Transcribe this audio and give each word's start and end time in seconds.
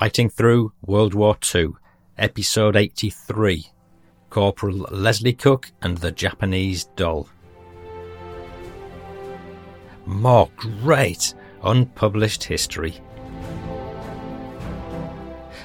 Fighting 0.00 0.30
Through 0.30 0.72
World 0.86 1.12
War 1.12 1.36
II, 1.54 1.72
Episode 2.16 2.74
83 2.74 3.66
Corporal 4.30 4.78
Leslie 4.90 5.34
Cook 5.34 5.70
and 5.82 5.98
the 5.98 6.10
Japanese 6.10 6.84
Doll. 6.96 7.28
More 10.06 10.48
great 10.56 11.34
unpublished 11.62 12.42
history. 12.42 12.98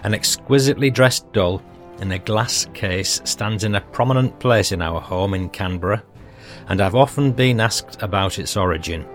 An 0.04 0.14
exquisitely 0.14 0.90
dressed 0.90 1.32
doll 1.32 1.62
in 2.02 2.12
a 2.12 2.20
glass 2.20 2.68
case 2.74 3.22
stands 3.24 3.64
in 3.64 3.76
a 3.76 3.82
prominent 3.94 4.38
place 4.42 4.74
in 4.74 4.82
our 4.82 5.00
home 5.00 5.34
in 5.34 5.48
Canberra, 5.48 6.04
and 6.68 6.82
I've 6.82 6.96
often 6.96 7.32
been 7.32 7.62
asked 7.62 8.02
about 8.02 8.38
its 8.38 8.58
origin. 8.58 9.06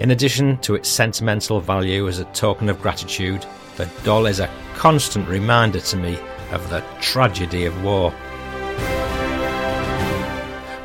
In 0.00 0.10
addition 0.10 0.58
to 0.58 0.74
its 0.74 0.88
sentimental 0.88 1.60
value 1.60 2.08
as 2.08 2.18
a 2.18 2.24
token 2.26 2.68
of 2.68 2.80
gratitude, 2.80 3.44
the 3.76 3.88
doll 4.04 4.26
is 4.26 4.40
a 4.40 4.50
constant 4.74 5.28
reminder 5.28 5.80
to 5.80 5.96
me 5.96 6.18
of 6.50 6.68
the 6.70 6.82
tragedy 7.00 7.64
of 7.64 7.82
war. 7.82 8.12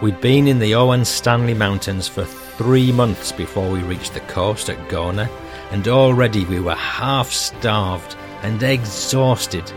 We'd 0.02 0.20
been 0.20 0.48
in 0.48 0.60
the 0.60 0.76
Owen 0.76 1.06
Stanley 1.06 1.54
Mountains 1.54 2.08
for 2.08 2.26
three 2.26 2.92
months 2.92 3.32
before 3.32 3.70
we 3.70 3.80
reached 3.84 4.14
the 4.14 4.20
coast 4.22 4.70
at 4.70 4.90
Gona, 4.90 5.30
and 5.72 5.88
already 5.88 6.46
we 6.46 6.60
were 6.60 6.76
half 6.76 7.32
starved 7.32 8.16
and 8.42 8.62
exhausted. 8.62 9.72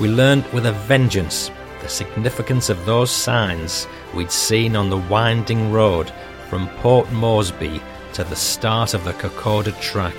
We 0.00 0.08
learned 0.08 0.44
with 0.52 0.66
a 0.66 0.72
vengeance 0.72 1.50
the 1.80 1.88
significance 1.88 2.70
of 2.70 2.84
those 2.86 3.10
signs 3.10 3.86
we'd 4.14 4.32
seen 4.32 4.74
on 4.74 4.88
the 4.88 4.96
winding 4.96 5.70
road 5.70 6.10
from 6.54 6.68
Port 6.76 7.10
Moresby 7.10 7.82
to 8.12 8.22
the 8.22 8.36
start 8.36 8.94
of 8.94 9.02
the 9.02 9.12
Kokoda 9.14 9.72
track. 9.80 10.14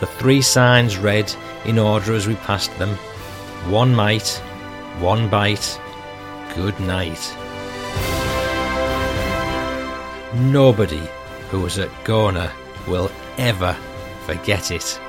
The 0.00 0.06
three 0.06 0.42
signs 0.42 0.98
read, 0.98 1.32
in 1.64 1.78
order 1.78 2.14
as 2.14 2.26
we 2.26 2.34
passed 2.34 2.76
them, 2.80 2.96
one 3.70 3.94
mite, 3.94 4.28
one 4.98 5.30
bite, 5.30 5.80
good 6.56 6.80
night. 6.80 7.32
Nobody 10.34 11.02
who 11.50 11.60
was 11.60 11.78
at 11.78 11.90
Gona 12.02 12.50
will 12.88 13.08
ever 13.38 13.76
forget 14.24 14.72
it. 14.72 15.00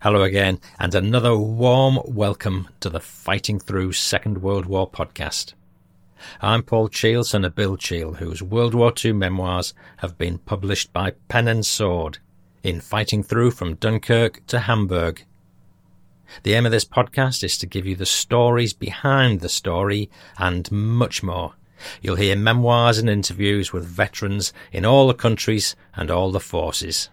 Hello 0.00 0.22
again, 0.22 0.58
and 0.78 0.94
another 0.94 1.36
warm 1.36 1.98
welcome 2.06 2.68
to 2.80 2.88
the 2.88 3.00
Fighting 3.00 3.60
Through 3.60 3.92
Second 3.92 4.38
World 4.38 4.64
War 4.64 4.90
podcast. 4.90 5.52
I'm 6.40 6.62
Paul 6.62 6.88
Cheall, 6.88 7.24
son 7.24 7.44
of 7.44 7.54
Bill 7.54 7.76
Cheall, 7.76 8.14
whose 8.14 8.42
World 8.42 8.74
War 8.74 8.92
II 9.02 9.12
memoirs 9.12 9.74
have 9.98 10.16
been 10.16 10.38
published 10.38 10.92
by 10.92 11.12
Pen 11.28 11.48
and 11.48 11.64
Sword 11.64 12.18
in 12.62 12.80
Fighting 12.80 13.22
Through 13.22 13.50
from 13.50 13.74
Dunkirk 13.74 14.46
to 14.46 14.60
Hamburg. 14.60 15.24
The 16.42 16.54
aim 16.54 16.66
of 16.66 16.72
this 16.72 16.84
podcast 16.84 17.44
is 17.44 17.58
to 17.58 17.66
give 17.66 17.86
you 17.86 17.94
the 17.94 18.06
stories 18.06 18.72
behind 18.72 19.40
the 19.40 19.48
story 19.48 20.10
and 20.38 20.70
much 20.72 21.22
more. 21.22 21.54
You'll 22.00 22.16
hear 22.16 22.36
memoirs 22.36 22.98
and 22.98 23.10
interviews 23.10 23.72
with 23.72 23.84
veterans 23.84 24.52
in 24.72 24.84
all 24.84 25.06
the 25.06 25.14
countries 25.14 25.76
and 25.94 26.10
all 26.10 26.32
the 26.32 26.40
forces. 26.40 27.10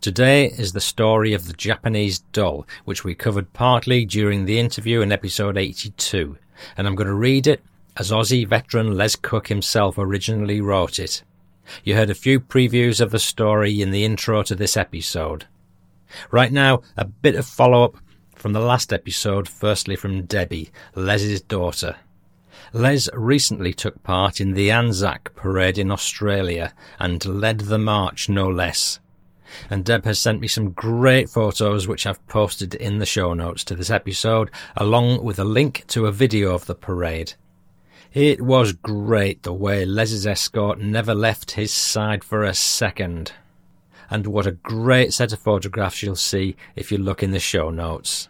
Today 0.00 0.46
is 0.46 0.72
the 0.72 0.80
story 0.80 1.32
of 1.32 1.46
the 1.46 1.52
Japanese 1.52 2.20
doll, 2.32 2.66
which 2.84 3.04
we 3.04 3.14
covered 3.14 3.52
partly 3.52 4.04
during 4.04 4.44
the 4.44 4.58
interview 4.58 5.00
in 5.00 5.10
episode 5.10 5.56
82, 5.56 6.36
and 6.76 6.86
I'm 6.86 6.94
going 6.94 7.08
to 7.08 7.14
read 7.14 7.46
it 7.46 7.62
as 7.96 8.10
Aussie 8.10 8.46
veteran 8.46 8.96
Les 8.96 9.16
Cook 9.16 9.48
himself 9.48 9.96
originally 9.98 10.60
wrote 10.60 10.98
it. 10.98 11.22
You 11.82 11.94
heard 11.94 12.10
a 12.10 12.14
few 12.14 12.40
previews 12.40 13.00
of 13.00 13.10
the 13.10 13.18
story 13.18 13.80
in 13.80 13.90
the 13.90 14.04
intro 14.04 14.42
to 14.42 14.54
this 14.54 14.76
episode. 14.76 15.46
Right 16.30 16.52
now, 16.52 16.82
a 16.96 17.04
bit 17.04 17.34
of 17.34 17.46
follow 17.46 17.84
up 17.84 17.96
from 18.34 18.52
the 18.52 18.60
last 18.60 18.92
episode, 18.92 19.48
firstly 19.48 19.96
from 19.96 20.26
Debbie, 20.26 20.70
Les's 20.94 21.40
daughter. 21.40 21.96
Les 22.72 23.08
recently 23.14 23.72
took 23.72 24.02
part 24.02 24.40
in 24.40 24.52
the 24.52 24.70
Anzac 24.70 25.34
parade 25.34 25.78
in 25.78 25.90
Australia 25.90 26.74
and 26.98 27.24
led 27.24 27.60
the 27.60 27.78
march 27.78 28.28
no 28.28 28.48
less. 28.48 28.98
And 29.70 29.84
Deb 29.84 30.04
has 30.04 30.18
sent 30.18 30.40
me 30.40 30.48
some 30.48 30.72
great 30.72 31.28
photos 31.28 31.86
which 31.86 32.06
I've 32.06 32.26
posted 32.26 32.74
in 32.74 32.98
the 32.98 33.06
show 33.06 33.34
notes 33.34 33.62
to 33.64 33.76
this 33.76 33.90
episode, 33.90 34.50
along 34.76 35.22
with 35.22 35.38
a 35.38 35.44
link 35.44 35.84
to 35.88 36.06
a 36.06 36.12
video 36.12 36.54
of 36.54 36.66
the 36.66 36.74
parade. 36.74 37.34
It 38.14 38.40
was 38.40 38.74
great 38.74 39.42
the 39.42 39.52
way 39.52 39.84
Les's 39.84 40.24
escort 40.24 40.78
never 40.78 41.16
left 41.16 41.50
his 41.50 41.72
side 41.72 42.22
for 42.22 42.44
a 42.44 42.54
second. 42.54 43.32
And 44.08 44.28
what 44.28 44.46
a 44.46 44.52
great 44.52 45.12
set 45.12 45.32
of 45.32 45.40
photographs 45.40 46.00
you'll 46.00 46.14
see 46.14 46.54
if 46.76 46.92
you 46.92 46.98
look 46.98 47.24
in 47.24 47.32
the 47.32 47.40
show 47.40 47.70
notes. 47.70 48.28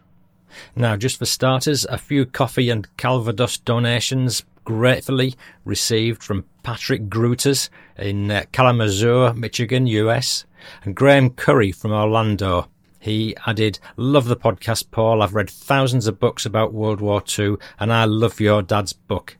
Now, 0.74 0.96
just 0.96 1.18
for 1.18 1.26
starters, 1.26 1.84
a 1.84 1.98
few 1.98 2.24
coffee 2.24 2.70
and 2.70 2.88
Calvados 2.96 3.58
donations 3.58 4.44
gratefully 4.64 5.34
received 5.66 6.22
from 6.22 6.46
Patrick 6.62 7.10
Gruters 7.10 7.68
in 7.98 8.30
uh, 8.30 8.44
Kalamazoo, 8.52 9.34
Michigan, 9.34 9.86
US, 9.86 10.46
and 10.84 10.96
Graham 10.96 11.28
Curry 11.28 11.72
from 11.72 11.92
Orlando. 11.92 12.70
He 13.00 13.36
added, 13.46 13.78
Love 13.98 14.28
the 14.28 14.36
podcast, 14.36 14.90
Paul. 14.90 15.20
I've 15.20 15.34
read 15.34 15.50
thousands 15.50 16.06
of 16.06 16.18
books 16.18 16.46
about 16.46 16.72
World 16.72 17.02
War 17.02 17.22
II, 17.38 17.56
and 17.78 17.92
I 17.92 18.06
love 18.06 18.40
your 18.40 18.62
dad's 18.62 18.94
book. 18.94 19.36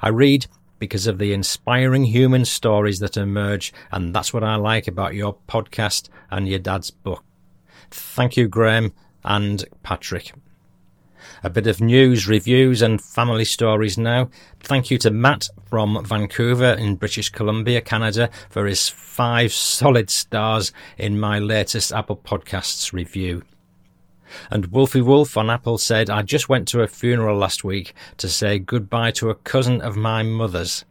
I 0.00 0.08
read 0.08 0.46
because 0.78 1.06
of 1.06 1.18
the 1.18 1.32
inspiring 1.32 2.04
human 2.04 2.44
stories 2.44 2.98
that 2.98 3.16
emerge, 3.16 3.72
and 3.92 4.14
that's 4.14 4.34
what 4.34 4.42
I 4.42 4.56
like 4.56 4.88
about 4.88 5.14
your 5.14 5.36
podcast 5.48 6.08
and 6.30 6.48
your 6.48 6.58
dad's 6.58 6.90
book. 6.90 7.22
Thank 7.90 8.36
you, 8.36 8.48
Graham 8.48 8.92
and 9.24 9.64
Patrick. 9.82 10.32
A 11.44 11.50
bit 11.50 11.66
of 11.66 11.80
news, 11.80 12.26
reviews, 12.26 12.82
and 12.82 13.00
family 13.00 13.44
stories 13.44 13.96
now. 13.96 14.28
Thank 14.60 14.90
you 14.90 14.98
to 14.98 15.10
Matt 15.10 15.48
from 15.66 16.04
Vancouver 16.04 16.72
in 16.72 16.96
British 16.96 17.30
Columbia, 17.30 17.80
Canada, 17.80 18.30
for 18.50 18.66
his 18.66 18.88
five 18.88 19.52
solid 19.52 20.10
stars 20.10 20.72
in 20.98 21.20
my 21.20 21.38
latest 21.38 21.92
Apple 21.92 22.16
Podcasts 22.16 22.92
review. 22.92 23.42
And 24.50 24.66
Wolfie 24.66 25.00
Wolf 25.00 25.36
on 25.36 25.50
Apple 25.50 25.78
said, 25.78 26.10
I 26.10 26.22
just 26.22 26.48
went 26.48 26.68
to 26.68 26.82
a 26.82 26.88
funeral 26.88 27.36
last 27.36 27.64
week 27.64 27.94
to 28.18 28.28
say 28.28 28.58
goodbye 28.58 29.10
to 29.12 29.30
a 29.30 29.34
cousin 29.34 29.80
of 29.80 29.96
my 29.96 30.22
mother's. 30.22 30.84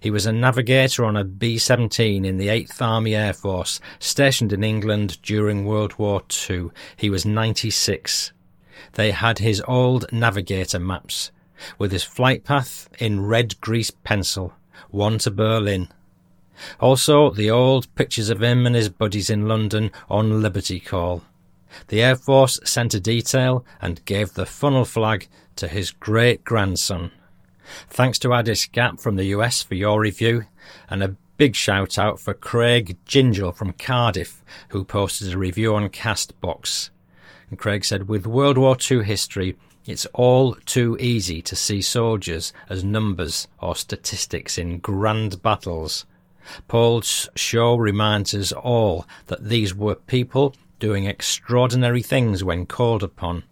He 0.00 0.10
was 0.10 0.26
a 0.26 0.32
navigator 0.32 1.04
on 1.04 1.16
a 1.16 1.24
B 1.24 1.58
17 1.58 2.24
in 2.24 2.36
the 2.36 2.48
8th 2.48 2.82
Army 2.82 3.14
Air 3.14 3.32
Force, 3.32 3.80
stationed 3.98 4.52
in 4.52 4.62
England 4.64 5.20
during 5.22 5.64
World 5.64 5.98
War 5.98 6.22
II. 6.48 6.70
He 6.96 7.08
was 7.08 7.24
96. 7.24 8.32
They 8.92 9.12
had 9.12 9.38
his 9.38 9.62
old 9.66 10.12
navigator 10.12 10.78
maps, 10.78 11.30
with 11.78 11.92
his 11.92 12.04
flight 12.04 12.44
path 12.44 12.88
in 12.98 13.26
red 13.26 13.60
grease 13.60 13.90
pencil, 13.90 14.52
one 14.90 15.18
to 15.18 15.30
Berlin. 15.30 15.88
Also, 16.80 17.30
the 17.30 17.50
old 17.50 17.92
pictures 17.94 18.30
of 18.30 18.42
him 18.42 18.66
and 18.66 18.74
his 18.74 18.88
buddies 18.88 19.30
in 19.30 19.46
London 19.46 19.90
on 20.08 20.42
Liberty 20.42 20.80
Call. 20.80 21.22
The 21.88 22.02
Air 22.02 22.16
Force 22.16 22.58
sent 22.64 22.94
a 22.94 23.00
detail 23.00 23.64
and 23.80 24.04
gave 24.04 24.34
the 24.34 24.46
funnel 24.46 24.84
flag 24.84 25.28
to 25.56 25.68
his 25.68 25.90
great 25.90 26.44
grandson. 26.44 27.10
Thanks 27.88 28.18
to 28.20 28.32
Addis 28.32 28.66
Gap 28.66 29.00
from 29.00 29.16
the 29.16 29.26
US 29.26 29.62
for 29.62 29.74
your 29.74 30.00
review, 30.00 30.46
and 30.88 31.02
a 31.02 31.16
big 31.36 31.54
shout 31.54 31.98
out 31.98 32.18
for 32.18 32.34
Craig 32.34 32.96
Gingell 33.06 33.54
from 33.54 33.72
Cardiff, 33.72 34.42
who 34.70 34.84
posted 34.84 35.32
a 35.32 35.38
review 35.38 35.74
on 35.74 35.88
Castbox. 35.88 36.90
And 37.50 37.58
Craig 37.58 37.84
said, 37.84 38.08
with 38.08 38.26
World 38.26 38.58
War 38.58 38.76
II 38.90 39.04
history, 39.04 39.56
it's 39.86 40.06
all 40.12 40.54
too 40.66 40.98
easy 41.00 41.40
to 41.42 41.56
see 41.56 41.80
soldiers 41.80 42.52
as 42.68 42.84
numbers 42.84 43.48
or 43.58 43.74
statistics 43.74 44.58
in 44.58 44.78
grand 44.78 45.42
battles. 45.42 46.04
Paul's 46.66 47.28
show 47.36 47.76
reminds 47.76 48.34
us 48.34 48.52
all 48.52 49.06
that 49.26 49.48
these 49.48 49.74
were 49.74 49.94
people 49.94 50.54
doing 50.78 51.04
extraordinary 51.04 52.02
things 52.02 52.44
when 52.44 52.66
called 52.66 53.02
upon. 53.02 53.44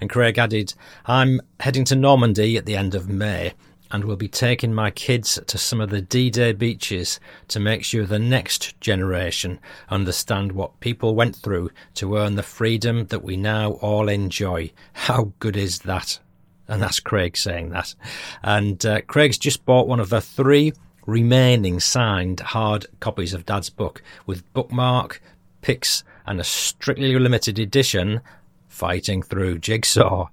And 0.00 0.10
Craig 0.10 0.38
added, 0.38 0.74
I'm 1.04 1.40
heading 1.60 1.84
to 1.86 1.96
Normandy 1.96 2.56
at 2.56 2.66
the 2.66 2.76
end 2.76 2.94
of 2.94 3.08
May, 3.08 3.52
and 3.90 4.04
will 4.04 4.16
be 4.16 4.28
taking 4.28 4.74
my 4.74 4.90
kids 4.90 5.38
to 5.46 5.58
some 5.58 5.80
of 5.80 5.90
the 5.90 6.00
D-Day 6.00 6.52
beaches 6.52 7.20
to 7.48 7.60
make 7.60 7.84
sure 7.84 8.04
the 8.04 8.18
next 8.18 8.80
generation 8.80 9.60
understand 9.88 10.52
what 10.52 10.80
people 10.80 11.14
went 11.14 11.36
through 11.36 11.70
to 11.94 12.16
earn 12.16 12.34
the 12.34 12.42
freedom 12.42 13.06
that 13.06 13.22
we 13.22 13.36
now 13.36 13.72
all 13.74 14.08
enjoy. 14.08 14.72
How 14.92 15.32
good 15.38 15.56
is 15.56 15.80
that? 15.80 16.18
And 16.66 16.82
that's 16.82 16.98
Craig 16.98 17.36
saying 17.36 17.70
that. 17.70 17.94
And 18.42 18.84
uh, 18.84 19.02
Craig's 19.02 19.38
just 19.38 19.64
bought 19.64 19.86
one 19.86 20.00
of 20.00 20.08
the 20.08 20.20
three 20.20 20.72
remaining 21.06 21.78
signed 21.78 22.40
hard 22.40 22.86
copies 22.98 23.32
of 23.32 23.46
Dad's 23.46 23.70
book 23.70 24.02
with 24.26 24.52
bookmark, 24.52 25.22
pics, 25.60 26.02
and 26.26 26.40
a 26.40 26.44
strictly 26.44 27.18
limited 27.18 27.58
edition 27.58 28.20
fighting 28.68 29.22
through 29.22 29.58
Jigsaw. 29.58 30.28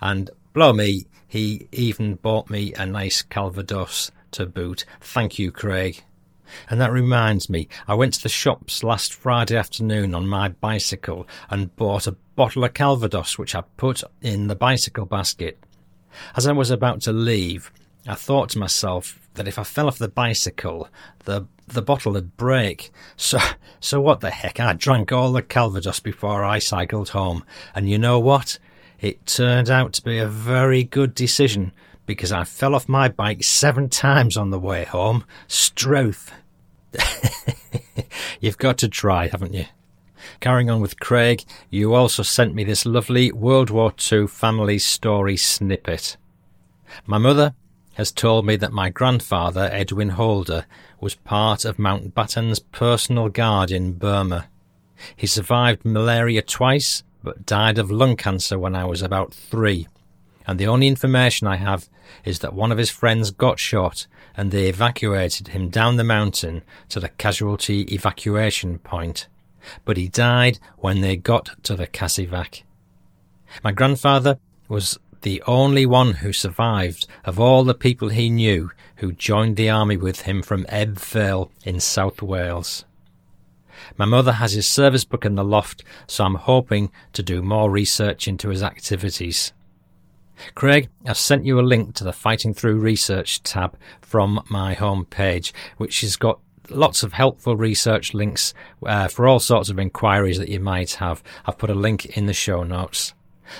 And 0.00 0.30
blow 0.52 0.72
me, 0.72 1.06
he 1.26 1.68
even 1.72 2.16
bought 2.16 2.50
me 2.50 2.74
a 2.74 2.86
nice 2.86 3.22
Calvados 3.22 4.10
to 4.32 4.46
boot. 4.46 4.84
Thank 5.00 5.38
you, 5.38 5.50
Craig. 5.50 6.02
And 6.70 6.80
that 6.80 6.92
reminds 6.92 7.50
me, 7.50 7.68
I 7.88 7.94
went 7.94 8.14
to 8.14 8.22
the 8.22 8.28
shops 8.28 8.84
last 8.84 9.12
Friday 9.12 9.56
afternoon 9.56 10.14
on 10.14 10.28
my 10.28 10.48
bicycle 10.48 11.26
and 11.50 11.74
bought 11.76 12.06
a 12.06 12.16
bottle 12.36 12.64
of 12.64 12.74
Calvados, 12.74 13.38
which 13.38 13.54
I 13.54 13.62
put 13.76 14.02
in 14.22 14.46
the 14.46 14.54
bicycle 14.54 15.06
basket. 15.06 15.58
As 16.36 16.46
I 16.46 16.52
was 16.52 16.70
about 16.70 17.02
to 17.02 17.12
leave, 17.12 17.72
I 18.06 18.14
thought 18.14 18.50
to 18.50 18.58
myself 18.58 19.25
that 19.36 19.48
if 19.48 19.58
I 19.58 19.64
fell 19.64 19.86
off 19.86 19.98
the 19.98 20.08
bicycle, 20.08 20.88
the 21.24 21.46
the 21.66 21.82
bottle 21.82 22.12
would 22.12 22.36
break. 22.36 22.90
So, 23.16 23.38
so 23.80 24.00
what 24.00 24.20
the 24.20 24.30
heck? 24.30 24.60
I 24.60 24.72
drank 24.72 25.12
all 25.12 25.32
the 25.32 25.42
Calvados 25.42 26.00
before 26.00 26.44
I 26.44 26.58
cycled 26.58 27.10
home. 27.10 27.44
And 27.74 27.88
you 27.88 27.98
know 27.98 28.18
what? 28.18 28.58
It 29.00 29.26
turned 29.26 29.68
out 29.68 29.92
to 29.94 30.02
be 30.02 30.18
a 30.18 30.28
very 30.28 30.84
good 30.84 31.14
decision 31.14 31.72
because 32.06 32.32
I 32.32 32.44
fell 32.44 32.74
off 32.74 32.88
my 32.88 33.08
bike 33.08 33.42
seven 33.42 33.88
times 33.88 34.36
on 34.36 34.50
the 34.50 34.60
way 34.60 34.84
home. 34.84 35.24
Stroth. 35.48 36.30
You've 38.40 38.58
got 38.58 38.78
to 38.78 38.88
try, 38.88 39.26
haven't 39.26 39.52
you? 39.52 39.66
Carrying 40.40 40.70
on 40.70 40.80
with 40.80 41.00
Craig, 41.00 41.44
you 41.70 41.94
also 41.94 42.22
sent 42.22 42.54
me 42.54 42.64
this 42.64 42.86
lovely 42.86 43.32
World 43.32 43.70
War 43.70 43.92
II 44.12 44.26
family 44.26 44.78
story 44.78 45.36
snippet. 45.36 46.16
My 47.06 47.18
mother 47.18 47.54
has 47.96 48.12
told 48.12 48.44
me 48.44 48.56
that 48.56 48.72
my 48.72 48.90
grandfather, 48.90 49.70
Edwin 49.72 50.10
Holder, 50.10 50.66
was 51.00 51.14
part 51.14 51.64
of 51.64 51.78
Mountbatten's 51.78 52.58
personal 52.58 53.30
guard 53.30 53.70
in 53.70 53.94
Burma. 53.94 54.48
He 55.16 55.26
survived 55.26 55.82
malaria 55.82 56.42
twice, 56.42 57.04
but 57.22 57.46
died 57.46 57.78
of 57.78 57.90
lung 57.90 58.16
cancer 58.16 58.58
when 58.58 58.74
I 58.74 58.84
was 58.84 59.00
about 59.00 59.32
three. 59.32 59.88
And 60.46 60.58
the 60.58 60.66
only 60.66 60.88
information 60.88 61.46
I 61.46 61.56
have 61.56 61.88
is 62.22 62.40
that 62.40 62.52
one 62.52 62.70
of 62.70 62.76
his 62.76 62.90
friends 62.90 63.30
got 63.30 63.58
shot 63.58 64.06
and 64.36 64.50
they 64.50 64.68
evacuated 64.68 65.48
him 65.48 65.70
down 65.70 65.96
the 65.96 66.04
mountain 66.04 66.62
to 66.90 67.00
the 67.00 67.08
casualty 67.08 67.82
evacuation 67.84 68.78
point. 68.78 69.26
But 69.86 69.96
he 69.96 70.08
died 70.08 70.58
when 70.76 71.00
they 71.00 71.16
got 71.16 71.62
to 71.62 71.74
the 71.74 71.86
casevac. 71.86 72.62
My 73.64 73.72
grandfather 73.72 74.38
was 74.68 74.98
the 75.26 75.42
only 75.48 75.84
one 75.84 76.12
who 76.12 76.32
survived 76.32 77.04
of 77.24 77.40
all 77.40 77.64
the 77.64 77.74
people 77.74 78.10
he 78.10 78.30
knew 78.30 78.70
who 78.98 79.10
joined 79.10 79.56
the 79.56 79.68
army 79.68 79.96
with 79.96 80.20
him 80.20 80.40
from 80.40 80.64
Ebbw 80.66 81.00
Vale 81.00 81.50
in 81.64 81.80
South 81.80 82.22
Wales. 82.22 82.84
My 83.96 84.04
mother 84.04 84.34
has 84.34 84.52
his 84.52 84.68
service 84.68 85.04
book 85.04 85.24
in 85.24 85.34
the 85.34 85.42
loft, 85.42 85.82
so 86.06 86.22
I'm 86.22 86.36
hoping 86.36 86.92
to 87.12 87.24
do 87.24 87.42
more 87.42 87.68
research 87.68 88.28
into 88.28 88.50
his 88.50 88.62
activities. 88.62 89.52
Craig, 90.54 90.90
I've 91.04 91.18
sent 91.18 91.44
you 91.44 91.58
a 91.58 91.60
link 91.60 91.96
to 91.96 92.04
the 92.04 92.12
Fighting 92.12 92.54
Through 92.54 92.78
Research 92.78 93.42
tab 93.42 93.76
from 94.00 94.44
my 94.48 94.76
homepage, 94.76 95.50
which 95.76 96.02
has 96.02 96.14
got 96.14 96.38
lots 96.70 97.02
of 97.02 97.14
helpful 97.14 97.56
research 97.56 98.14
links 98.14 98.54
uh, 98.84 99.08
for 99.08 99.26
all 99.26 99.40
sorts 99.40 99.70
of 99.70 99.80
inquiries 99.80 100.38
that 100.38 100.50
you 100.50 100.60
might 100.60 100.92
have. 100.92 101.20
I've 101.46 101.58
put 101.58 101.70
a 101.70 101.74
link 101.74 102.16
in 102.16 102.26
the 102.26 102.32
show 102.32 102.62
notes. 102.62 103.12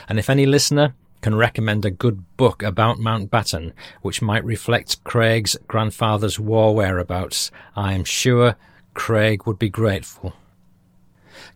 And 0.09 0.21
if 0.21 0.31
any 0.31 0.47
listener 0.47 0.95
can 1.27 1.35
recommend 1.35 1.85
a 1.85 1.91
good 1.91 2.25
book 2.37 2.63
about 2.63 2.99
Mountbatten, 2.99 3.73
which 4.01 4.23
might 4.23 4.45
reflect 4.45 5.03
Craig's 5.03 5.57
grandfather's 5.67 6.39
war 6.39 6.73
whereabouts, 6.73 7.51
I 7.75 7.95
am 7.95 8.05
sure 8.05 8.55
Craig 8.95 9.45
would 9.45 9.59
be 9.59 9.69
grateful. 9.69 10.35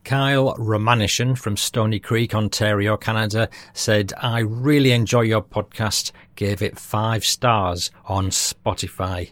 Kyle 0.02 0.56
Romanishan 0.56 1.38
from 1.38 1.56
Stoney 1.56 2.00
Creek, 2.00 2.34
Ontario, 2.34 2.96
Canada 2.96 3.48
said, 3.72 4.12
I 4.20 4.40
really 4.40 4.90
enjoy 4.90 5.20
your 5.20 5.40
podcast, 5.40 6.10
gave 6.34 6.62
it 6.62 6.76
five 6.76 7.24
stars 7.24 7.92
on 8.06 8.30
Spotify. 8.30 9.30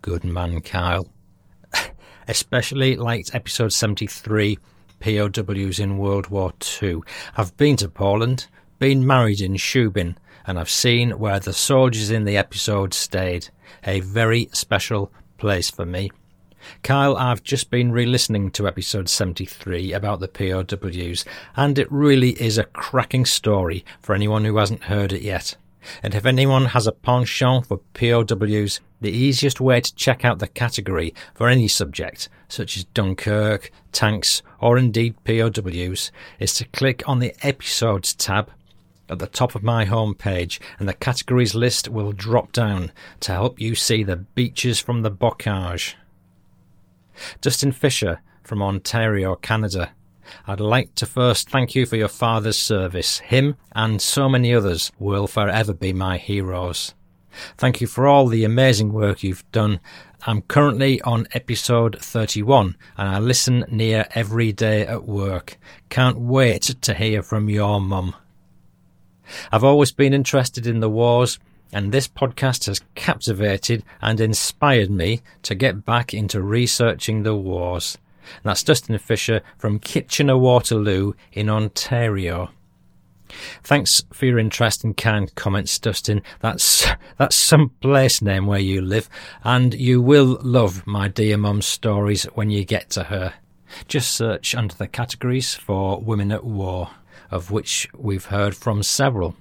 Good 0.00 0.22
man, 0.22 0.60
Kyle. 0.60 1.08
Especially 2.28 2.94
liked 2.94 3.34
episode 3.34 3.72
73, 3.72 4.58
POWs 5.00 5.80
in 5.80 5.98
World 5.98 6.28
War 6.28 6.52
II. 6.80 7.00
I've 7.36 7.56
been 7.56 7.74
to 7.78 7.88
Poland, 7.88 8.46
been 8.78 9.06
married 9.06 9.40
in 9.40 9.54
Szubin, 9.54 10.16
and 10.46 10.58
I've 10.58 10.70
seen 10.70 11.18
where 11.18 11.40
the 11.40 11.52
soldiers 11.52 12.10
in 12.10 12.24
the 12.24 12.36
episode 12.36 12.94
stayed. 12.94 13.48
A 13.84 14.00
very 14.00 14.48
special 14.52 15.12
place 15.38 15.70
for 15.70 15.86
me. 15.86 16.10
Kyle, 16.82 17.16
I've 17.16 17.42
just 17.42 17.70
been 17.70 17.92
re 17.92 18.06
listening 18.06 18.50
to 18.52 18.66
episode 18.66 19.08
73 19.08 19.92
about 19.92 20.20
the 20.20 20.28
POWs, 20.28 21.24
and 21.56 21.78
it 21.78 21.90
really 21.90 22.30
is 22.40 22.58
a 22.58 22.64
cracking 22.64 23.24
story 23.24 23.84
for 24.00 24.14
anyone 24.14 24.44
who 24.44 24.56
hasn't 24.56 24.84
heard 24.84 25.12
it 25.12 25.22
yet. 25.22 25.56
And 26.02 26.14
if 26.14 26.26
anyone 26.26 26.66
has 26.66 26.86
a 26.86 26.92
penchant 26.92 27.66
for 27.66 27.78
POWs, 27.94 28.80
the 29.00 29.12
easiest 29.12 29.60
way 29.60 29.80
to 29.80 29.94
check 29.94 30.24
out 30.24 30.40
the 30.40 30.48
category 30.48 31.14
for 31.34 31.48
any 31.48 31.68
subject, 31.68 32.28
such 32.48 32.76
as 32.76 32.84
Dunkirk, 32.84 33.70
tanks, 33.92 34.42
or 34.60 34.78
indeed 34.78 35.14
POWs, 35.24 36.10
is 36.40 36.54
to 36.54 36.64
click 36.68 37.02
on 37.06 37.20
the 37.20 37.34
Episodes 37.46 38.14
tab 38.14 38.50
at 39.08 39.18
the 39.18 39.26
top 39.26 39.54
of 39.54 39.62
my 39.62 39.84
homepage, 39.84 40.58
and 40.78 40.88
the 40.88 40.94
categories 40.94 41.54
list 41.54 41.88
will 41.88 42.12
drop 42.12 42.52
down 42.52 42.92
to 43.20 43.32
help 43.32 43.60
you 43.60 43.74
see 43.74 44.02
the 44.02 44.16
beaches 44.16 44.80
from 44.80 45.02
the 45.02 45.10
Bocage. 45.10 45.94
Dustin 47.40 47.72
Fisher 47.72 48.20
from 48.42 48.62
Ontario, 48.62 49.36
Canada. 49.36 49.90
I'd 50.46 50.60
like 50.60 50.94
to 50.96 51.06
first 51.06 51.50
thank 51.50 51.74
you 51.74 51.86
for 51.86 51.96
your 51.96 52.08
father's 52.08 52.58
service. 52.58 53.18
Him 53.18 53.56
and 53.72 54.02
so 54.02 54.28
many 54.28 54.54
others 54.54 54.90
will 54.98 55.26
forever 55.26 55.72
be 55.72 55.92
my 55.92 56.18
heroes. 56.18 56.94
Thank 57.58 57.80
you 57.80 57.86
for 57.86 58.06
all 58.06 58.26
the 58.26 58.44
amazing 58.44 58.92
work 58.92 59.22
you've 59.22 59.50
done. 59.52 59.80
I'm 60.26 60.42
currently 60.42 61.00
on 61.02 61.28
episode 61.32 61.98
31 62.00 62.76
and 62.96 63.08
I 63.08 63.18
listen 63.18 63.64
near 63.70 64.06
every 64.14 64.52
day 64.52 64.86
at 64.86 65.04
work. 65.04 65.58
Can't 65.90 66.18
wait 66.18 66.62
to 66.62 66.94
hear 66.94 67.22
from 67.22 67.48
your 67.48 67.80
mum. 67.80 68.16
I've 69.52 69.64
always 69.64 69.92
been 69.92 70.12
interested 70.12 70.66
in 70.66 70.80
the 70.80 70.90
wars, 70.90 71.38
and 71.72 71.92
this 71.92 72.08
podcast 72.08 72.66
has 72.66 72.80
captivated 72.94 73.84
and 74.00 74.20
inspired 74.20 74.90
me 74.90 75.22
to 75.42 75.54
get 75.54 75.84
back 75.84 76.14
into 76.14 76.40
researching 76.40 77.22
the 77.22 77.34
wars. 77.34 77.98
And 78.36 78.50
that's 78.50 78.62
Dustin 78.62 78.98
Fisher 78.98 79.42
from 79.58 79.78
Kitchener 79.78 80.36
Waterloo 80.36 81.12
in 81.32 81.48
Ontario. 81.48 82.50
Thanks 83.62 84.04
for 84.12 84.26
your 84.26 84.38
interest 84.38 84.84
and 84.84 84.96
kind 84.96 85.34
comments, 85.34 85.78
Dustin. 85.78 86.22
That's 86.40 86.86
that's 87.18 87.36
some 87.36 87.70
place 87.80 88.22
name 88.22 88.46
where 88.46 88.60
you 88.60 88.80
live, 88.80 89.08
and 89.42 89.74
you 89.74 90.00
will 90.00 90.38
love 90.42 90.86
my 90.86 91.08
dear 91.08 91.36
mum's 91.36 91.66
stories 91.66 92.24
when 92.34 92.50
you 92.50 92.64
get 92.64 92.90
to 92.90 93.04
her. 93.04 93.34
Just 93.88 94.14
search 94.14 94.54
under 94.54 94.74
the 94.74 94.86
categories 94.86 95.54
for 95.54 96.00
Women 96.00 96.30
at 96.30 96.44
War 96.44 96.90
of 97.30 97.50
which 97.50 97.88
we've 97.96 98.26
heard 98.26 98.56
from 98.56 98.82
several. 98.82 99.36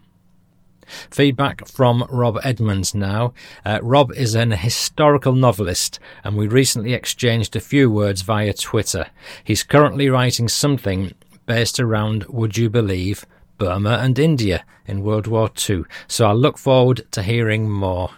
Feedback 1.09 1.67
from 1.67 2.05
Rob 2.09 2.37
Edmonds 2.43 2.93
now. 2.93 3.33
Uh, 3.65 3.79
Rob 3.81 4.11
is 4.13 4.35
an 4.35 4.51
historical 4.51 5.33
novelist, 5.33 5.99
and 6.23 6.37
we 6.37 6.47
recently 6.47 6.93
exchanged 6.93 7.55
a 7.55 7.59
few 7.59 7.89
words 7.89 8.21
via 8.21 8.53
Twitter. 8.53 9.07
He's 9.43 9.63
currently 9.63 10.09
writing 10.09 10.47
something 10.47 11.13
based 11.45 11.79
around, 11.79 12.25
would 12.25 12.57
you 12.57 12.69
believe, 12.69 13.25
Burma 13.57 13.99
and 14.01 14.19
India 14.19 14.65
in 14.85 15.01
World 15.01 15.27
War 15.27 15.49
II, 15.69 15.85
so 16.07 16.27
I 16.27 16.33
look 16.33 16.57
forward 16.57 17.05
to 17.11 17.23
hearing 17.23 17.69
more. 17.69 18.11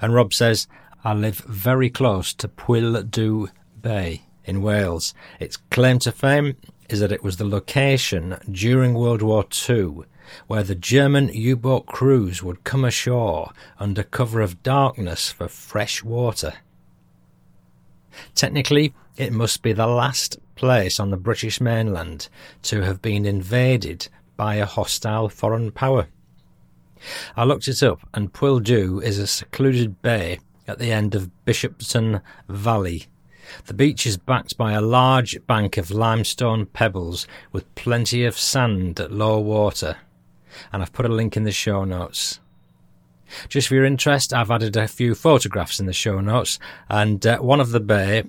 And 0.00 0.14
Rob 0.14 0.34
says, 0.34 0.68
I 1.04 1.14
live 1.14 1.38
very 1.38 1.90
close 1.90 2.34
to 2.34 2.48
Pwll 2.48 3.10
Du 3.10 3.48
Bay 3.80 4.22
in 4.44 4.62
Wales. 4.62 5.14
Its 5.40 5.56
claim 5.56 5.98
to 6.00 6.12
fame 6.12 6.56
is 6.88 7.00
that 7.00 7.12
it 7.12 7.22
was 7.22 7.36
the 7.36 7.44
location 7.44 8.38
during 8.50 8.94
World 8.94 9.22
War 9.22 9.44
II 9.68 10.04
where 10.46 10.62
the 10.62 10.74
German 10.74 11.28
U-boat 11.28 11.86
crews 11.86 12.42
would 12.42 12.64
come 12.64 12.84
ashore 12.84 13.52
under 13.78 14.02
cover 14.02 14.40
of 14.40 14.62
darkness 14.62 15.30
for 15.30 15.48
fresh 15.48 16.02
water. 16.02 16.54
Technically, 18.34 18.94
it 19.16 19.32
must 19.32 19.62
be 19.62 19.72
the 19.72 19.86
last 19.86 20.38
place 20.54 20.98
on 20.98 21.10
the 21.10 21.16
British 21.16 21.60
mainland 21.60 22.28
to 22.62 22.82
have 22.82 23.00
been 23.00 23.24
invaded 23.24 24.08
by 24.36 24.56
a 24.56 24.66
hostile 24.66 25.28
foreign 25.28 25.70
power. 25.70 26.08
I 27.36 27.44
looked 27.44 27.68
it 27.68 27.82
up, 27.82 28.00
and 28.12 28.32
Pwll 28.32 28.62
Du 28.62 29.00
is 29.00 29.18
a 29.18 29.26
secluded 29.26 30.02
bay 30.02 30.40
at 30.66 30.78
the 30.78 30.92
end 30.92 31.14
of 31.14 31.30
Bishopston 31.44 32.20
Valley. 32.48 33.06
The 33.66 33.74
beach 33.74 34.06
is 34.06 34.16
backed 34.16 34.56
by 34.56 34.72
a 34.72 34.80
large 34.80 35.46
bank 35.46 35.76
of 35.76 35.90
limestone 35.90 36.66
pebbles 36.66 37.26
with 37.52 37.74
plenty 37.74 38.24
of 38.24 38.38
sand 38.38 39.00
at 39.00 39.12
low 39.12 39.38
water, 39.38 39.96
and 40.72 40.82
I've 40.82 40.92
put 40.92 41.06
a 41.06 41.08
link 41.08 41.36
in 41.36 41.44
the 41.44 41.52
show 41.52 41.84
notes. 41.84 42.40
Just 43.48 43.68
for 43.68 43.74
your 43.74 43.84
interest, 43.84 44.32
I've 44.32 44.50
added 44.50 44.76
a 44.76 44.88
few 44.88 45.14
photographs 45.14 45.80
in 45.80 45.86
the 45.86 45.92
show 45.92 46.20
notes, 46.20 46.58
and 46.88 47.26
uh, 47.26 47.38
one 47.38 47.60
of 47.60 47.70
the 47.70 47.80
bay 47.80 48.24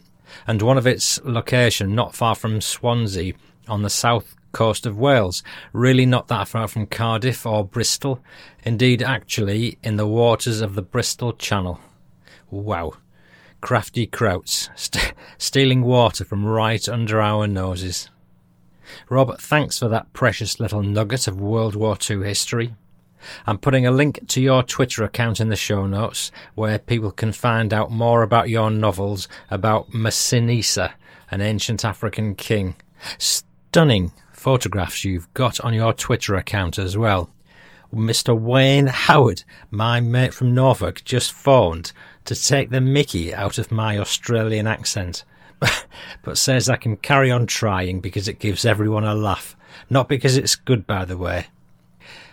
and 0.45 0.61
one 0.61 0.77
of 0.77 0.87
its 0.87 1.19
location 1.23 1.95
not 1.95 2.15
far 2.15 2.35
from 2.35 2.61
Swansea 2.61 3.33
on 3.67 3.81
the 3.81 3.89
south 3.89 4.35
coast 4.51 4.85
of 4.85 4.97
Wales, 4.97 5.43
really 5.73 6.05
not 6.05 6.27
that 6.27 6.47
far 6.47 6.67
from 6.67 6.87
Cardiff 6.87 7.45
or 7.45 7.63
Bristol, 7.63 8.21
indeed, 8.63 9.01
actually, 9.01 9.77
in 9.83 9.95
the 9.95 10.07
waters 10.07 10.61
of 10.61 10.75
the 10.75 10.81
Bristol 10.81 11.33
Channel. 11.33 11.79
Wow. 12.49 12.93
Crafty 13.61 14.07
Krauts, 14.07 14.69
st- 14.75 15.13
stealing 15.37 15.81
water 15.81 16.23
from 16.23 16.45
right 16.45 16.87
under 16.87 17.21
our 17.21 17.47
noses. 17.47 18.09
Rob, 19.09 19.39
thanks 19.39 19.77
for 19.77 19.87
that 19.89 20.11
precious 20.13 20.59
little 20.59 20.81
nugget 20.81 21.27
of 21.27 21.39
World 21.39 21.75
War 21.75 21.97
II 22.09 22.23
history. 22.23 22.75
I'm 23.45 23.57
putting 23.57 23.85
a 23.85 23.91
link 23.91 24.27
to 24.29 24.41
your 24.41 24.63
Twitter 24.63 25.03
account 25.03 25.41
in 25.41 25.49
the 25.49 25.55
show 25.55 25.85
notes 25.85 26.31
where 26.55 26.79
people 26.79 27.11
can 27.11 27.33
find 27.33 27.73
out 27.73 27.91
more 27.91 28.23
about 28.23 28.49
your 28.49 28.71
novels 28.71 29.27
about 29.51 29.91
Massinissa, 29.91 30.93
an 31.29 31.41
ancient 31.41 31.83
African 31.83 32.35
king. 32.35 32.75
Stunning 33.17 34.13
photographs 34.31 35.03
you've 35.03 35.31
got 35.33 35.59
on 35.59 35.73
your 35.73 35.93
Twitter 35.93 36.35
account 36.35 36.79
as 36.79 36.97
well. 36.97 37.29
Mr. 37.93 38.39
Wayne 38.39 38.87
Howard, 38.87 39.43
my 39.71 39.99
mate 39.99 40.33
from 40.33 40.53
Norfolk, 40.53 41.03
just 41.03 41.31
phoned 41.31 41.91
to 42.25 42.35
take 42.35 42.69
the 42.69 42.81
mickey 42.81 43.33
out 43.33 43.57
of 43.57 43.71
my 43.71 43.97
Australian 43.97 44.67
accent, 44.67 45.23
but 46.23 46.37
says 46.37 46.69
I 46.69 46.75
can 46.75 46.97
carry 46.97 47.31
on 47.31 47.47
trying 47.47 47.99
because 48.01 48.27
it 48.27 48.39
gives 48.39 48.65
everyone 48.65 49.03
a 49.03 49.15
laugh. 49.15 49.55
Not 49.89 50.09
because 50.09 50.37
it's 50.37 50.55
good, 50.55 50.85
by 50.85 51.05
the 51.05 51.17
way. 51.17 51.47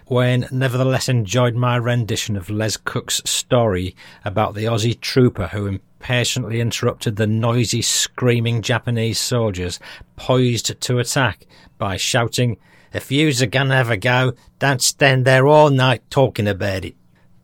Wayne 0.08 0.46
nevertheless 0.52 1.08
enjoyed 1.08 1.56
my 1.56 1.76
rendition 1.76 2.36
of 2.36 2.48
Les 2.48 2.76
Cook's 2.76 3.20
story 3.24 3.96
about 4.24 4.54
the 4.54 4.64
Aussie 4.64 5.00
trooper 5.00 5.48
who 5.48 5.66
impatiently 5.66 6.60
interrupted 6.60 7.16
the 7.16 7.26
noisy, 7.26 7.82
screaming 7.82 8.62
Japanese 8.62 9.18
soldiers 9.18 9.80
poised 10.14 10.80
to 10.80 10.98
attack 11.00 11.46
by 11.76 11.96
shouting, 11.96 12.56
If 12.92 13.10
you's 13.10 13.40
a 13.40 13.48
gonna 13.48 13.74
have 13.74 13.90
a 13.90 13.96
go, 13.96 14.34
don't 14.60 14.80
stand 14.80 15.24
there 15.24 15.48
all 15.48 15.70
night 15.70 16.08
talking 16.08 16.46
about 16.46 16.84
it. 16.84 16.94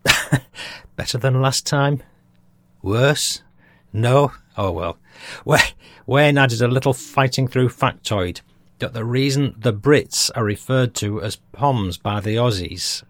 Better 0.96 1.18
than 1.18 1.42
last 1.42 1.66
time? 1.66 2.02
Worse? 2.82 3.42
No? 3.92 4.32
Oh 4.56 4.72
well. 4.72 4.98
Wayne 6.06 6.36
added 6.36 6.60
a 6.60 6.68
little 6.68 6.92
fighting 6.92 7.46
through 7.46 7.68
factoid 7.68 8.40
that 8.80 8.92
the 8.92 9.04
reason 9.04 9.54
the 9.56 9.72
Brits 9.72 10.30
are 10.34 10.44
referred 10.44 10.94
to 10.96 11.22
as 11.22 11.36
Poms 11.52 11.96
by 11.96 12.20
the 12.20 12.34
Aussies 12.34 13.04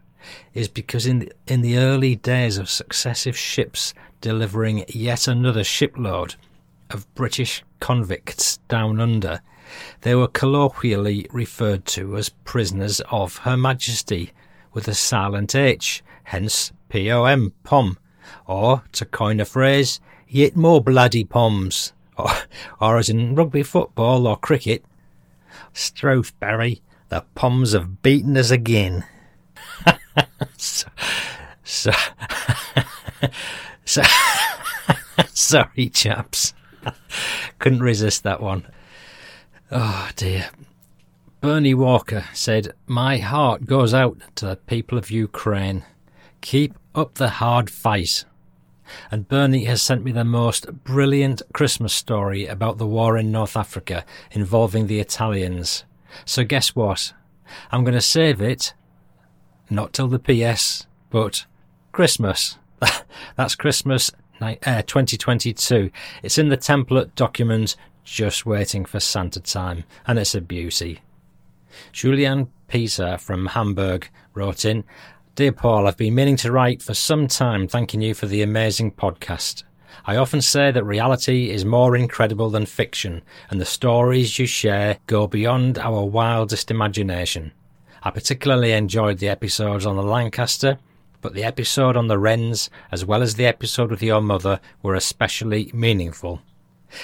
is 0.53 0.69
because 0.69 1.07
in 1.07 1.21
the, 1.21 1.33
in 1.47 1.63
the 1.63 1.79
early 1.79 2.15
days 2.15 2.59
of 2.59 2.69
successive 2.69 3.37
ships 3.37 3.95
delivering 4.21 4.85
yet 4.89 5.27
another 5.27 5.65
shipload 5.65 6.35
of 6.91 7.13
British 7.15 7.65
convicts 7.81 8.59
down 8.69 9.01
under, 9.01 9.41
they 10.03 10.15
were 10.15 10.29
colloquially 10.29 11.27
referred 11.33 11.87
to 11.87 12.17
as 12.19 12.29
prisoners 12.29 13.01
of 13.11 13.39
Her 13.39 13.57
Majesty 13.57 14.33
with 14.75 14.87
a 14.89 14.95
silent 14.95 15.55
H, 15.55 16.03
hence 16.25 16.73
POM, 16.91 17.53
POM, 17.65 17.97
or, 18.47 18.85
to 18.93 19.05
coin 19.05 19.41
a 19.41 19.45
phrase, 19.45 20.01
yet 20.29 20.57
more 20.57 20.83
bloody 20.83 21.25
POMs, 21.25 21.93
or, 22.17 22.31
or 22.81 22.99
as 22.99 23.09
in 23.09 23.35
rugby 23.35 23.63
football 23.63 24.27
or 24.27 24.37
cricket, 24.37 24.85
Barry, 26.41 26.83
the 27.09 27.25
Poms 27.35 27.73
have 27.73 28.03
beaten 28.03 28.37
us 28.37 28.51
again. 28.51 29.05
so, 30.57 30.89
so, 31.63 31.93
so 33.85 34.03
sorry, 35.33 35.89
chaps. 35.89 36.55
Couldn't 37.59 37.83
resist 37.83 38.23
that 38.23 38.41
one. 38.41 38.67
Oh 39.71 40.11
dear. 40.17 40.51
Bernie 41.41 41.75
Walker 41.75 42.25
said, 42.33 42.73
My 42.87 43.19
heart 43.19 43.67
goes 43.67 43.93
out 43.93 44.19
to 44.37 44.47
the 44.47 44.57
people 44.57 44.97
of 44.97 45.11
Ukraine. 45.11 45.85
Keep 46.41 46.75
up 46.95 47.15
the 47.15 47.29
hard 47.29 47.69
fight. 47.69 48.25
And 49.11 49.29
Bernie 49.29 49.65
has 49.65 49.83
sent 49.83 50.05
me 50.05 50.13
the 50.13 50.25
most 50.25 50.85
brilliant 50.85 51.43
Christmas 51.53 51.93
story 51.93 52.47
about 52.47 52.79
the 52.79 52.87
war 52.87 53.17
in 53.17 53.33
North 53.33 53.57
Africa 53.57 54.05
involving 54.31 54.87
the 54.87 55.01
Italians. 55.01 55.85
So 56.25 56.45
guess 56.45 56.75
what? 56.75 57.13
I'm 57.71 57.85
going 57.85 57.95
to 57.95 58.01
save 58.01 58.41
it, 58.41 58.75
not 59.71 59.93
till 59.93 60.09
the 60.09 60.19
PS, 60.19 60.87
but 61.11 61.47
Christmas. 61.93 62.59
That's 63.37 63.55
Christmas 63.55 64.11
uh, 64.41 64.83
2022. 64.83 65.91
It's 66.23 66.39
in 66.39 66.49
the 66.49 66.57
template 66.57 67.15
document, 67.15 67.77
just 68.05 68.45
waiting 68.45 68.85
for 68.85 69.01
Santa 69.01 69.41
time, 69.41 69.85
and 70.07 70.19
it's 70.19 70.35
a 70.35 70.41
beauty. 70.41 71.01
Julian 71.93 72.51
Pisa 72.69 73.19
from 73.19 73.47
Hamburg 73.47 74.09
wrote 74.35 74.65
in, 74.65 74.85
Dear 75.35 75.53
Paul, 75.53 75.87
I've 75.87 75.97
been 75.97 76.15
meaning 76.15 76.37
to 76.37 76.53
write 76.53 76.83
for 76.83 76.93
some 76.93 77.27
time 77.27 77.67
thanking 77.67 78.03
you 78.03 78.13
for 78.13 78.27
the 78.27 78.43
amazing 78.43 78.93
podcast. 78.93 79.63
I 80.05 80.17
often 80.17 80.43
say 80.43 80.71
that 80.71 80.85
reality 80.85 81.49
is 81.49 81.65
more 81.65 81.97
incredible 81.97 82.51
than 82.51 82.67
fiction, 82.67 83.23
and 83.49 83.59
the 83.59 83.65
stories 83.65 84.39
you 84.39 84.45
share 84.45 84.99
go 85.07 85.27
beyond 85.27 85.79
our 85.79 86.05
wildest 86.05 86.71
imagination. 86.71 87.53
I 88.03 88.11
particularly 88.11 88.73
enjoyed 88.73 89.21
the 89.21 89.31
episodes 89.31 89.87
on 89.87 89.97
the 89.97 90.03
Lancaster, 90.03 90.79
but 91.23 91.33
the 91.33 91.45
episode 91.45 91.97
on 91.97 92.09
the 92.09 92.19
Wrens, 92.19 92.69
as 92.91 93.07
well 93.07 93.23
as 93.23 93.37
the 93.37 93.47
episode 93.47 93.91
with 93.91 94.03
your 94.03 94.21
mother, 94.21 94.61
were 94.83 94.97
especially 94.97 95.71
meaningful. 95.73 96.43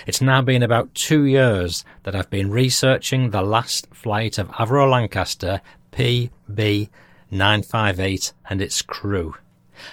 It's 0.07 0.21
now 0.21 0.43
been 0.43 0.63
about 0.63 0.95
two 0.95 1.25
years 1.25 1.83
that 2.03 2.15
I've 2.15 2.29
been 2.29 2.51
researching 2.51 3.31
the 3.31 3.41
last 3.41 3.87
flight 3.95 4.37
of 4.37 4.51
Avro 4.51 4.91
Lancaster 4.91 5.63
PB 5.93 6.91
958 7.31 8.33
and 8.49 8.63
its 8.63 8.83
crew. 8.83 9.35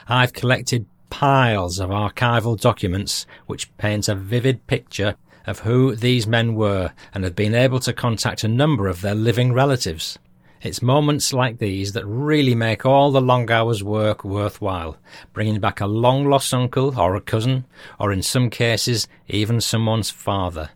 I've 0.08 0.34
collected 0.34 0.86
piles 1.10 1.80
of 1.80 1.90
archival 1.90 2.60
documents 2.60 3.26
which 3.46 3.76
paint 3.78 4.08
a 4.08 4.16
vivid 4.16 4.66
picture 4.68 5.16
of 5.46 5.60
who 5.60 5.96
these 5.96 6.26
men 6.26 6.56
were 6.56 6.92
and 7.14 7.24
have 7.24 7.36
been 7.36 7.54
able 7.54 7.80
to 7.80 7.94
contact 7.94 8.44
a 8.44 8.48
number 8.48 8.88
of 8.88 9.02
their 9.02 9.16
living 9.16 9.54
relatives. 9.54 10.18
It's 10.62 10.82
moments 10.82 11.32
like 11.32 11.60
these 11.60 11.94
that 11.94 12.06
really 12.06 12.56
make 12.56 12.86
all 12.86 13.12
the 13.12 13.22
long 13.22 13.52
hours 13.52 13.84
work 13.84 14.24
worthwhile, 14.24 14.98
bringing 15.32 15.60
back 15.60 15.80
a 15.80 15.86
long 15.86 16.28
lost 16.28 16.54
uncle 16.54 17.00
or 17.00 17.16
a 17.16 17.22
cousin, 17.22 17.66
or 18.00 18.12
in 18.12 18.24
some 18.24 18.50
cases, 18.50 19.08
even 19.28 19.62
someone's 19.62 20.10
father. 20.10 20.72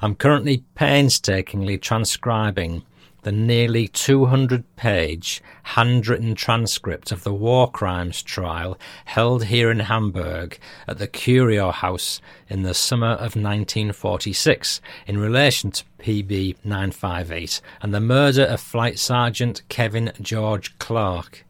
I'm 0.00 0.16
currently 0.16 0.64
painstakingly 0.74 1.78
transcribing 1.78 2.82
the 3.22 3.32
nearly 3.32 3.86
200 3.88 4.64
page 4.76 5.42
handwritten 5.62 6.34
transcript 6.34 7.12
of 7.12 7.22
the 7.24 7.34
war 7.34 7.70
crimes 7.70 8.22
trial 8.22 8.78
held 9.04 9.44
here 9.44 9.70
in 9.70 9.80
Hamburg 9.80 10.58
at 10.88 10.98
the 10.98 11.06
Curiohaus 11.06 12.20
in 12.48 12.62
the 12.62 12.74
summer 12.74 13.12
of 13.12 13.36
1946 13.36 14.80
in 15.06 15.18
relation 15.18 15.70
to 15.70 15.84
PB 16.00 16.56
958 16.64 17.60
and 17.82 17.92
the 17.92 18.00
murder 18.00 18.44
of 18.44 18.60
Flight 18.60 18.98
Sergeant 18.98 19.62
Kevin 19.68 20.12
George 20.20 20.78
Clark. 20.78 21.44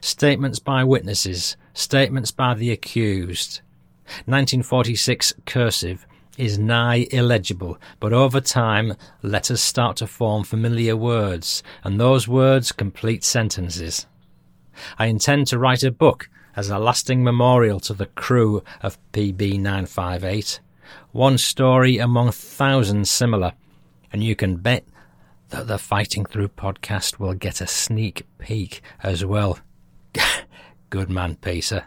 Statements 0.00 0.58
by 0.58 0.82
witnesses, 0.82 1.56
statements 1.74 2.30
by 2.30 2.54
the 2.54 2.70
accused. 2.70 3.60
1946 4.26 5.34
cursive 5.46 6.06
is 6.36 6.58
nigh 6.58 7.06
illegible, 7.10 7.78
but 8.00 8.12
over 8.12 8.40
time 8.40 8.94
letters 9.22 9.60
start 9.60 9.96
to 9.98 10.06
form 10.06 10.44
familiar 10.44 10.96
words, 10.96 11.62
and 11.82 11.98
those 11.98 12.26
words 12.26 12.72
complete 12.72 13.24
sentences. 13.24 14.06
I 14.98 15.06
intend 15.06 15.46
to 15.48 15.58
write 15.58 15.82
a 15.82 15.90
book 15.90 16.28
as 16.56 16.68
a 16.68 16.78
lasting 16.78 17.22
memorial 17.22 17.80
to 17.80 17.94
the 17.94 18.06
crew 18.06 18.62
of 18.82 18.98
PB 19.12 19.60
958, 19.60 20.60
one 21.12 21.38
story 21.38 21.98
among 21.98 22.32
thousands 22.32 23.10
similar, 23.10 23.52
and 24.12 24.22
you 24.22 24.36
can 24.36 24.56
bet 24.56 24.84
that 25.50 25.66
the 25.66 25.78
Fighting 25.78 26.24
Through 26.24 26.48
podcast 26.48 27.18
will 27.18 27.34
get 27.34 27.60
a 27.60 27.66
sneak 27.66 28.26
peek 28.38 28.82
as 29.02 29.24
well. 29.24 29.58
Good 30.90 31.10
man, 31.10 31.36
Peter. 31.36 31.84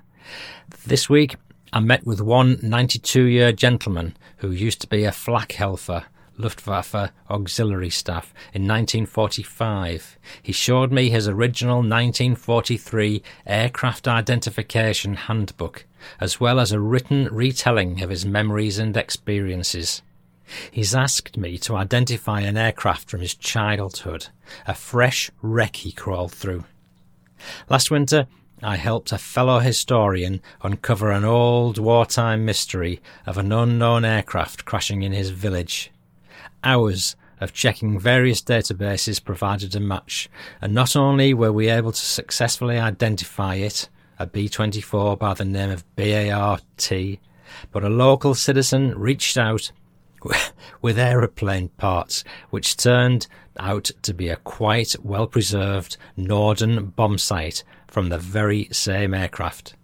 This 0.86 1.10
week, 1.10 1.36
I 1.74 1.80
met 1.80 2.06
with 2.06 2.22
one 2.22 2.60
92 2.62 3.24
year 3.24 3.52
gentleman 3.52 4.16
who 4.38 4.52
used 4.52 4.82
to 4.82 4.88
be 4.88 5.04
a 5.04 5.12
flak 5.12 5.50
helfer 5.50 6.06
Luftwaffe 6.38 7.12
Auxiliary 7.30 7.90
Staff 7.90 8.34
in 8.54 8.64
1945. 8.64 10.18
He 10.42 10.52
showed 10.52 10.92
me 10.92 11.10
his 11.10 11.28
original 11.28 11.78
1943 11.78 13.24
Aircraft 13.46 14.08
Identification 14.08 15.16
Handbook, 15.16 15.86
as 16.20 16.40
well 16.40 16.60
as 16.60 16.72
a 16.72 16.80
written 16.80 17.28
retelling 17.32 18.02
of 18.02 18.10
his 18.10 18.26
memories 18.26 18.78
and 18.78 18.96
experiences. 18.96 20.04
He's 20.72 20.96
asked 20.96 21.38
me 21.38 21.58
to 21.60 21.76
identify 21.76 22.42
an 22.42 22.56
aircraft 22.56 23.10
from 23.10 23.20
his 23.20 23.36
childhood, 23.36 24.28
a 24.66 24.74
fresh 24.74 25.32
wreck 25.42 25.78
he 25.78 25.92
crawled 25.92 26.32
through. 26.32 26.64
Last 27.70 27.92
winter, 27.92 28.28
I 28.64 28.76
helped 28.78 29.12
a 29.12 29.20
fellow 29.20 29.60
historian 29.60 30.42
uncover 30.64 31.12
an 31.12 31.24
old 31.24 31.78
wartime 31.78 32.44
mystery 32.44 33.00
of 33.28 33.38
an 33.38 33.52
unknown 33.52 34.04
aircraft 34.04 34.66
crashing 34.66 35.04
in 35.04 35.12
his 35.12 35.30
village. 35.30 35.92
Hours 36.64 37.16
of 37.40 37.54
checking 37.54 38.00
various 38.00 38.42
databases 38.42 39.24
provided 39.24 39.76
a 39.76 39.80
match, 39.80 40.28
and 40.60 40.74
not 40.74 40.96
only 40.96 41.36
were 41.36 41.54
we 41.54 41.70
able 41.70 41.92
to 41.92 42.02
successfully 42.02 42.80
identify 42.80 43.56
it, 43.56 43.90
a 44.18 44.26
B 44.26 44.50
24 44.50 45.18
by 45.18 45.36
the 45.36 45.46
name 45.46 45.70
of 45.70 45.86
BART, 45.96 46.64
but 47.72 47.84
a 47.84 47.90
local 47.90 48.34
citizen 48.34 48.98
reached 48.98 49.38
out 49.38 49.72
with 50.82 50.98
aeroplane 50.98 51.70
parts, 51.78 52.24
which 52.50 52.76
turned 52.76 53.28
out 53.60 53.92
to 54.02 54.16
be 54.16 54.30
a 54.30 54.36
quite 54.38 54.96
well 55.04 55.28
preserved 55.28 55.98
Norden 56.16 56.92
bombsight 56.98 57.64
from 57.88 58.10
the 58.10 58.18
very 58.18 58.68
same 58.72 59.14
aircraft. 59.14 59.76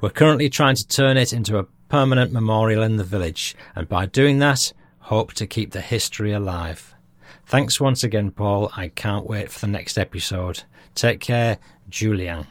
We're 0.00 0.10
currently 0.10 0.48
trying 0.48 0.76
to 0.76 0.86
turn 0.86 1.16
it 1.16 1.32
into 1.32 1.58
a 1.58 1.66
permanent 1.88 2.32
memorial 2.32 2.82
in 2.82 2.96
the 2.96 3.04
village, 3.04 3.54
and 3.74 3.88
by 3.88 4.06
doing 4.06 4.38
that, 4.40 4.72
hope 5.00 5.32
to 5.34 5.46
keep 5.46 5.72
the 5.72 5.80
history 5.80 6.32
alive. 6.32 6.94
Thanks 7.44 7.80
once 7.80 8.02
again, 8.02 8.32
Paul. 8.32 8.70
I 8.76 8.88
can't 8.88 9.26
wait 9.26 9.50
for 9.50 9.60
the 9.60 9.68
next 9.68 9.96
episode. 9.96 10.64
Take 10.94 11.20
care, 11.20 11.58
Julian. 11.88 12.46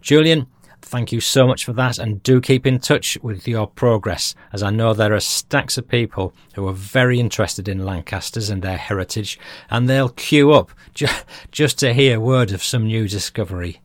Julian, 0.00 0.46
thank 0.94 1.10
you 1.10 1.20
so 1.20 1.44
much 1.44 1.64
for 1.64 1.72
that, 1.72 1.98
and 1.98 2.22
do 2.22 2.40
keep 2.40 2.64
in 2.64 2.78
touch 2.78 3.18
with 3.20 3.48
your 3.48 3.66
progress, 3.66 4.32
as 4.52 4.62
I 4.62 4.70
know 4.70 4.94
there 4.94 5.12
are 5.12 5.18
stacks 5.18 5.76
of 5.76 5.88
people 5.88 6.32
who 6.54 6.68
are 6.68 6.72
very 6.72 7.18
interested 7.18 7.68
in 7.68 7.84
Lancasters 7.84 8.48
and 8.48 8.62
their 8.62 8.76
heritage, 8.76 9.36
and 9.70 9.88
they'll 9.88 10.10
queue 10.10 10.52
up 10.52 10.70
ju- 10.94 11.08
just 11.50 11.80
to 11.80 11.92
hear 11.92 12.20
word 12.20 12.52
of 12.52 12.62
some 12.62 12.86
new 12.86 13.08
discovery. 13.08 13.80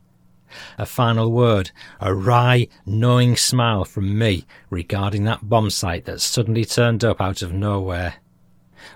A 0.77 0.85
final 0.85 1.31
word, 1.31 1.71
a 1.99 2.13
wry, 2.13 2.67
knowing 2.85 3.35
smile 3.35 3.85
from 3.85 4.15
me 4.15 4.45
regarding 4.69 5.23
that 5.23 5.45
bombsight 5.45 6.05
that 6.05 6.21
suddenly 6.21 6.63
turned 6.63 7.03
up 7.03 7.19
out 7.19 7.41
of 7.41 7.51
nowhere. 7.51 8.17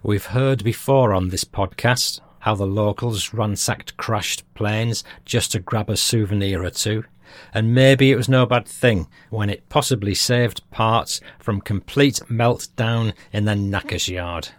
We've 0.03 0.27
heard 0.27 0.63
before 0.63 1.15
on 1.15 1.29
this 1.29 1.46
podcast 1.46 2.20
how 2.41 2.53
the 2.53 2.67
locals 2.67 3.34
ransacked 3.34 3.98
crashed 3.98 4.43
planes 4.53 5.03
just 5.25 5.53
to 5.53 5.60
grab 5.60 5.89
a 5.89 5.98
souvenir 5.98 6.63
or 6.63 6.70
two, 6.70 7.05
and 7.53 7.74
maybe 7.74 8.12
it 8.12 8.15
was 8.15 8.30
no 8.30 8.46
bad 8.46 8.68
thing 8.68 9.08
when 9.30 9.50
it 9.50 9.70
possibly 9.70 10.13
saved 10.13 10.70
parts 10.72 11.22
from 11.39 11.62
complete 11.62 12.20
meltdown 12.30 13.13
in 13.32 13.46
the 13.46 13.56
knackers 13.56 14.08
yard. 14.08 14.50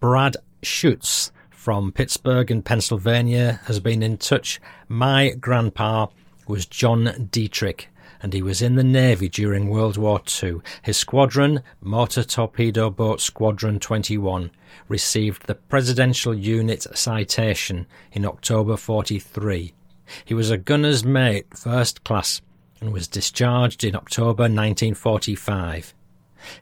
Brad 0.00 0.36
Schutz 0.62 1.32
from 1.50 1.92
Pittsburgh 1.92 2.50
in 2.50 2.62
Pennsylvania 2.62 3.60
has 3.64 3.80
been 3.80 4.02
in 4.02 4.16
touch. 4.16 4.60
My 4.88 5.30
grandpa 5.30 6.06
was 6.46 6.64
John 6.66 7.28
Dietrich, 7.30 7.88
and 8.22 8.32
he 8.32 8.42
was 8.42 8.62
in 8.62 8.76
the 8.76 8.84
Navy 8.84 9.28
during 9.28 9.68
World 9.68 9.96
War 9.96 10.22
II. 10.42 10.60
His 10.82 10.96
squadron, 10.96 11.62
Motor 11.80 12.24
Torpedo 12.24 12.90
Boat 12.90 13.20
Squadron 13.20 13.78
21, 13.78 14.50
received 14.88 15.46
the 15.46 15.54
Presidential 15.54 16.34
Unit 16.34 16.86
Citation 16.96 17.86
in 18.12 18.24
October 18.24 18.76
43. 18.76 19.74
He 20.24 20.34
was 20.34 20.50
a 20.50 20.58
gunner's 20.58 21.04
mate, 21.04 21.46
first 21.56 22.04
class, 22.04 22.40
and 22.80 22.92
was 22.92 23.08
discharged 23.08 23.84
in 23.84 23.94
October 23.94 24.44
1945. 24.44 25.94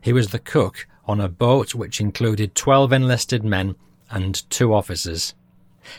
He 0.00 0.12
was 0.12 0.28
the 0.28 0.38
cook 0.38 0.86
on 1.06 1.20
a 1.20 1.28
boat 1.28 1.74
which 1.74 2.00
included 2.00 2.54
12 2.54 2.92
enlisted 2.92 3.44
men 3.44 3.76
and 4.10 4.48
two 4.50 4.74
officers. 4.74 5.34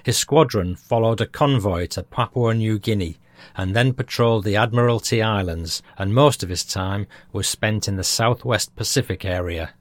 His 0.03 0.17
squadron 0.17 0.75
followed 0.75 1.21
a 1.21 1.25
convoy 1.25 1.87
to 1.87 2.03
Papua 2.03 2.53
New 2.53 2.77
Guinea 2.77 3.17
and 3.55 3.75
then 3.75 3.93
patrolled 3.93 4.43
the 4.43 4.57
Admiralty 4.57 5.21
Islands, 5.21 5.81
and 5.97 6.13
most 6.13 6.43
of 6.43 6.49
his 6.49 6.65
time 6.65 7.07
was 7.31 7.47
spent 7.47 7.87
in 7.87 7.95
the 7.95 8.03
southwest 8.03 8.75
Pacific 8.75 9.23
area. 9.23 9.73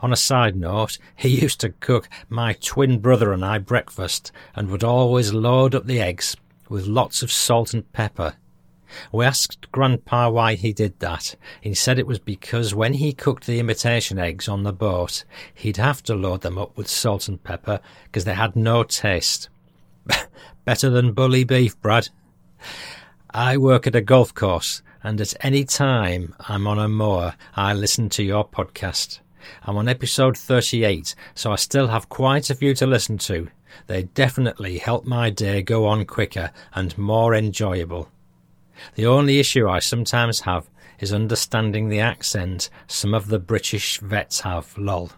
On 0.00 0.12
a 0.12 0.16
side 0.16 0.56
note, 0.56 0.98
he 1.14 1.28
used 1.42 1.60
to 1.60 1.70
cook 1.70 2.08
my 2.28 2.54
twin 2.54 2.98
brother 2.98 3.32
and 3.32 3.44
I 3.44 3.58
breakfast 3.58 4.32
and 4.54 4.70
would 4.70 4.82
always 4.82 5.34
load 5.34 5.74
up 5.74 5.86
the 5.86 6.00
eggs 6.00 6.36
with 6.68 6.86
lots 6.86 7.22
of 7.22 7.32
salt 7.32 7.74
and 7.74 7.90
pepper. 7.92 8.34
We 9.12 9.24
asked 9.24 9.70
Grandpa 9.72 10.30
why 10.30 10.54
he 10.54 10.72
did 10.72 10.98
that. 11.00 11.34
He 11.60 11.74
said 11.74 11.98
it 11.98 12.06
was 12.06 12.18
because 12.18 12.74
when 12.74 12.94
he 12.94 13.12
cooked 13.12 13.46
the 13.46 13.58
imitation 13.58 14.18
eggs 14.18 14.48
on 14.48 14.62
the 14.62 14.72
boat, 14.72 15.24
he'd 15.54 15.76
have 15.76 16.02
to 16.04 16.14
load 16.14 16.42
them 16.42 16.58
up 16.58 16.76
with 16.76 16.88
salt 16.88 17.28
and 17.28 17.42
pepper 17.42 17.80
because 18.04 18.24
they 18.24 18.34
had 18.34 18.56
no 18.56 18.84
taste. 18.84 19.48
Better 20.64 20.90
than 20.90 21.12
bully 21.12 21.44
beef, 21.44 21.80
Brad. 21.80 22.08
I 23.30 23.56
work 23.56 23.86
at 23.86 23.94
a 23.94 24.00
golf 24.00 24.32
course, 24.32 24.82
and 25.02 25.20
at 25.20 25.34
any 25.40 25.64
time 25.64 26.34
I'm 26.48 26.66
on 26.66 26.78
a 26.78 26.88
moor, 26.88 27.34
I 27.54 27.74
listen 27.74 28.08
to 28.10 28.22
your 28.22 28.48
podcast. 28.48 29.20
I'm 29.64 29.76
on 29.76 29.88
episode 29.88 30.36
38, 30.36 31.14
so 31.34 31.52
I 31.52 31.56
still 31.56 31.88
have 31.88 32.08
quite 32.08 32.50
a 32.50 32.54
few 32.54 32.74
to 32.74 32.86
listen 32.86 33.18
to. 33.18 33.48
They 33.86 34.04
definitely 34.04 34.78
help 34.78 35.04
my 35.04 35.30
day 35.30 35.62
go 35.62 35.86
on 35.86 36.04
quicker 36.04 36.50
and 36.74 36.96
more 36.96 37.34
enjoyable. 37.34 38.10
The 38.94 39.06
only 39.06 39.38
issue 39.38 39.68
I 39.68 39.78
sometimes 39.78 40.40
have 40.40 40.68
is 40.98 41.12
understanding 41.12 41.88
the 41.88 42.00
accent 42.00 42.70
some 42.86 43.14
of 43.14 43.28
the 43.28 43.38
British 43.38 43.98
vets 44.00 44.40
have, 44.40 44.76
lol. 44.76 45.12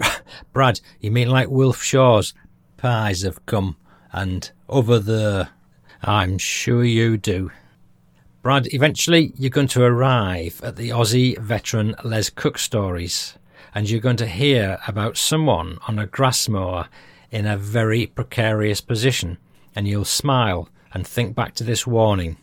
Brad, 0.52 0.80
you 1.00 1.10
mean 1.10 1.30
like 1.30 1.48
Wilf 1.48 1.82
Shaw's 1.82 2.34
pies 2.76 3.22
have 3.22 3.44
come 3.46 3.76
and 4.12 4.50
over 4.68 4.98
the. 4.98 5.48
I'm 6.02 6.38
sure 6.38 6.84
you 6.84 7.16
do. 7.16 7.50
Brad, 8.42 8.72
eventually 8.74 9.32
you're 9.36 9.50
going 9.50 9.68
to 9.68 9.84
arrive 9.84 10.60
at 10.64 10.74
the 10.74 10.88
Aussie 10.88 11.38
veteran 11.38 11.94
Les 12.02 12.28
Cook 12.28 12.58
stories, 12.58 13.38
and 13.72 13.88
you're 13.88 14.00
going 14.00 14.16
to 14.16 14.26
hear 14.26 14.78
about 14.88 15.16
someone 15.16 15.78
on 15.86 15.98
a 15.98 16.06
grass 16.06 16.48
mower 16.48 16.88
in 17.32 17.46
a 17.46 17.56
very 17.56 18.06
precarious 18.06 18.80
position, 18.80 19.38
and 19.74 19.88
you'll 19.88 20.04
smile 20.04 20.68
and 20.92 21.06
think 21.06 21.34
back 21.34 21.54
to 21.54 21.64
this 21.64 21.86
warning. 21.86 22.36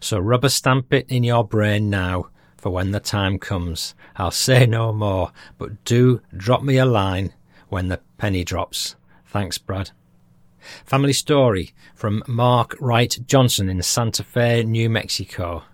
So 0.00 0.18
rubber 0.18 0.48
stamp 0.48 0.92
it 0.92 1.06
in 1.08 1.22
your 1.22 1.44
brain 1.44 1.88
now 1.88 2.26
for 2.58 2.70
when 2.70 2.90
the 2.90 3.00
time 3.00 3.38
comes. 3.38 3.94
I'll 4.16 4.30
say 4.30 4.66
no 4.66 4.92
more, 4.92 5.32
but 5.56 5.84
do 5.84 6.20
drop 6.36 6.62
me 6.62 6.76
a 6.76 6.84
line 6.84 7.32
when 7.68 7.88
the 7.88 8.00
penny 8.18 8.44
drops. 8.44 8.96
Thanks, 9.26 9.56
Brad. 9.56 9.90
Family 10.84 11.12
story 11.12 11.72
from 11.94 12.22
Mark 12.26 12.76
Wright 12.80 13.18
Johnson 13.26 13.68
in 13.68 13.82
Santa 13.82 14.22
Fe, 14.22 14.62
New 14.62 14.90
Mexico. 14.90 15.64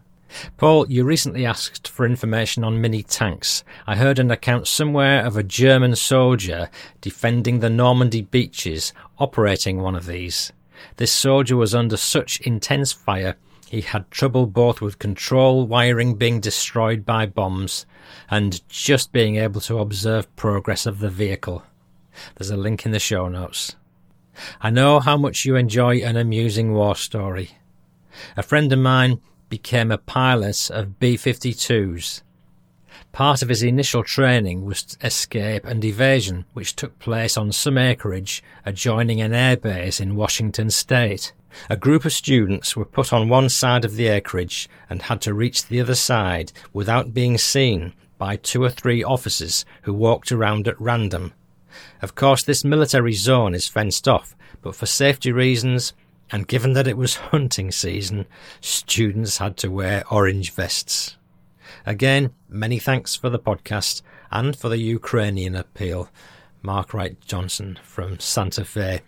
Paul, 0.57 0.88
you 0.91 1.05
recently 1.05 1.47
asked 1.47 1.88
for 1.88 2.05
information 2.05 2.64
on 2.64 2.81
mini 2.81 3.03
tanks. 3.03 3.64
I 3.87 3.97
heard 3.97 4.19
an 4.19 4.31
account 4.31 4.67
somewhere 4.67 5.25
of 5.25 5.37
a 5.37 5.43
German 5.43 5.97
soldier 5.97 6.69
defending 7.01 7.61
the 7.61 7.71
Normandy 7.71 8.23
beaches 8.23 8.93
operating 9.19 9.81
one 9.81 9.95
of 9.95 10.07
these. 10.07 10.53
This 10.97 11.12
soldier 11.12 11.57
was 11.57 11.75
under 11.75 11.97
such 11.97 12.41
intense 12.41 12.93
fire 12.93 13.37
he 13.71 13.83
had 13.83 14.11
trouble 14.11 14.47
both 14.47 14.81
with 14.81 14.99
control 14.99 15.67
wiring 15.67 16.14
being 16.14 16.41
destroyed 16.41 17.05
by 17.05 17.27
bombs 17.27 17.85
and 18.31 18.67
just 18.69 19.12
being 19.12 19.37
able 19.37 19.61
to 19.61 19.79
observe 19.79 20.35
progress 20.37 20.87
of 20.87 21.01
the 21.01 21.11
vehicle. 21.11 21.62
There's 22.35 22.51
a 22.51 22.57
link 22.57 22.87
in 22.87 22.93
the 22.93 22.99
show 22.99 23.29
notes. 23.29 23.77
I 24.61 24.71
know 24.71 25.01
how 25.01 25.19
much 25.19 25.45
you 25.45 25.57
enjoy 25.57 25.99
an 25.99 26.17
amusing 26.17 26.73
war 26.73 26.97
story. 26.97 27.51
A 28.37 28.43
friend 28.43 28.73
of 28.73 28.79
mine 28.79 29.21
became 29.49 29.91
a 29.91 29.99
pilot 29.99 30.71
of 30.71 30.99
B 30.99 31.17
52s. 31.17 32.23
Part 33.13 33.43
of 33.43 33.49
his 33.49 33.63
initial 33.63 34.05
training 34.05 34.65
was 34.65 34.99
escape 35.03 35.65
and 35.65 35.85
evasion, 35.85 36.45
which 36.53 36.77
took 36.77 36.99
place 36.99 37.37
on 37.37 37.53
some 37.53 37.79
acreage 37.79 38.43
adjoining 38.67 39.21
an 39.21 39.33
airbase 39.33 40.01
in 40.01 40.17
Washington 40.17 40.71
state. 40.71 41.33
A 41.71 41.77
group 41.77 42.05
of 42.05 42.13
students 42.13 42.77
were 42.77 42.85
put 42.85 43.13
on 43.13 43.29
one 43.29 43.49
side 43.49 43.85
of 43.85 43.97
the 43.97 44.09
acreage 44.09 44.69
and 44.91 45.03
had 45.03 45.21
to 45.23 45.35
reach 45.35 45.67
the 45.67 45.81
other 45.81 45.95
side 45.95 46.53
without 46.73 47.15
being 47.15 47.39
seen 47.39 47.95
by 48.19 48.37
two 48.37 48.63
or 48.63 48.71
three 48.71 49.03
officers 49.03 49.65
who 49.83 49.95
walked 49.95 50.31
around 50.31 50.69
at 50.69 50.81
random. 50.81 51.33
Of 52.03 52.15
course, 52.15 52.43
this 52.43 52.65
military 52.65 53.15
zone 53.15 53.55
is 53.55 53.69
fenced 53.69 54.07
off, 54.07 54.37
but 54.61 54.75
for 54.75 54.87
safety 54.87 55.33
reasons, 55.33 55.93
and 56.31 56.49
given 56.49 56.73
that 56.75 56.87
it 56.87 56.97
was 56.97 57.17
hunting 57.17 57.71
season, 57.71 58.27
students 58.61 59.38
had 59.38 59.57
to 59.59 59.71
wear 59.71 60.05
orange 60.11 60.53
vests. 60.53 61.17
Again, 61.87 62.31
many 62.49 62.79
thanks 62.79 63.14
for 63.14 63.31
the 63.31 63.38
podcast 63.38 64.03
and 64.31 64.57
for 64.57 64.69
the 64.69 64.79
Ukrainian 64.79 65.55
appeal. 65.55 66.11
Mark 66.62 66.93
Wright 66.93 67.19
Johnson 67.21 67.79
from 67.83 68.19
Santa 68.19 68.64
Fe. 68.64 69.01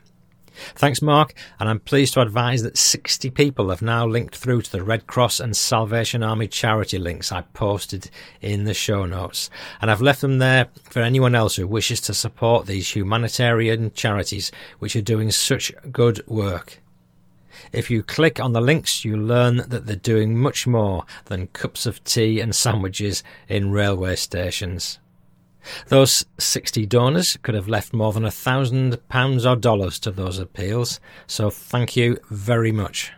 Thanks, 0.74 1.00
Mark, 1.00 1.34
and 1.58 1.68
I'm 1.68 1.80
pleased 1.80 2.14
to 2.14 2.20
advise 2.20 2.62
that 2.62 2.76
60 2.76 3.30
people 3.30 3.70
have 3.70 3.82
now 3.82 4.06
linked 4.06 4.36
through 4.36 4.62
to 4.62 4.72
the 4.72 4.82
Red 4.82 5.06
Cross 5.06 5.40
and 5.40 5.56
Salvation 5.56 6.22
Army 6.22 6.48
charity 6.48 6.98
links 6.98 7.32
I 7.32 7.42
posted 7.42 8.10
in 8.40 8.64
the 8.64 8.74
show 8.74 9.06
notes, 9.06 9.48
and 9.80 9.90
I've 9.90 10.02
left 10.02 10.20
them 10.20 10.38
there 10.38 10.68
for 10.82 11.00
anyone 11.00 11.34
else 11.34 11.56
who 11.56 11.66
wishes 11.66 12.00
to 12.02 12.14
support 12.14 12.66
these 12.66 12.94
humanitarian 12.94 13.92
charities 13.92 14.50
which 14.78 14.96
are 14.96 15.02
doing 15.02 15.30
such 15.30 15.72
good 15.92 16.26
work. 16.26 16.80
If 17.72 17.90
you 17.90 18.02
click 18.02 18.40
on 18.40 18.52
the 18.52 18.60
links, 18.60 19.04
you 19.04 19.16
learn 19.16 19.58
that 19.68 19.86
they're 19.86 19.96
doing 19.96 20.36
much 20.36 20.66
more 20.66 21.04
than 21.26 21.48
cups 21.48 21.86
of 21.86 22.02
tea 22.04 22.40
and 22.40 22.54
sandwiches 22.54 23.22
in 23.48 23.70
railway 23.70 24.16
stations. 24.16 24.98
Those 25.88 26.24
60 26.38 26.86
donors 26.86 27.36
could 27.42 27.54
have 27.54 27.68
left 27.68 27.92
more 27.92 28.12
than 28.12 28.24
a 28.24 28.30
thousand 28.30 29.06
pounds 29.08 29.44
or 29.44 29.56
dollars 29.56 29.98
to 30.00 30.10
those 30.10 30.38
appeals, 30.38 31.00
so 31.26 31.50
thank 31.50 31.96
you 31.96 32.18
very 32.30 32.72
much. 32.72 33.12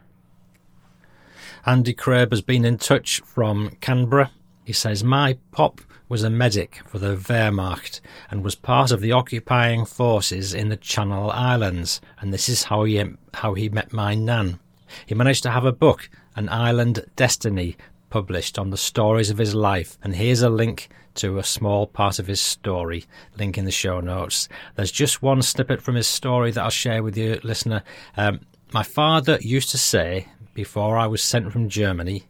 Andy 1.65 1.93
Crabb 1.95 2.33
has 2.33 2.43
been 2.43 2.65
in 2.65 2.79
touch 2.79 3.21
from 3.25 3.77
Canberra. 3.81 4.33
He 4.65 4.73
says, 4.73 5.05
My 5.05 5.39
pop 5.53 5.81
was 6.13 6.23
a 6.23 6.29
medic 6.29 6.83
for 6.87 6.99
the 6.99 7.17
Wehrmacht 7.17 8.03
and 8.31 8.45
was 8.45 8.55
part 8.55 8.91
of 8.91 9.01
the 9.01 9.13
occupying 9.13 9.87
forces 9.87 10.53
in 10.53 10.69
the 10.69 10.77
Channel 10.77 11.31
Islands, 11.31 12.03
and 12.21 12.35
this 12.35 12.51
is 12.51 12.65
how 12.65 12.85
he, 12.85 13.03
how 13.33 13.55
he 13.55 13.71
met 13.71 13.95
my 13.95 14.15
nan. 14.15 14.61
He 15.07 15.15
managed 15.15 15.43
to 15.45 15.51
have 15.51 15.65
a 15.65 15.73
book, 15.73 16.11
An 16.37 16.51
Island 16.51 17.07
Destiny, 17.17 17.79
published 18.11 18.59
on 18.59 18.69
the 18.69 18.77
stories 18.77 19.31
of 19.31 19.39
his 19.39 19.55
life, 19.55 19.97
and 20.05 20.15
here's 20.15 20.43
a 20.43 20.51
link 20.51 20.91
to 21.15 21.39
a 21.39 21.43
small 21.43 21.87
part 21.87 22.19
of 22.19 22.27
his 22.27 22.43
story. 22.43 23.07
Link 23.39 23.57
in 23.57 23.65
the 23.65 23.71
show 23.71 24.01
notes. 24.01 24.51
There's 24.75 24.93
just 24.93 25.23
one 25.23 25.41
snippet 25.41 25.81
from 25.81 25.95
his 25.95 26.07
story 26.07 26.51
that 26.51 26.63
I'll 26.63 26.69
share 26.69 27.03
with 27.03 27.17
you, 27.17 27.41
listener. 27.43 27.83
Um, 28.19 28.41
my 28.75 28.83
father 28.83 29.39
used 29.41 29.71
to 29.71 29.79
say, 29.79 30.29
before 30.53 30.99
I 30.99 31.07
was 31.07 31.23
sent 31.23 31.51
from 31.51 31.71
Germany, 31.71 32.25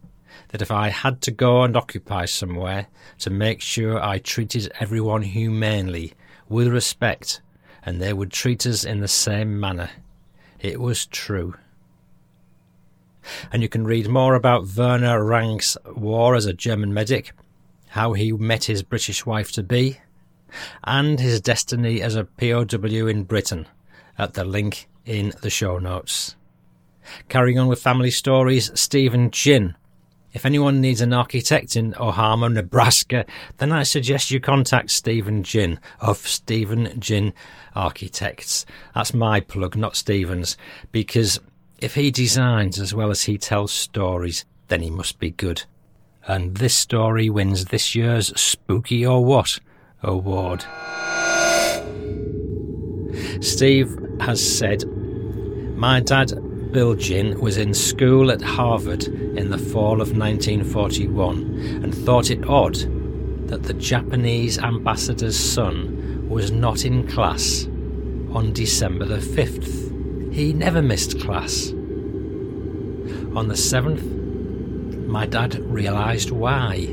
that 0.53 0.63
if 0.63 0.71
I 0.71 0.91
had 0.91 1.21
to 1.23 1.31
go 1.31 1.63
and 1.63 1.77
occupy 1.77 2.27
somewhere, 2.27 2.87
to 3.19 3.31
make 3.31 3.61
sure 3.61 4.01
I 4.01 4.19
treated 4.19 4.73
everyone 4.79 5.23
humanely, 5.23 6.13
with 6.49 6.69
respect, 6.69 7.41
and 7.85 8.01
they 8.01 8.13
would 8.13 8.31
treat 8.31 8.67
us 8.67 8.85
in 8.85 9.01
the 9.01 9.09
same 9.09 9.59
manner. 9.59 9.91
It 10.61 10.81
was 10.81 11.07
true. 11.07 11.55
And 13.51 13.63
you 13.63 13.69
can 13.69 13.85
read 13.85 14.09
more 14.09 14.35
about 14.35 14.69
Werner 14.77 15.25
Rank's 15.25 15.77
war 15.97 16.35
as 16.35 16.47
a 16.47 16.53
German 16.53 16.95
medic 16.95 17.33
how 17.93 18.15
he 18.15 18.33
met 18.33 18.65
his 18.65 18.83
British 18.83 19.27
wife 19.27 19.53
to 19.53 19.63
be, 19.63 19.99
and 20.83 21.21
his 21.21 21.43
destiny 21.43 22.01
as 22.01 22.17
a 22.17 22.25
POW 22.25 23.07
in 23.07 23.25
Britain 23.25 23.69
at 24.17 24.33
the 24.33 24.45
link 24.45 24.89
in 25.05 25.31
the 25.43 25.51
show 25.51 25.79
notes. 25.79 26.35
Carrying 27.29 27.59
on 27.59 27.69
with 27.69 27.83
family 27.83 28.11
stories, 28.11 28.71
Stephen 28.75 29.31
Ginn. 29.31 29.77
If 30.33 30.47
anyone 30.47 30.81
needs 30.81 31.01
an 31.01 31.13
architect 31.13 31.77
in 31.77 31.95
Omaha, 31.99 32.49
Nebraska, 32.49 33.27
then 33.59 33.73
I 33.73 33.83
suggest 33.83 34.31
you 34.31 34.41
contact 34.41 34.91
Stephen 34.91 35.43
Ginn 35.43 35.79
of 36.01 36.19
Stephen 36.19 36.99
Ginn 36.99 37.35
Architects. 37.75 38.65
That's 38.95 39.13
my 39.13 39.41
plug, 39.41 39.77
not 39.77 39.97
Stephen's, 39.97 40.57
because 40.91 41.39
if 41.79 41.95
he 41.95 42.11
designs 42.11 42.81
as 42.81 42.95
well 42.95 43.11
as 43.11 43.25
he 43.25 43.37
tells 43.39 43.73
stories, 43.73 44.45
then 44.69 44.81
he 44.83 44.91
must 44.91 45.19
be 45.19 45.31
good 45.31 45.65
and 46.27 46.57
this 46.57 46.75
story 46.75 47.29
wins 47.29 47.67
this 47.67 47.95
year's 47.95 48.39
Spooky 48.41 49.05
or 49.05 49.25
What 49.25 49.59
award. 50.03 50.65
Steve 53.41 53.97
has 54.21 54.59
said, 54.59 54.85
My 55.77 56.01
dad, 56.01 56.33
Bill 56.73 56.95
Ginn, 56.95 57.39
was 57.39 57.59
in 57.59 57.75
school 57.75 58.31
at 58.31 58.41
Harvard 58.41 59.05
in 59.05 59.51
the 59.51 59.59
fall 59.59 60.01
of 60.01 60.17
1941 60.17 61.83
and 61.85 61.95
thought 61.95 62.31
it 62.31 62.47
odd 62.49 62.77
that 63.49 63.65
the 63.65 63.75
Japanese 63.75 64.59
ambassador's 64.59 65.39
son 65.39 66.27
was 66.31 66.51
not 66.51 66.87
in 66.87 67.07
class 67.07 67.67
on 68.33 68.55
December 68.55 69.05
the 69.05 69.19
5th. 69.19 70.33
He 70.33 70.55
never 70.55 70.81
missed 70.81 71.21
class. 71.21 71.69
On 73.37 73.49
the 73.49 73.55
7th, 73.55 75.07
my 75.07 75.27
dad 75.27 75.59
realised 75.71 76.31
why 76.31 76.87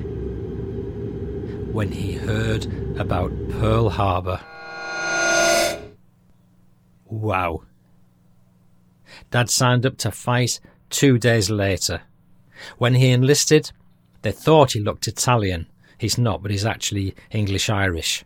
when 1.72 1.90
he 1.90 2.16
heard 2.16 2.66
about 3.00 3.32
Pearl 3.52 3.90
Harbor. 3.90 4.42
Wow. 7.06 7.62
Dad 9.32 9.50
signed 9.50 9.86
up 9.86 9.98
to 9.98 10.12
fight 10.12 10.60
two 10.90 11.18
days 11.18 11.50
later. 11.50 12.02
When 12.78 12.96
he 12.96 13.12
enlisted, 13.12 13.72
they 14.22 14.32
thought 14.32 14.74
he 14.74 14.80
looked 14.80 15.08
Italian. 15.08 15.68
He's 15.98 16.18
not, 16.18 16.42
but 16.42 16.52
he's 16.52 16.66
actually 16.66 17.16
English 17.32 17.70
Irish. 17.70 18.24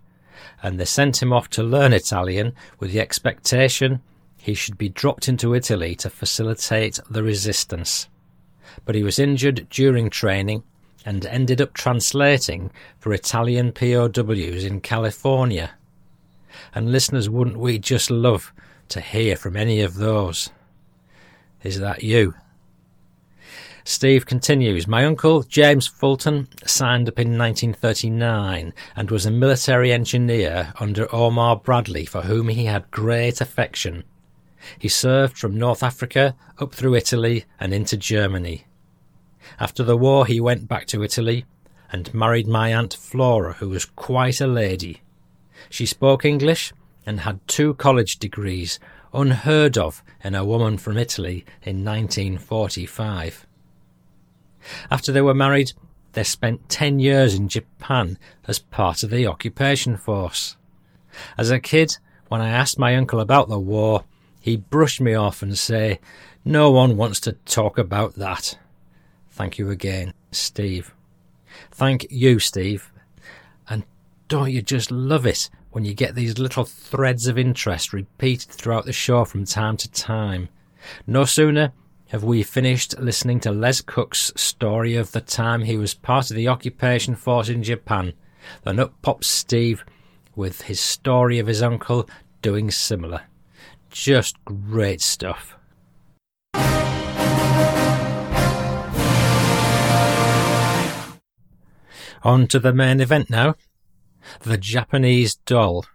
And 0.61 0.79
they 0.79 0.85
sent 0.85 1.21
him 1.21 1.33
off 1.33 1.49
to 1.51 1.63
learn 1.63 1.93
Italian 1.93 2.53
with 2.79 2.91
the 2.91 2.99
expectation 2.99 4.01
he 4.37 4.53
should 4.53 4.77
be 4.77 4.89
dropped 4.89 5.27
into 5.27 5.55
Italy 5.55 5.95
to 5.95 6.09
facilitate 6.09 6.99
the 7.09 7.23
resistance 7.23 8.07
but 8.85 8.95
he 8.95 9.03
was 9.03 9.19
injured 9.19 9.67
during 9.69 10.09
training 10.09 10.63
and 11.05 11.25
ended 11.25 11.61
up 11.61 11.73
translating 11.73 12.71
for 12.99 13.13
Italian 13.13 13.71
POWs 13.71 14.63
in 14.63 14.81
California. 14.81 15.71
And 16.73 16.91
listeners, 16.91 17.29
wouldn't 17.29 17.57
we 17.57 17.77
just 17.77 18.09
love 18.09 18.53
to 18.89 19.01
hear 19.01 19.35
from 19.35 19.57
any 19.57 19.81
of 19.81 19.95
those? 19.95 20.49
Is 21.63 21.79
that 21.79 22.03
you? 22.03 22.35
Steve 23.85 24.25
continues 24.25 24.87
My 24.87 25.05
uncle, 25.05 25.43
James 25.43 25.87
Fulton, 25.87 26.47
signed 26.65 27.09
up 27.09 27.19
in 27.19 27.37
1939 27.37 28.73
and 28.95 29.11
was 29.11 29.25
a 29.25 29.31
military 29.31 29.91
engineer 29.91 30.73
under 30.79 31.13
Omar 31.13 31.57
Bradley, 31.57 32.05
for 32.05 32.21
whom 32.21 32.47
he 32.47 32.65
had 32.65 32.91
great 32.91 33.41
affection. 33.41 34.03
He 34.79 34.87
served 34.87 35.37
from 35.37 35.57
North 35.57 35.83
Africa 35.83 36.35
up 36.59 36.73
through 36.73 36.95
Italy 36.95 37.45
and 37.59 37.73
into 37.73 37.97
Germany. 37.97 38.65
After 39.59 39.83
the 39.83 39.97
war, 39.97 40.25
he 40.25 40.39
went 40.39 40.69
back 40.69 40.85
to 40.87 41.03
Italy 41.03 41.45
and 41.91 42.13
married 42.13 42.47
my 42.47 42.73
Aunt 42.73 42.93
Flora, 42.93 43.53
who 43.53 43.69
was 43.69 43.85
quite 43.85 44.39
a 44.39 44.47
lady. 44.47 45.01
She 45.69 45.85
spoke 45.85 46.23
English 46.23 46.73
and 47.05 47.21
had 47.21 47.45
two 47.47 47.73
college 47.75 48.17
degrees, 48.17 48.79
unheard 49.13 49.77
of 49.77 50.03
in 50.23 50.35
a 50.35 50.45
woman 50.45 50.77
from 50.77 50.97
Italy 50.97 51.45
in 51.61 51.83
1945. 51.83 53.45
After 54.89 55.11
they 55.11 55.21
were 55.21 55.33
married, 55.33 55.73
they 56.13 56.23
spent 56.23 56.69
10 56.69 56.99
years 56.99 57.33
in 57.33 57.47
Japan 57.47 58.17
as 58.47 58.59
part 58.59 59.03
of 59.03 59.09
the 59.09 59.27
occupation 59.27 59.97
force. 59.97 60.57
As 61.37 61.51
a 61.51 61.59
kid, 61.59 61.97
when 62.27 62.41
I 62.41 62.49
asked 62.49 62.79
my 62.79 62.95
uncle 62.95 63.19
about 63.19 63.49
the 63.49 63.59
war, 63.59 64.05
he 64.39 64.57
brushed 64.57 65.01
me 65.01 65.13
off 65.13 65.41
and 65.41 65.57
say, 65.57 65.99
No 66.43 66.71
one 66.71 66.97
wants 66.97 67.19
to 67.21 67.33
talk 67.33 67.77
about 67.77 68.15
that. 68.15 68.57
Thank 69.29 69.57
you 69.57 69.69
again, 69.69 70.13
Steve. 70.31 70.93
Thank 71.71 72.07
you, 72.09 72.39
Steve. 72.39 72.91
And 73.67 73.83
don't 74.27 74.51
you 74.51 74.61
just 74.61 74.91
love 74.91 75.25
it 75.25 75.49
when 75.73 75.83
you 75.83 75.93
get 75.95 76.13
these 76.13 76.37
little 76.37 76.63
threads 76.63 77.25
of 77.25 77.35
interest 77.37 77.93
repeated 77.93 78.51
throughout 78.51 78.85
the 78.85 78.93
show 78.93 79.25
from 79.25 79.43
time 79.43 79.75
to 79.75 79.91
time? 79.91 80.47
No 81.07 81.25
sooner 81.25 81.73
have 82.09 82.23
we 82.23 82.43
finished 82.43 82.99
listening 82.99 83.39
to 83.39 83.51
Les 83.51 83.81
Cook's 83.81 84.31
story 84.35 84.95
of 84.95 85.11
the 85.11 85.21
time 85.21 85.63
he 85.63 85.75
was 85.75 85.95
part 85.95 86.29
of 86.29 86.37
the 86.37 86.47
occupation 86.47 87.15
force 87.15 87.49
in 87.49 87.63
Japan 87.63 88.13
than 88.61 88.79
up 88.79 88.93
pops 89.01 89.25
Steve 89.25 89.83
with 90.35 90.61
his 90.61 90.79
story 90.79 91.39
of 91.39 91.47
his 91.47 91.63
uncle 91.63 92.07
doing 92.43 92.69
similar. 92.69 93.23
Just 93.89 94.37
great 94.45 95.01
stuff. 95.01 95.55
On 102.21 102.47
to 102.47 102.59
the 102.59 102.73
main 102.73 103.01
event 103.01 103.31
now. 103.31 103.55
The 104.41 104.57
Japanese 104.57 105.35
doll. 105.35 105.85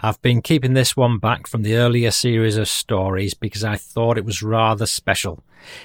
I've 0.00 0.20
been 0.22 0.42
keeping 0.42 0.74
this 0.74 0.96
one 0.96 1.18
back 1.18 1.46
from 1.46 1.62
the 1.62 1.76
earlier 1.76 2.10
series 2.10 2.56
of 2.56 2.68
stories 2.68 3.34
because 3.34 3.64
I 3.64 3.76
thought 3.76 4.18
it 4.18 4.24
was 4.24 4.42
rather 4.42 4.86
special. 4.86 5.42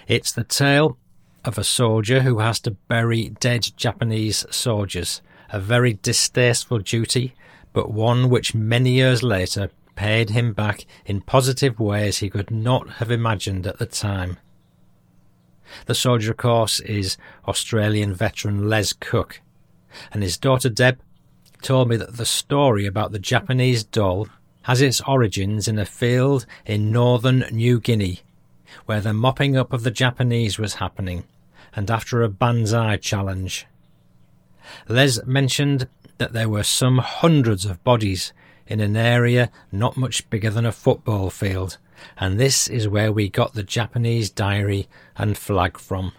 It's 0.07 0.31
the 0.31 0.43
tale 0.43 0.97
of 1.43 1.57
a 1.57 1.63
soldier 1.63 2.21
who 2.21 2.39
has 2.39 2.59
to 2.61 2.71
bury 2.71 3.29
dead 3.29 3.69
Japanese 3.75 4.45
soldiers. 4.49 5.21
A 5.49 5.59
very 5.59 5.93
distasteful 5.93 6.79
duty, 6.79 7.35
but 7.71 7.91
one 7.91 8.29
which 8.29 8.55
many 8.55 8.91
years 8.91 9.21
later 9.21 9.69
paid 9.95 10.31
him 10.31 10.53
back 10.53 10.85
in 11.05 11.21
positive 11.21 11.79
ways 11.79 12.17
he 12.17 12.29
could 12.29 12.51
not 12.51 12.89
have 12.93 13.11
imagined 13.11 13.67
at 13.67 13.77
the 13.79 13.85
time. 13.85 14.37
The 15.85 15.95
soldier, 15.95 16.31
of 16.31 16.37
course, 16.37 16.79
is 16.81 17.17
Australian 17.47 18.13
veteran 18.13 18.67
Les 18.69 18.93
Cook, 18.93 19.41
and 20.11 20.23
his 20.23 20.37
daughter 20.37 20.69
Deb 20.69 20.99
told 21.61 21.89
me 21.89 21.97
that 21.97 22.17
the 22.17 22.25
story 22.25 22.85
about 22.85 23.11
the 23.11 23.19
Japanese 23.19 23.83
doll 23.83 24.27
has 24.63 24.81
its 24.81 25.01
origins 25.01 25.67
in 25.67 25.77
a 25.77 25.85
field 25.85 26.45
in 26.65 26.91
northern 26.91 27.45
New 27.51 27.79
Guinea, 27.79 28.21
where 28.85 29.01
the 29.01 29.13
mopping 29.13 29.55
up 29.55 29.71
of 29.71 29.83
the 29.83 29.91
Japanese 29.91 30.57
was 30.57 30.75
happening, 30.75 31.23
and 31.75 31.91
after 31.91 32.21
a 32.21 32.29
banzai 32.29 32.97
challenge. 32.97 33.67
Les 34.87 35.23
mentioned 35.25 35.87
that 36.17 36.33
there 36.33 36.49
were 36.49 36.63
some 36.63 36.97
hundreds 36.97 37.65
of 37.65 37.83
bodies 37.83 38.33
in 38.67 38.79
an 38.79 38.97
area 38.97 39.51
not 39.71 39.97
much 39.97 40.27
bigger 40.29 40.49
than 40.49 40.65
a 40.65 40.71
football 40.71 41.29
field, 41.29 41.77
and 42.17 42.39
this 42.39 42.67
is 42.67 42.87
where 42.87 43.11
we 43.11 43.29
got 43.29 43.53
the 43.53 43.63
Japanese 43.63 44.29
diary 44.29 44.87
and 45.15 45.37
flag 45.37 45.77
from. 45.77 46.11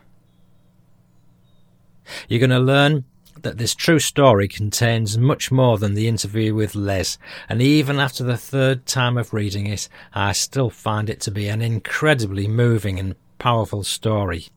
You're 2.29 2.41
going 2.41 2.51
to 2.51 2.61
learn 2.61 3.05
that 3.43 3.59
this 3.59 3.75
true 3.75 3.99
story 3.99 4.49
contains 4.49 5.19
much 5.19 5.51
more 5.51 5.79
than 5.79 5.95
the 5.95 6.09
interview 6.09 6.55
with 6.55 6.75
Les, 6.75 7.19
and 7.49 7.61
even 7.61 7.99
after 7.99 8.25
the 8.25 8.37
third 8.37 8.87
time 8.87 9.17
of 9.17 9.33
reading 9.33 9.67
it, 9.67 9.89
I 10.15 10.33
still 10.33 10.71
find 10.71 11.11
it 11.11 11.21
to 11.23 11.31
be 11.31 11.49
an 11.49 11.63
incredibly 11.63 12.49
moving 12.49 12.99
and 12.99 13.15
powerful 13.39 13.85
story. 13.85 14.49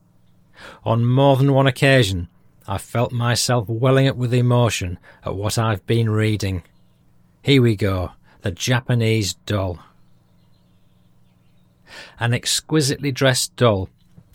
On 0.83 1.05
more 1.05 1.37
than 1.37 1.53
one 1.53 1.67
occasion, 1.67 2.27
I 2.67 2.77
felt 2.77 3.11
myself 3.11 3.67
welling 3.67 4.07
up 4.07 4.15
with 4.15 4.33
emotion 4.33 4.99
at 5.25 5.35
what 5.35 5.57
I've 5.57 5.85
been 5.85 6.09
reading. 6.09 6.63
Here 7.41 7.61
we 7.61 7.75
go 7.75 8.11
The 8.41 8.51
Japanese 8.51 9.33
Doll. 9.45 9.79
An 12.19 12.33
exquisitely 12.33 13.11
dressed 13.11 13.55
doll 13.55 13.89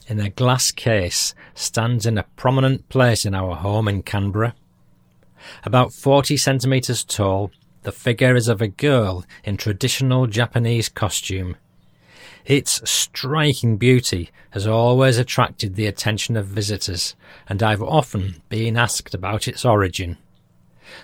in 0.07 0.21
a 0.21 0.31
glass 0.31 0.71
case 0.71 1.35
stands 1.55 2.07
in 2.07 2.19
a 2.19 2.25
prominent 2.37 2.89
place 2.89 3.25
in 3.25 3.35
our 3.35 3.57
home 3.57 3.89
in 3.89 4.03
Canberra. 4.03 4.55
About 5.65 5.93
40 5.93 6.37
centimetres 6.37 7.05
tall, 7.05 7.51
the 7.83 7.93
figure 7.93 8.35
is 8.35 8.49
of 8.49 8.63
a 8.63 8.69
girl 8.69 9.25
in 9.45 9.57
traditional 9.57 10.27
Japanese 10.27 10.89
costume. 10.89 11.57
Its 12.45 12.89
striking 12.89 13.77
beauty 13.77 14.31
has 14.51 14.67
always 14.67 15.19
attracted 15.19 15.75
the 15.75 15.87
attention 15.87 16.37
of 16.37 16.47
visitors, 16.47 17.15
and 17.49 17.63
I've 17.63 17.83
often 17.83 18.43
been 18.49 18.77
asked 18.77 19.15
about 19.15 19.49
its 19.49 19.65
origin. 19.65 20.19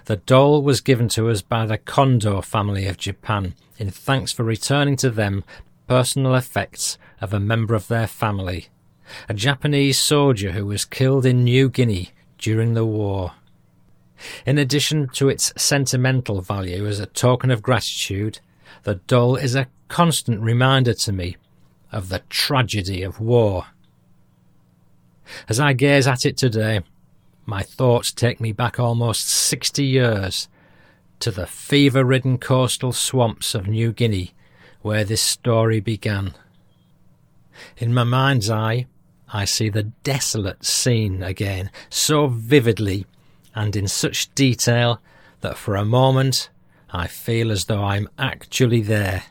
The 0.05 0.17
doll 0.17 0.63
was 0.63 0.81
given 0.81 1.09
to 1.11 1.31
us 1.31 1.41
by 1.41 1.67
the 1.67 1.79
Kondo 1.79 2.43
family 2.43 2.87
of 2.87 2.99
Japan 2.99 3.55
in 3.79 3.91
thanks 3.91 4.33
for 4.33 4.45
returning 4.45 4.97
to 4.97 5.11
them 5.11 5.43
personal 5.89 6.35
effects 6.35 6.99
of 7.21 7.33
a 7.33 7.41
member 7.41 7.75
of 7.75 7.89
their 7.89 8.07
family, 8.07 8.69
a 9.29 9.35
Japanese 9.35 9.99
soldier 9.99 10.53
who 10.53 10.67
was 10.67 10.85
killed 10.85 11.27
in 11.27 11.45
New 11.45 11.69
Guinea 11.69 12.11
during 12.39 12.75
the 12.75 12.87
war. 12.87 13.33
In 14.45 14.59
addition 14.59 15.09
to 15.15 15.29
its 15.29 15.53
sentimental 15.57 16.41
value 16.41 16.87
as 16.87 17.01
a 17.01 17.07
token 17.07 17.51
of 17.51 17.63
gratitude, 17.63 18.41
the 18.83 18.97
doll 18.97 19.37
is 19.37 19.55
a 19.55 19.69
constant 19.89 20.41
reminder 20.41 20.95
to 20.95 21.13
me 21.13 21.37
of 21.93 22.09
the 22.09 22.23
tragedy 22.29 23.03
of 23.03 23.21
war. 23.21 23.67
As 25.49 25.61
I 25.61 25.73
gaze 25.73 26.07
at 26.07 26.27
it 26.27 26.37
today, 26.37 26.81
my 27.47 27.63
thoughts 27.63 28.13
take 28.13 28.41
me 28.41 28.53
back 28.53 28.79
almost 28.79 29.29
60 29.29 29.85
years 29.85 30.49
to 31.21 31.31
the 31.31 31.47
fever 31.47 32.05
ridden 32.05 32.39
coastal 32.39 32.93
swamps 32.93 33.55
of 33.55 33.67
New 33.67 33.93
Guinea 33.93 34.35
where 34.83 35.05
this 35.05 35.21
story 35.21 35.81
began. 35.81 36.35
In 37.77 37.93
my 37.93 38.05
mind's 38.05 38.49
eye, 38.49 38.87
I 39.33 39.45
see 39.45 39.69
the 39.69 39.85
desolate 40.03 40.65
scene 40.65 41.23
again 41.23 41.71
so 41.89 42.27
vividly 42.27 43.07
and 43.55 43.77
in 43.77 43.87
such 43.87 44.35
detail 44.35 45.01
that 45.41 45.57
for 45.57 45.77
a 45.77 45.85
moment 45.85 46.51
I 46.93 47.07
feel 47.07 47.53
as 47.53 47.67
though 47.67 47.85
I'm 47.85 48.09
actually 48.19 48.81
there. 48.83 49.25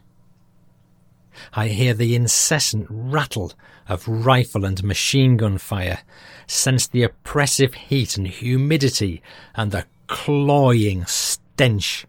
I 1.53 1.67
hear 1.69 1.93
the 1.93 2.15
incessant 2.15 2.87
rattle 2.89 3.53
of 3.87 4.07
rifle 4.07 4.65
and 4.65 4.83
machine 4.83 5.37
gun 5.37 5.57
fire, 5.57 5.99
sense 6.47 6.87
the 6.87 7.03
oppressive 7.03 7.73
heat 7.73 8.17
and 8.17 8.27
humidity 8.27 9.21
and 9.55 9.71
the 9.71 9.85
cloying 10.07 11.05
stench. 11.05 12.05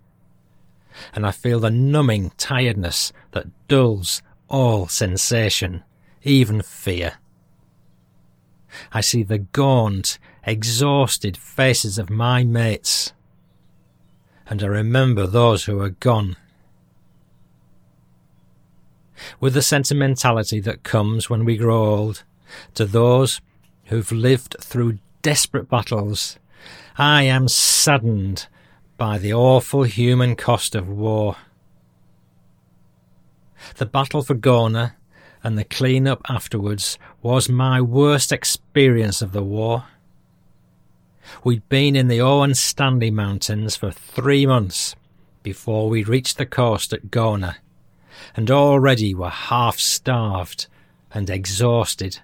And 1.15 1.27
I 1.27 1.31
feel 1.31 1.61
the 1.61 1.71
numbing 1.71 2.33
tiredness 2.37 3.13
that 3.33 3.47
dulls 3.69 4.23
all 4.49 4.89
sensation, 4.89 5.85
even 6.23 6.63
fear. 6.63 7.20
I 8.93 9.01
see 9.01 9.23
the 9.23 9.39
gaunt, 9.39 10.19
exhausted 10.47 11.37
faces 11.37 11.99
of 11.99 12.11
my 12.11 12.45
mates, 12.45 13.13
and 14.49 14.63
I 14.63 14.67
remember 14.67 15.27
those 15.27 15.65
who 15.65 15.81
are 15.81 15.91
gone 15.91 16.37
with 19.41 19.55
the 19.55 19.63
sentimentality 19.63 20.61
that 20.61 20.83
comes 20.83 21.29
when 21.29 21.45
we 21.45 21.57
grow 21.57 21.85
old, 21.85 22.25
to 22.75 22.85
those 22.85 23.41
who've 23.87 24.13
lived 24.13 24.57
through 24.61 24.99
desperate 25.23 25.69
battles, 25.69 26.39
I 26.97 27.23
am 27.25 27.49
saddened 27.49 28.47
by 28.97 29.19
the 29.19 29.33
awful 29.33 29.85
human 29.85 30.37
cost 30.37 30.75
of 30.75 30.89
war. 30.89 31.37
The 33.77 33.87
battle 33.87 34.23
for 34.23 34.35
Gona 34.35 34.93
and 35.43 35.57
the 35.57 35.65
clean 35.65 36.07
up 36.07 36.21
afterwards 36.29 36.99
was 37.23 37.49
my 37.49 37.81
worst 37.81 38.33
experience 38.33 39.23
of 39.23 39.33
the 39.33 39.43
war. 39.43 39.85
We'd 41.45 41.69
been 41.69 41.97
in 41.97 42.09
the 42.09 42.21
Owen 42.21 42.55
Stanley 42.55 43.11
Mountains 43.11 43.77
for 43.77 43.91
three 43.91 44.47
months 44.47 44.97
before 45.43 45.89
we 45.89 46.05
reached 46.05 46.39
the 46.39 46.47
coast 46.47 46.93
at 46.93 47.11
Gona 47.11 47.57
and 48.35 48.51
already 48.51 49.15
were 49.15 49.31
half 49.31 49.79
starved 49.79 50.67
and 51.13 51.31
exhausted. 51.31 52.21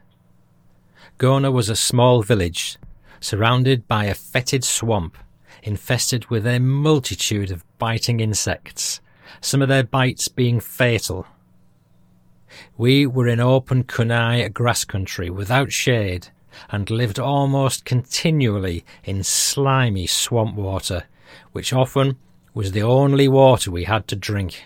Gona 1.19 1.53
was 1.53 1.69
a 1.69 1.77
small 1.77 2.23
village, 2.23 2.77
surrounded 3.21 3.89
by 3.89 4.05
a 4.05 4.15
fetid 4.15 4.65
swamp, 4.65 5.17
infested 5.63 6.27
with 6.27 6.47
a 6.47 6.61
multitude 6.61 7.51
of 7.51 7.65
biting 7.79 8.21
insects, 8.21 9.01
some 9.41 9.63
of 9.63 9.69
their 9.69 9.83
bites 9.83 10.29
being 10.29 10.61
fatal. 10.61 11.27
We 12.77 13.07
were 13.07 13.29
in 13.29 13.41
open 13.41 13.85
kunai 13.85 14.53
grass 14.53 14.85
country 14.85 15.31
without 15.31 15.73
shade, 15.73 16.29
and 16.71 16.91
lived 16.91 17.19
almost 17.19 17.85
continually 17.85 18.85
in 19.05 19.23
slimy 19.23 20.07
swamp 20.07 20.57
water, 20.57 21.05
which 21.53 21.73
often 21.73 22.17
was 22.55 22.73
the 22.73 22.83
only 22.83 23.29
water 23.29 23.71
we 23.71 23.85
had 23.85 24.09
to 24.09 24.17
drink. 24.17 24.65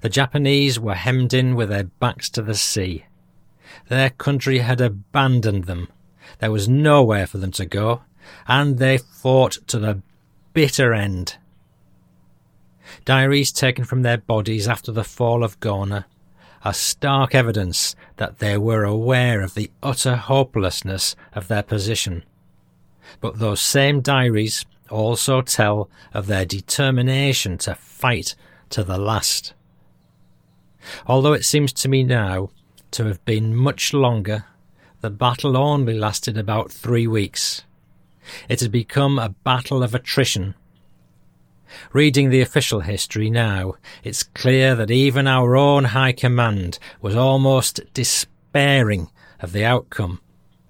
The 0.00 0.08
Japanese 0.08 0.78
were 0.78 0.94
hemmed 0.94 1.34
in 1.34 1.54
with 1.54 1.68
their 1.68 1.84
backs 1.84 2.28
to 2.30 2.42
the 2.42 2.54
sea. 2.54 3.04
Their 3.88 4.10
country 4.10 4.58
had 4.58 4.80
abandoned 4.80 5.64
them. 5.64 5.88
There 6.38 6.50
was 6.50 6.68
nowhere 6.68 7.26
for 7.26 7.38
them 7.38 7.52
to 7.52 7.66
go, 7.66 8.02
and 8.46 8.78
they 8.78 8.98
fought 8.98 9.58
to 9.68 9.78
the 9.78 10.02
bitter 10.52 10.92
end. 10.94 11.36
Diaries 13.04 13.52
taken 13.52 13.84
from 13.84 14.02
their 14.02 14.18
bodies 14.18 14.68
after 14.68 14.92
the 14.92 15.04
fall 15.04 15.44
of 15.44 15.60
Gona 15.60 16.04
are 16.64 16.72
stark 16.72 17.34
evidence 17.34 17.94
that 18.16 18.38
they 18.38 18.56
were 18.56 18.84
aware 18.84 19.42
of 19.42 19.54
the 19.54 19.70
utter 19.82 20.16
hopelessness 20.16 21.14
of 21.34 21.48
their 21.48 21.62
position. 21.62 22.24
But 23.20 23.38
those 23.38 23.60
same 23.60 24.00
diaries 24.00 24.64
also 24.90 25.42
tell 25.42 25.90
of 26.12 26.26
their 26.26 26.44
determination 26.44 27.58
to 27.58 27.74
fight 27.74 28.34
to 28.70 28.82
the 28.82 28.98
last 28.98 29.54
although 31.06 31.32
it 31.32 31.44
seems 31.44 31.72
to 31.72 31.88
me 31.88 32.02
now 32.02 32.50
to 32.92 33.04
have 33.06 33.24
been 33.24 33.54
much 33.54 33.92
longer. 33.92 34.44
The 35.00 35.10
battle 35.10 35.56
only 35.56 35.94
lasted 35.94 36.38
about 36.38 36.70
three 36.72 37.06
weeks. 37.06 37.64
It 38.48 38.60
had 38.60 38.72
become 38.72 39.18
a 39.18 39.28
battle 39.28 39.82
of 39.82 39.94
attrition. 39.94 40.54
Reading 41.92 42.30
the 42.30 42.40
official 42.40 42.80
history 42.80 43.30
now, 43.30 43.74
it's 44.02 44.22
clear 44.22 44.74
that 44.74 44.90
even 44.90 45.26
our 45.26 45.56
own 45.56 45.84
High 45.84 46.12
Command 46.12 46.78
was 47.00 47.16
almost 47.16 47.80
despairing 47.94 49.10
of 49.40 49.52
the 49.52 49.64
outcome 49.64 50.20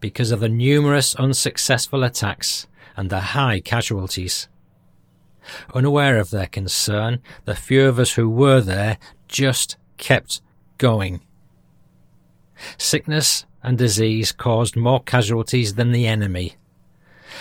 because 0.01 0.31
of 0.31 0.40
the 0.40 0.49
numerous 0.49 1.14
unsuccessful 1.14 2.05
attacks 2.05 2.67
and 2.97 3.11
the 3.11 3.21
high 3.21 3.61
casualties. 3.61 4.49
Unaware 5.75 6.19
of 6.19 6.31
their 6.31 6.47
concern, 6.47 7.21
the 7.45 7.55
few 7.55 7.87
of 7.87 7.99
us 7.99 8.12
who 8.12 8.29
were 8.29 8.61
there 8.61 8.99
just 9.29 9.77
kept 9.97 10.40
going. 10.79 11.21
Sickness 12.79 13.47
and 13.62 13.77
disease 13.77 14.33
caused 14.33 14.77
more 14.77 15.03
casualties 15.03 15.75
than 15.75 15.93
the 15.93 16.07
enemy. 16.07 16.57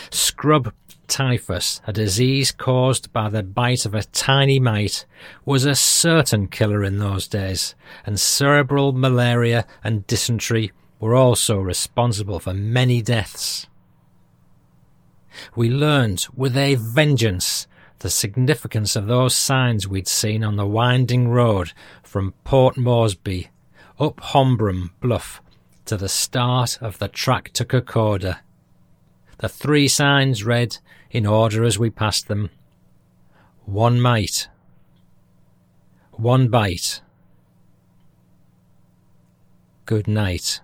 Scrub 0.09 0.73
typhus, 1.13 1.79
a 1.85 1.93
disease 1.93 2.51
caused 2.51 3.13
by 3.13 3.29
the 3.29 3.43
bite 3.43 3.85
of 3.85 3.93
a 3.93 4.01
tiny 4.01 4.59
mite, 4.59 5.05
was 5.45 5.63
a 5.63 5.75
certain 5.75 6.47
killer 6.47 6.83
in 6.83 6.97
those 6.97 7.27
days, 7.27 7.75
and 8.03 8.19
cerebral 8.19 8.93
malaria 8.93 9.63
and 9.83 10.07
dysentery 10.07 10.71
were 10.99 11.13
also 11.13 11.59
responsible 11.59 12.39
for 12.39 12.51
many 12.51 12.99
deaths. 12.99 13.67
We 15.55 15.69
learned 15.69 16.25
with 16.35 16.57
a 16.57 16.75
vengeance 16.75 17.67
the 17.99 18.09
significance 18.09 18.95
of 18.95 19.05
those 19.05 19.35
signs 19.35 19.87
we'd 19.87 20.07
seen 20.07 20.43
on 20.43 20.55
the 20.55 20.65
winding 20.65 21.27
road 21.29 21.73
from 22.01 22.33
Port 22.43 22.75
Moresby 22.75 23.49
up 23.99 24.19
Hombrom 24.19 24.89
Bluff 24.99 25.43
to 25.85 25.95
the 25.95 26.09
start 26.09 26.79
of 26.81 26.97
the 26.97 27.07
track 27.07 27.51
to 27.53 27.65
Kokoda. 27.65 28.39
The 29.43 29.49
three 29.49 29.89
signs 29.89 30.45
read, 30.45 30.77
in 31.13 31.27
order 31.27 31.63
as 31.63 31.77
we 31.77 31.91
passed 31.91 32.27
them, 32.27 32.49
one 33.65 34.01
mite, 34.01 34.49
one 36.11 36.49
bite, 36.49 37.01
good 39.85 40.07
night. 40.07 40.59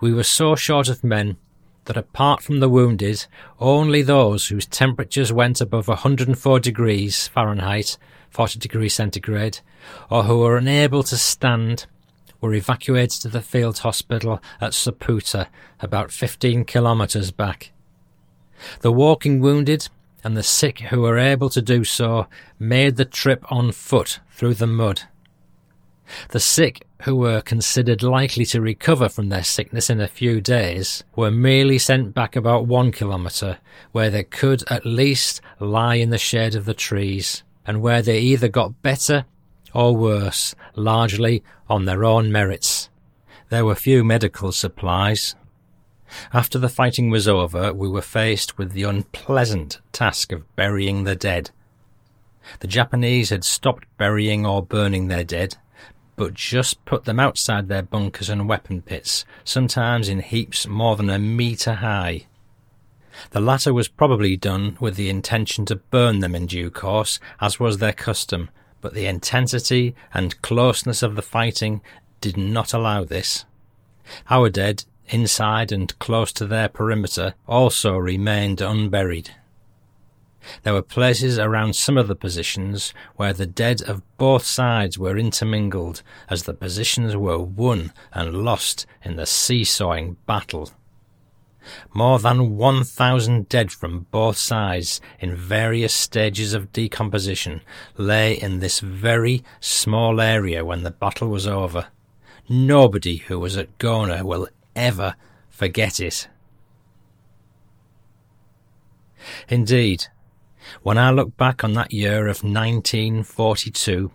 We 0.00 0.12
were 0.12 0.24
so 0.24 0.56
short 0.56 0.88
of 0.88 1.04
men 1.04 1.36
that 1.84 1.96
apart 1.96 2.42
from 2.42 2.58
the 2.58 2.68
wounded, 2.68 3.24
only 3.60 4.02
those 4.02 4.48
whose 4.48 4.66
temperatures 4.66 5.32
went 5.32 5.60
above 5.60 5.86
104 5.86 6.58
degrees 6.58 7.28
Fahrenheit, 7.28 7.96
40 8.30 8.58
degrees 8.58 8.94
centigrade, 8.94 9.60
or 10.10 10.24
who 10.24 10.38
were 10.38 10.56
unable 10.56 11.04
to 11.04 11.16
stand, 11.16 11.86
were 12.40 12.52
evacuated 12.52 13.22
to 13.22 13.28
the 13.28 13.42
field 13.42 13.78
hospital 13.78 14.42
at 14.60 14.72
Soputa, 14.72 15.46
about 15.80 16.10
15 16.10 16.64
kilometres 16.64 17.30
back. 17.30 17.70
The 18.80 18.92
walking 18.92 19.40
wounded 19.40 19.88
and 20.22 20.36
the 20.36 20.42
sick 20.42 20.80
who 20.80 21.02
were 21.02 21.18
able 21.18 21.48
to 21.50 21.62
do 21.62 21.84
so 21.84 22.26
made 22.58 22.96
the 22.96 23.04
trip 23.04 23.44
on 23.50 23.72
foot 23.72 24.20
through 24.30 24.54
the 24.54 24.66
mud. 24.66 25.02
The 26.30 26.40
sick 26.40 26.86
who 27.02 27.16
were 27.16 27.40
considered 27.40 28.02
likely 28.02 28.44
to 28.46 28.60
recover 28.60 29.08
from 29.08 29.28
their 29.28 29.44
sickness 29.44 29.88
in 29.88 30.00
a 30.00 30.08
few 30.08 30.40
days 30.40 31.04
were 31.16 31.30
merely 31.30 31.78
sent 31.78 32.14
back 32.14 32.36
about 32.36 32.66
one 32.66 32.92
kilometre, 32.92 33.58
where 33.92 34.10
they 34.10 34.24
could 34.24 34.62
at 34.70 34.84
least 34.84 35.40
lie 35.58 35.94
in 35.94 36.10
the 36.10 36.18
shade 36.18 36.54
of 36.54 36.64
the 36.64 36.74
trees, 36.74 37.42
and 37.66 37.80
where 37.80 38.02
they 38.02 38.18
either 38.18 38.48
got 38.48 38.82
better 38.82 39.24
or 39.72 39.96
worse, 39.96 40.54
largely 40.74 41.42
on 41.68 41.84
their 41.84 42.04
own 42.04 42.32
merits. 42.32 42.90
There 43.48 43.64
were 43.64 43.74
few 43.74 44.04
medical 44.04 44.52
supplies. 44.52 45.34
After 46.32 46.58
the 46.58 46.68
fighting 46.68 47.10
was 47.10 47.28
over, 47.28 47.72
we 47.72 47.88
were 47.88 48.02
faced 48.02 48.58
with 48.58 48.72
the 48.72 48.82
unpleasant 48.82 49.80
task 49.92 50.32
of 50.32 50.56
burying 50.56 51.04
the 51.04 51.16
dead. 51.16 51.50
The 52.60 52.66
Japanese 52.66 53.30
had 53.30 53.44
stopped 53.44 53.84
burying 53.96 54.44
or 54.44 54.62
burning 54.62 55.08
their 55.08 55.24
dead, 55.24 55.56
but 56.16 56.34
just 56.34 56.84
put 56.84 57.04
them 57.04 57.20
outside 57.20 57.68
their 57.68 57.82
bunkers 57.82 58.28
and 58.28 58.48
weapon 58.48 58.82
pits, 58.82 59.24
sometimes 59.44 60.08
in 60.08 60.20
heaps 60.20 60.66
more 60.66 60.96
than 60.96 61.10
a 61.10 61.18
metre 61.18 61.74
high. 61.74 62.26
The 63.30 63.40
latter 63.40 63.72
was 63.72 63.88
probably 63.88 64.36
done 64.36 64.76
with 64.80 64.96
the 64.96 65.10
intention 65.10 65.64
to 65.66 65.76
burn 65.76 66.20
them 66.20 66.34
in 66.34 66.46
due 66.46 66.70
course, 66.70 67.20
as 67.40 67.60
was 67.60 67.78
their 67.78 67.92
custom, 67.92 68.50
but 68.80 68.94
the 68.94 69.06
intensity 69.06 69.94
and 70.12 70.40
closeness 70.42 71.02
of 71.02 71.16
the 71.16 71.22
fighting 71.22 71.82
did 72.20 72.36
not 72.36 72.72
allow 72.72 73.04
this. 73.04 73.44
Our 74.28 74.48
dead, 74.50 74.84
inside 75.10 75.72
and 75.72 75.98
close 75.98 76.32
to 76.32 76.46
their 76.46 76.68
perimeter, 76.68 77.34
also 77.46 77.96
remained 77.96 78.60
unburied. 78.60 79.30
There 80.62 80.72
were 80.72 80.82
places 80.82 81.38
around 81.38 81.76
some 81.76 81.98
of 81.98 82.08
the 82.08 82.16
positions 82.16 82.94
where 83.16 83.32
the 83.32 83.46
dead 83.46 83.82
of 83.82 84.02
both 84.16 84.44
sides 84.44 84.98
were 84.98 85.18
intermingled 85.18 86.02
as 86.28 86.44
the 86.44 86.54
positions 86.54 87.14
were 87.14 87.38
won 87.38 87.92
and 88.12 88.42
lost 88.44 88.86
in 89.04 89.16
the 89.16 89.26
seesawing 89.26 90.16
battle. 90.26 90.70
More 91.92 92.18
than 92.18 92.56
1,000 92.56 93.48
dead 93.48 93.70
from 93.70 94.06
both 94.10 94.38
sides 94.38 95.00
in 95.18 95.36
various 95.36 95.92
stages 95.92 96.54
of 96.54 96.72
decomposition 96.72 97.60
lay 97.98 98.32
in 98.32 98.60
this 98.60 98.80
very 98.80 99.44
small 99.60 100.20
area 100.22 100.64
when 100.64 100.82
the 100.82 100.90
battle 100.90 101.28
was 101.28 101.46
over. 101.46 101.88
Nobody 102.48 103.18
who 103.18 103.38
was 103.38 103.58
at 103.58 103.78
Gona 103.78 104.22
will 104.22 104.48
ever 104.80 105.14
forget 105.48 106.00
it. 106.00 106.28
Indeed, 109.48 110.06
when 110.82 110.98
I 110.98 111.10
look 111.10 111.36
back 111.36 111.62
on 111.62 111.74
that 111.74 111.92
year 111.92 112.22
of 112.22 112.42
1942, 112.42 114.10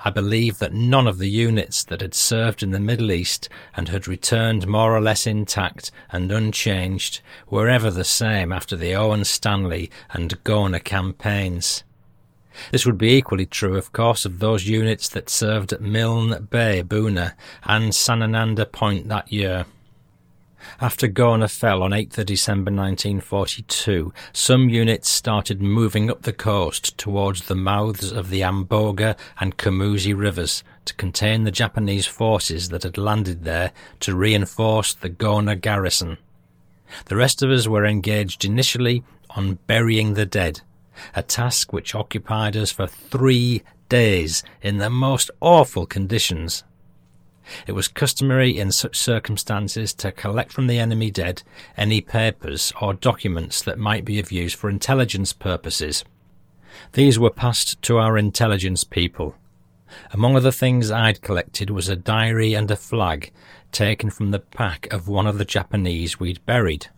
I 0.00 0.10
believe 0.10 0.58
that 0.58 0.72
none 0.72 1.08
of 1.08 1.18
the 1.18 1.28
units 1.28 1.82
that 1.84 2.00
had 2.00 2.14
served 2.14 2.62
in 2.62 2.70
the 2.70 2.78
Middle 2.78 3.10
East 3.10 3.48
and 3.76 3.88
had 3.88 4.06
returned 4.06 4.68
more 4.68 4.96
or 4.96 5.00
less 5.00 5.26
intact 5.26 5.90
and 6.10 6.30
unchanged 6.30 7.20
were 7.50 7.68
ever 7.68 7.90
the 7.90 8.04
same 8.04 8.52
after 8.52 8.76
the 8.76 8.94
Owen 8.94 9.24
Stanley 9.24 9.90
and 10.10 10.42
Gona 10.44 10.82
campaigns. 10.82 11.82
This 12.70 12.86
would 12.86 12.98
be 12.98 13.16
equally 13.16 13.46
true, 13.46 13.76
of 13.76 13.92
course, 13.92 14.24
of 14.24 14.38
those 14.38 14.68
units 14.68 15.08
that 15.08 15.28
served 15.28 15.72
at 15.72 15.80
Milne 15.80 16.46
Bay, 16.50 16.82
Buna, 16.82 17.34
and 17.64 17.92
Sanananda 17.92 18.70
Point 18.70 19.08
that 19.08 19.32
year. 19.32 19.66
After 20.80 21.08
Gona 21.08 21.50
fell 21.50 21.82
on 21.82 21.90
8th 21.90 22.24
December 22.26 22.70
1942, 22.70 24.12
some 24.32 24.68
units 24.68 25.08
started 25.08 25.60
moving 25.60 26.10
up 26.10 26.22
the 26.22 26.32
coast 26.32 26.96
towards 26.98 27.46
the 27.46 27.54
mouths 27.54 28.12
of 28.12 28.30
the 28.30 28.42
Amboga 28.42 29.16
and 29.40 29.56
Kumusi 29.56 30.14
rivers 30.16 30.64
to 30.84 30.94
contain 30.94 31.44
the 31.44 31.50
Japanese 31.50 32.06
forces 32.06 32.68
that 32.70 32.82
had 32.82 32.98
landed 32.98 33.44
there 33.44 33.72
to 34.00 34.14
reinforce 34.14 34.94
the 34.94 35.10
Gona 35.10 35.60
garrison. 35.60 36.18
The 37.06 37.16
rest 37.16 37.42
of 37.42 37.50
us 37.50 37.68
were 37.68 37.84
engaged 37.84 38.44
initially 38.44 39.04
on 39.30 39.58
burying 39.66 40.14
the 40.14 40.26
dead, 40.26 40.62
a 41.14 41.22
task 41.22 41.72
which 41.72 41.94
occupied 41.94 42.56
us 42.56 42.70
for 42.70 42.86
three 42.86 43.62
days 43.88 44.42
in 44.62 44.78
the 44.78 44.90
most 44.90 45.30
awful 45.40 45.86
conditions. 45.86 46.64
It 47.66 47.72
was 47.72 47.88
customary 47.88 48.58
in 48.58 48.72
such 48.72 48.96
circumstances 48.96 49.94
to 49.94 50.12
collect 50.12 50.52
from 50.52 50.66
the 50.66 50.78
enemy 50.78 51.10
dead 51.10 51.42
any 51.76 52.00
papers 52.00 52.72
or 52.80 52.94
documents 52.94 53.62
that 53.62 53.78
might 53.78 54.04
be 54.04 54.18
of 54.18 54.32
use 54.32 54.54
for 54.54 54.68
intelligence 54.68 55.32
purposes. 55.32 56.04
These 56.92 57.18
were 57.18 57.30
passed 57.30 57.80
to 57.82 57.98
our 57.98 58.18
intelligence 58.18 58.84
people. 58.84 59.34
Among 60.12 60.36
other 60.36 60.50
things 60.50 60.90
I'd 60.90 61.22
collected 61.22 61.70
was 61.70 61.88
a 61.88 61.96
diary 61.96 62.54
and 62.54 62.70
a 62.70 62.76
flag 62.76 63.32
taken 63.72 64.10
from 64.10 64.30
the 64.30 64.38
pack 64.38 64.86
of 64.92 65.08
one 65.08 65.26
of 65.26 65.38
the 65.38 65.44
Japanese 65.44 66.20
we'd 66.20 66.44
buried. 66.44 66.88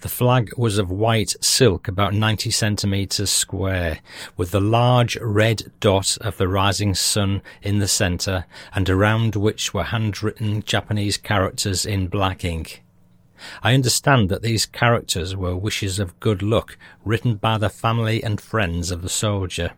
The 0.00 0.08
flag 0.08 0.50
was 0.56 0.78
of 0.78 0.90
white 0.90 1.34
silk 1.40 1.88
about 1.88 2.14
90 2.14 2.50
centimetres 2.50 3.30
square, 3.30 4.00
with 4.36 4.50
the 4.50 4.60
large 4.60 5.16
red 5.16 5.70
dot 5.80 6.18
of 6.20 6.36
the 6.36 6.48
rising 6.48 6.94
sun 6.94 7.42
in 7.62 7.78
the 7.78 7.88
centre, 7.88 8.46
and 8.74 8.88
around 8.88 9.36
which 9.36 9.72
were 9.72 9.84
handwritten 9.84 10.62
Japanese 10.62 11.16
characters 11.16 11.86
in 11.86 12.08
black 12.08 12.44
ink. 12.44 12.82
I 13.62 13.74
understand 13.74 14.28
that 14.30 14.42
these 14.42 14.66
characters 14.66 15.36
were 15.36 15.56
wishes 15.56 15.98
of 15.98 16.18
good 16.20 16.42
luck 16.42 16.76
written 17.04 17.36
by 17.36 17.58
the 17.58 17.70
family 17.70 18.22
and 18.22 18.40
friends 18.40 18.90
of 18.90 19.02
the 19.02 19.08
soldier. 19.08 19.72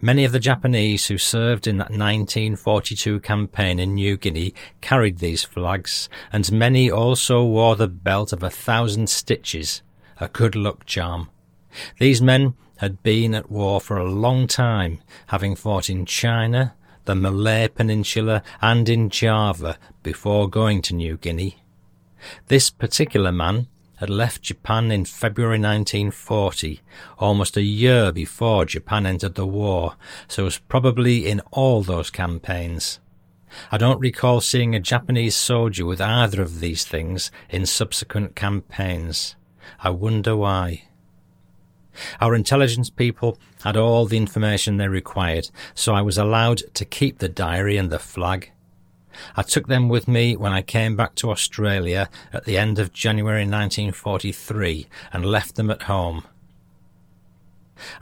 Many 0.00 0.24
of 0.24 0.32
the 0.32 0.40
Japanese 0.40 1.06
who 1.06 1.18
served 1.18 1.66
in 1.66 1.78
that 1.78 1.90
1942 1.90 3.20
campaign 3.20 3.78
in 3.78 3.94
New 3.94 4.16
Guinea 4.16 4.54
carried 4.80 5.18
these 5.18 5.44
flags, 5.44 6.08
and 6.32 6.50
many 6.52 6.90
also 6.90 7.44
wore 7.44 7.76
the 7.76 7.88
belt 7.88 8.32
of 8.32 8.42
a 8.42 8.50
thousand 8.50 9.08
stitches, 9.08 9.82
a 10.20 10.28
good 10.28 10.54
luck 10.54 10.86
charm. 10.86 11.28
These 11.98 12.22
men 12.22 12.54
had 12.78 13.02
been 13.02 13.34
at 13.34 13.50
war 13.50 13.80
for 13.80 13.96
a 13.96 14.10
long 14.10 14.46
time, 14.46 15.00
having 15.28 15.56
fought 15.56 15.90
in 15.90 16.06
China, 16.06 16.74
the 17.04 17.14
Malay 17.14 17.68
Peninsula, 17.68 18.42
and 18.60 18.88
in 18.88 19.10
Java 19.10 19.78
before 20.02 20.48
going 20.48 20.82
to 20.82 20.94
New 20.94 21.16
Guinea. 21.16 21.62
This 22.48 22.70
particular 22.70 23.32
man 23.32 23.68
had 24.04 24.10
left 24.10 24.42
Japan 24.42 24.92
in 24.92 25.06
February 25.06 25.58
1940, 25.58 26.82
almost 27.18 27.56
a 27.56 27.62
year 27.62 28.12
before 28.12 28.66
Japan 28.66 29.06
entered 29.06 29.34
the 29.34 29.46
war, 29.46 29.96
so 30.28 30.42
it 30.42 30.44
was 30.44 30.58
probably 30.58 31.26
in 31.26 31.40
all 31.52 31.82
those 31.82 32.10
campaigns. 32.10 33.00
I 33.72 33.78
don't 33.78 33.98
recall 33.98 34.42
seeing 34.42 34.74
a 34.74 34.78
Japanese 34.78 35.34
soldier 35.34 35.86
with 35.86 36.02
either 36.02 36.42
of 36.42 36.60
these 36.60 36.84
things 36.84 37.30
in 37.48 37.64
subsequent 37.64 38.36
campaigns. 38.36 39.36
I 39.80 39.88
wonder 39.88 40.36
why. 40.36 40.82
Our 42.20 42.34
intelligence 42.34 42.90
people 42.90 43.38
had 43.62 43.78
all 43.78 44.04
the 44.04 44.18
information 44.18 44.76
they 44.76 44.88
required, 44.88 45.48
so 45.74 45.94
I 45.94 46.02
was 46.02 46.18
allowed 46.18 46.58
to 46.74 46.84
keep 46.84 47.20
the 47.20 47.28
diary 47.30 47.78
and 47.78 47.88
the 47.88 47.98
flag. 47.98 48.50
I 49.36 49.42
took 49.42 49.66
them 49.66 49.88
with 49.88 50.08
me 50.08 50.36
when 50.36 50.52
I 50.52 50.62
came 50.62 50.96
back 50.96 51.14
to 51.16 51.30
Australia 51.30 52.08
at 52.32 52.44
the 52.44 52.58
end 52.58 52.78
of 52.78 52.92
January 52.92 53.42
1943 53.42 54.86
and 55.12 55.24
left 55.24 55.56
them 55.56 55.70
at 55.70 55.82
home. 55.82 56.24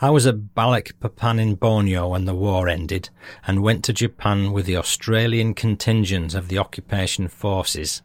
I 0.01 0.11
was 0.11 0.27
at 0.27 0.55
Balikpapan 0.55 1.41
in 1.41 1.55
Borneo 1.55 2.09
when 2.09 2.27
the 2.27 2.35
war 2.35 2.69
ended 2.69 3.09
and 3.47 3.63
went 3.63 3.85
to 3.85 3.93
Japan 3.93 4.53
with 4.53 4.67
the 4.67 4.77
Australian 4.77 5.55
contingent 5.55 6.35
of 6.35 6.49
the 6.49 6.59
occupation 6.59 7.29
forces. 7.29 8.03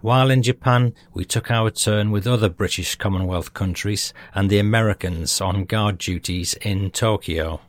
While 0.00 0.30
in 0.30 0.42
Japan, 0.42 0.94
we 1.14 1.24
took 1.24 1.50
our 1.50 1.70
turn 1.70 2.10
with 2.10 2.26
other 2.26 2.48
British 2.48 2.96
Commonwealth 2.96 3.54
countries 3.54 4.12
and 4.34 4.50
the 4.50 4.58
Americans 4.58 5.40
on 5.40 5.66
guard 5.66 5.98
duties 5.98 6.54
in 6.54 6.90
Tokyo. 6.90 7.60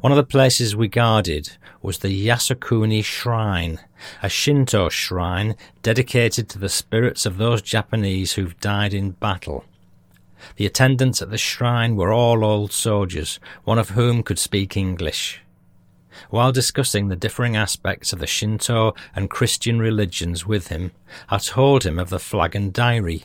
One 0.00 0.12
of 0.12 0.16
the 0.16 0.24
places 0.24 0.74
we 0.74 0.88
guarded 0.88 1.56
was 1.82 1.98
the 1.98 2.26
Yasukuni 2.26 3.04
Shrine, 3.04 3.78
a 4.22 4.28
Shinto 4.28 4.88
shrine 4.88 5.56
dedicated 5.82 6.48
to 6.48 6.58
the 6.58 6.68
spirits 6.68 7.26
of 7.26 7.36
those 7.36 7.62
Japanese 7.62 8.32
who've 8.32 8.58
died 8.60 8.94
in 8.94 9.12
battle. 9.12 9.64
The 10.56 10.66
attendants 10.66 11.20
at 11.20 11.30
the 11.30 11.38
shrine 11.38 11.96
were 11.96 12.12
all 12.12 12.44
old 12.44 12.72
soldiers, 12.72 13.40
one 13.64 13.78
of 13.78 13.90
whom 13.90 14.22
could 14.22 14.38
speak 14.38 14.76
English. 14.76 15.42
While 16.30 16.52
discussing 16.52 17.08
the 17.08 17.16
differing 17.16 17.56
aspects 17.56 18.12
of 18.12 18.18
the 18.18 18.26
Shinto 18.26 18.94
and 19.14 19.30
Christian 19.30 19.78
religions 19.78 20.46
with 20.46 20.68
him, 20.68 20.92
I 21.28 21.38
told 21.38 21.84
him 21.84 21.98
of 21.98 22.10
the 22.10 22.18
flag 22.18 22.56
and 22.56 22.72
diary. 22.72 23.24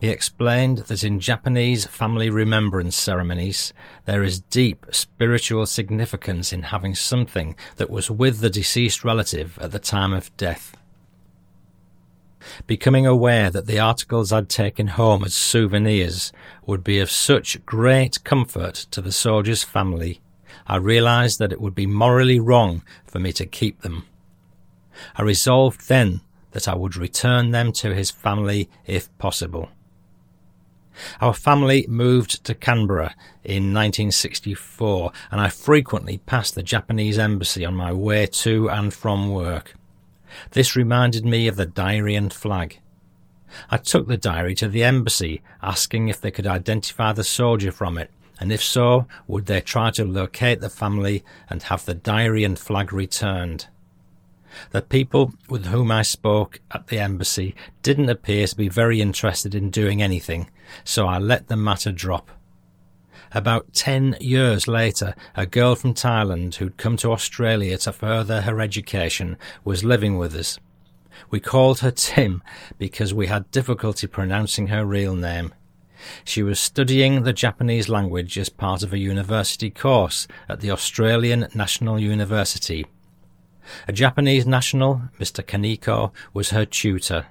He 0.00 0.08
explained 0.08 0.78
that 0.78 1.02
in 1.02 1.20
Japanese 1.20 1.86
family 1.86 2.30
remembrance 2.30 2.96
ceremonies, 2.96 3.72
there 4.04 4.22
is 4.22 4.40
deep 4.40 4.86
spiritual 4.90 5.66
significance 5.66 6.52
in 6.52 6.64
having 6.64 6.94
something 6.94 7.56
that 7.76 7.90
was 7.90 8.10
with 8.10 8.40
the 8.40 8.50
deceased 8.50 9.04
relative 9.04 9.58
at 9.60 9.72
the 9.72 9.78
time 9.78 10.12
of 10.12 10.36
death. 10.36 10.76
Becoming 12.66 13.06
aware 13.06 13.50
that 13.50 13.66
the 13.66 13.78
articles 13.78 14.32
I'd 14.32 14.48
taken 14.48 14.88
home 14.88 15.24
as 15.24 15.34
souvenirs 15.34 16.32
would 16.64 16.82
be 16.82 16.98
of 16.98 17.10
such 17.10 17.64
great 17.66 18.22
comfort 18.24 18.74
to 18.90 19.00
the 19.00 19.12
soldier's 19.12 19.62
family, 19.62 20.20
I 20.66 20.76
realized 20.76 21.38
that 21.38 21.52
it 21.52 21.60
would 21.60 21.74
be 21.74 21.86
morally 21.86 22.40
wrong 22.40 22.82
for 23.04 23.18
me 23.18 23.32
to 23.34 23.46
keep 23.46 23.82
them. 23.82 24.06
I 25.16 25.22
resolved 25.22 25.88
then 25.88 26.20
that 26.52 26.68
I 26.68 26.74
would 26.74 26.96
return 26.96 27.50
them 27.50 27.72
to 27.72 27.94
his 27.94 28.10
family 28.10 28.68
if 28.86 29.16
possible. 29.18 29.70
Our 31.20 31.34
family 31.34 31.86
moved 31.88 32.44
to 32.44 32.54
Canberra 32.54 33.14
in 33.44 33.74
1964 33.74 35.12
and 35.30 35.40
I 35.40 35.48
frequently 35.48 36.18
passed 36.18 36.54
the 36.54 36.62
Japanese 36.62 37.18
embassy 37.18 37.64
on 37.64 37.74
my 37.74 37.92
way 37.92 38.26
to 38.26 38.68
and 38.70 38.92
from 38.92 39.30
work. 39.30 39.74
This 40.52 40.76
reminded 40.76 41.24
me 41.24 41.48
of 41.48 41.56
the 41.56 41.66
diary 41.66 42.14
and 42.14 42.32
flag. 42.32 42.80
I 43.70 43.78
took 43.78 44.06
the 44.06 44.16
diary 44.16 44.54
to 44.56 44.68
the 44.68 44.84
embassy, 44.84 45.42
asking 45.62 46.08
if 46.08 46.20
they 46.20 46.30
could 46.30 46.46
identify 46.46 47.12
the 47.12 47.24
soldier 47.24 47.72
from 47.72 47.98
it, 47.98 48.10
and 48.38 48.52
if 48.52 48.62
so, 48.62 49.06
would 49.26 49.46
they 49.46 49.60
try 49.60 49.90
to 49.92 50.04
locate 50.04 50.60
the 50.60 50.70
family 50.70 51.24
and 51.48 51.64
have 51.64 51.84
the 51.84 51.94
diary 51.94 52.44
and 52.44 52.58
flag 52.58 52.92
returned. 52.92 53.66
The 54.70 54.82
people 54.82 55.32
with 55.48 55.66
whom 55.66 55.90
I 55.90 56.02
spoke 56.02 56.60
at 56.70 56.88
the 56.88 56.98
embassy 56.98 57.54
didn't 57.82 58.08
appear 58.08 58.46
to 58.46 58.56
be 58.56 58.68
very 58.68 59.00
interested 59.00 59.54
in 59.54 59.70
doing 59.70 60.02
anything, 60.02 60.50
so 60.84 61.06
I 61.06 61.18
let 61.18 61.48
the 61.48 61.56
matter 61.56 61.92
drop. 61.92 62.30
About 63.32 63.72
ten 63.72 64.16
years 64.20 64.66
later, 64.66 65.14
a 65.36 65.46
girl 65.46 65.76
from 65.76 65.94
Thailand 65.94 66.56
who'd 66.56 66.76
come 66.76 66.96
to 66.96 67.12
Australia 67.12 67.78
to 67.78 67.92
further 67.92 68.40
her 68.40 68.60
education 68.60 69.36
was 69.64 69.84
living 69.84 70.18
with 70.18 70.34
us. 70.34 70.58
We 71.30 71.38
called 71.38 71.80
her 71.80 71.92
Tim 71.92 72.42
because 72.78 73.14
we 73.14 73.28
had 73.28 73.50
difficulty 73.50 74.06
pronouncing 74.06 74.68
her 74.68 74.84
real 74.84 75.14
name. 75.14 75.54
She 76.24 76.42
was 76.42 76.58
studying 76.58 77.22
the 77.22 77.32
Japanese 77.32 77.88
language 77.88 78.38
as 78.38 78.48
part 78.48 78.82
of 78.82 78.92
a 78.92 78.98
university 78.98 79.70
course 79.70 80.26
at 80.48 80.60
the 80.60 80.70
Australian 80.70 81.46
National 81.54 81.98
University. 82.00 82.86
A 83.88 83.92
Japanese 83.92 84.46
national, 84.46 85.02
Mr. 85.18 85.44
Kaneko, 85.44 86.12
was 86.32 86.50
her 86.50 86.64
tutor. 86.64 87.26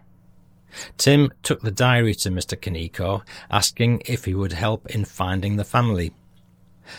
Tim 0.97 1.31
took 1.43 1.61
the 1.61 1.71
diary 1.71 2.13
to 2.15 2.29
Mr. 2.29 2.57
Kaneko, 2.57 3.23
asking 3.49 4.01
if 4.05 4.25
he 4.25 4.35
would 4.35 4.53
help 4.53 4.87
in 4.87 5.05
finding 5.05 5.55
the 5.55 5.63
family. 5.63 6.13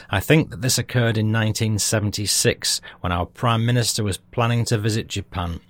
I 0.08 0.20
think 0.20 0.50
that 0.50 0.62
this 0.62 0.78
occurred 0.78 1.16
in 1.16 1.32
1976 1.32 2.80
when 3.00 3.12
our 3.12 3.26
Prime 3.26 3.66
Minister 3.66 4.04
was 4.04 4.18
planning 4.18 4.64
to 4.66 4.78
visit 4.78 5.08
Japan. 5.08 5.60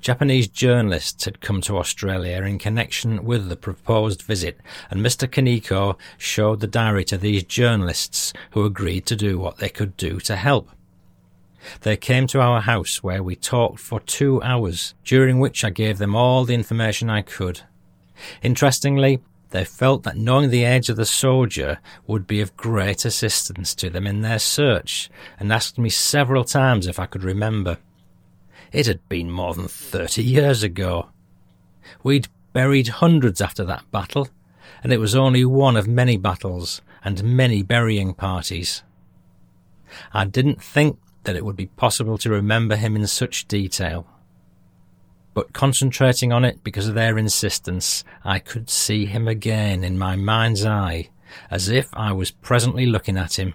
Japanese 0.00 0.48
journalists 0.48 1.26
had 1.26 1.40
come 1.40 1.60
to 1.60 1.76
Australia 1.76 2.42
in 2.42 2.58
connection 2.58 3.24
with 3.24 3.48
the 3.48 3.56
proposed 3.56 4.22
visit, 4.22 4.58
and 4.90 5.00
Mr. 5.00 5.28
Kaneko 5.28 5.98
showed 6.16 6.60
the 6.60 6.66
diary 6.66 7.04
to 7.04 7.18
these 7.18 7.44
journalists 7.44 8.32
who 8.52 8.64
agreed 8.64 9.06
to 9.06 9.16
do 9.16 9.38
what 9.38 9.58
they 9.58 9.68
could 9.68 9.96
do 9.96 10.18
to 10.20 10.36
help. 10.36 10.70
They 11.80 11.96
came 11.96 12.26
to 12.28 12.40
our 12.40 12.60
house 12.60 13.02
where 13.02 13.22
we 13.22 13.36
talked 13.36 13.80
for 13.80 14.00
two 14.00 14.42
hours, 14.42 14.94
during 15.04 15.38
which 15.38 15.64
I 15.64 15.70
gave 15.70 15.98
them 15.98 16.14
all 16.14 16.44
the 16.44 16.54
information 16.54 17.10
I 17.10 17.22
could. 17.22 17.62
Interestingly, 18.42 19.20
they 19.50 19.64
felt 19.64 20.02
that 20.02 20.16
knowing 20.16 20.50
the 20.50 20.64
age 20.64 20.88
of 20.88 20.96
the 20.96 21.06
soldier 21.06 21.78
would 22.06 22.26
be 22.26 22.40
of 22.40 22.56
great 22.56 23.04
assistance 23.04 23.74
to 23.76 23.90
them 23.90 24.06
in 24.06 24.22
their 24.22 24.38
search, 24.38 25.08
and 25.38 25.52
asked 25.52 25.78
me 25.78 25.88
several 25.88 26.44
times 26.44 26.86
if 26.86 26.98
I 26.98 27.06
could 27.06 27.22
remember. 27.22 27.78
It 28.72 28.86
had 28.86 29.08
been 29.08 29.30
more 29.30 29.54
than 29.54 29.68
thirty 29.68 30.22
years 30.22 30.62
ago. 30.62 31.10
We'd 32.02 32.28
buried 32.52 32.88
hundreds 32.88 33.40
after 33.40 33.64
that 33.64 33.90
battle, 33.90 34.28
and 34.82 34.92
it 34.92 34.98
was 34.98 35.14
only 35.14 35.44
one 35.44 35.76
of 35.76 35.86
many 35.86 36.16
battles 36.16 36.82
and 37.04 37.22
many 37.22 37.62
burying 37.62 38.14
parties. 38.14 38.82
I 40.12 40.24
didn't 40.24 40.60
think 40.60 40.98
that 41.26 41.36
it 41.36 41.44
would 41.44 41.56
be 41.56 41.66
possible 41.66 42.16
to 42.18 42.30
remember 42.30 42.76
him 42.76 42.96
in 42.96 43.06
such 43.06 43.46
detail. 43.46 44.06
But 45.34 45.52
concentrating 45.52 46.32
on 46.32 46.44
it 46.44 46.64
because 46.64 46.88
of 46.88 46.94
their 46.94 47.18
insistence, 47.18 48.04
I 48.24 48.38
could 48.38 48.70
see 48.70 49.04
him 49.04 49.28
again 49.28 49.84
in 49.84 49.98
my 49.98 50.16
mind's 50.16 50.64
eye, 50.64 51.10
as 51.50 51.68
if 51.68 51.88
I 51.92 52.12
was 52.12 52.30
presently 52.30 52.86
looking 52.86 53.18
at 53.18 53.38
him. 53.38 53.54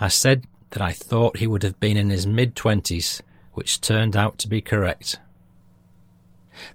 I 0.00 0.08
said 0.08 0.46
that 0.70 0.80
I 0.80 0.92
thought 0.92 1.36
he 1.36 1.46
would 1.46 1.62
have 1.62 1.78
been 1.78 1.98
in 1.98 2.08
his 2.08 2.26
mid 2.26 2.56
twenties, 2.56 3.22
which 3.52 3.80
turned 3.80 4.16
out 4.16 4.38
to 4.38 4.48
be 4.48 4.62
correct. 4.62 5.18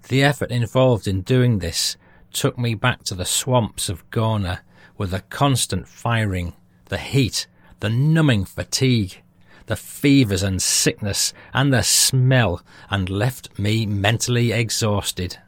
The 0.08 0.22
effort 0.22 0.50
involved 0.50 1.08
in 1.08 1.22
doing 1.22 1.58
this 1.58 1.96
took 2.32 2.58
me 2.58 2.74
back 2.74 3.02
to 3.04 3.14
the 3.14 3.24
swamps 3.24 3.88
of 3.88 4.08
Gona, 4.10 4.60
with 4.96 5.10
the 5.10 5.22
constant 5.22 5.88
firing, 5.88 6.52
the 6.86 6.98
heat, 6.98 7.46
the 7.80 7.88
numbing 7.88 8.44
fatigue, 8.44 9.22
the 9.68 9.76
fevers 9.76 10.42
and 10.42 10.60
sickness, 10.60 11.32
and 11.54 11.72
the 11.72 11.82
smell, 11.82 12.62
and 12.90 13.08
left 13.08 13.56
me 13.58 13.86
mentally 13.86 14.50
exhausted. 14.50 15.38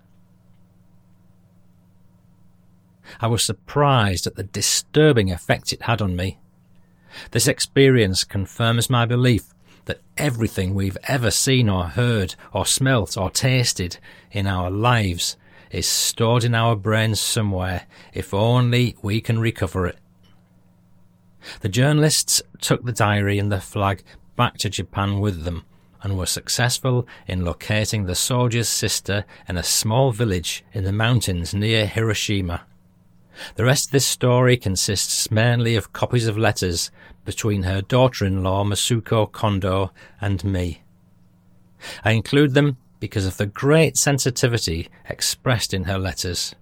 I 3.20 3.26
was 3.26 3.44
surprised 3.44 4.26
at 4.26 4.36
the 4.36 4.44
disturbing 4.44 5.32
effect 5.32 5.72
it 5.72 5.82
had 5.82 6.00
on 6.00 6.14
me. 6.14 6.38
This 7.32 7.48
experience 7.48 8.22
confirms 8.22 8.88
my 8.88 9.04
belief 9.04 9.52
that 9.86 10.02
everything 10.16 10.74
we've 10.74 10.98
ever 11.04 11.30
seen 11.30 11.68
or 11.68 11.86
heard 11.86 12.36
or 12.52 12.64
smelt 12.64 13.16
or 13.16 13.30
tasted 13.30 13.98
in 14.30 14.46
our 14.46 14.70
lives 14.70 15.36
is 15.70 15.86
stored 15.86 16.44
in 16.44 16.54
our 16.54 16.76
brains 16.76 17.20
somewhere 17.20 17.86
if 18.12 18.34
only 18.34 18.96
we 19.02 19.20
can 19.20 19.40
recover 19.40 19.86
it. 19.86 19.98
The 21.60 21.68
journalists 21.68 22.42
took 22.60 22.84
the 22.84 22.92
diary 22.92 23.38
and 23.38 23.50
the 23.50 23.60
flag 23.60 24.02
back 24.36 24.58
to 24.58 24.70
Japan 24.70 25.20
with 25.20 25.44
them 25.44 25.64
and 26.02 26.16
were 26.16 26.26
successful 26.26 27.06
in 27.26 27.44
locating 27.44 28.06
the 28.06 28.14
soldier's 28.14 28.68
sister 28.68 29.24
in 29.48 29.56
a 29.56 29.62
small 29.62 30.12
village 30.12 30.64
in 30.72 30.84
the 30.84 30.92
mountains 30.92 31.52
near 31.54 31.86
Hiroshima. 31.86 32.62
The 33.56 33.64
rest 33.64 33.88
of 33.88 33.92
this 33.92 34.06
story 34.06 34.56
consists 34.56 35.30
mainly 35.30 35.76
of 35.76 35.92
copies 35.92 36.26
of 36.26 36.36
letters 36.38 36.90
between 37.24 37.62
her 37.62 37.80
daughter-in-law 37.80 38.64
Masuko 38.64 39.30
Kondo 39.30 39.92
and 40.20 40.42
me. 40.44 40.82
I 42.04 42.12
include 42.12 42.54
them 42.54 42.76
because 42.98 43.24
of 43.26 43.38
the 43.38 43.46
great 43.46 43.96
sensitivity 43.96 44.88
expressed 45.08 45.72
in 45.72 45.84
her 45.84 45.98
letters. 45.98 46.54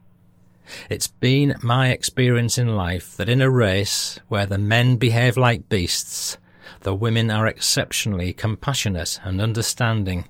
It's 0.91 1.09
been 1.09 1.55
my 1.63 1.91
experience 1.91 2.59
in 2.59 2.77
life 2.77 3.17
that 3.17 3.29
in 3.29 3.41
a 3.41 3.51
race 3.51 4.19
where 4.29 4.47
the 4.47 4.59
men 4.59 4.97
behave 4.97 5.37
like 5.37 5.69
beasts, 5.69 6.39
the 6.81 6.95
women 6.95 7.31
are 7.31 7.47
exceptionally 7.47 8.33
compassionate 8.33 9.19
and 9.25 9.41
understanding. 9.41 10.27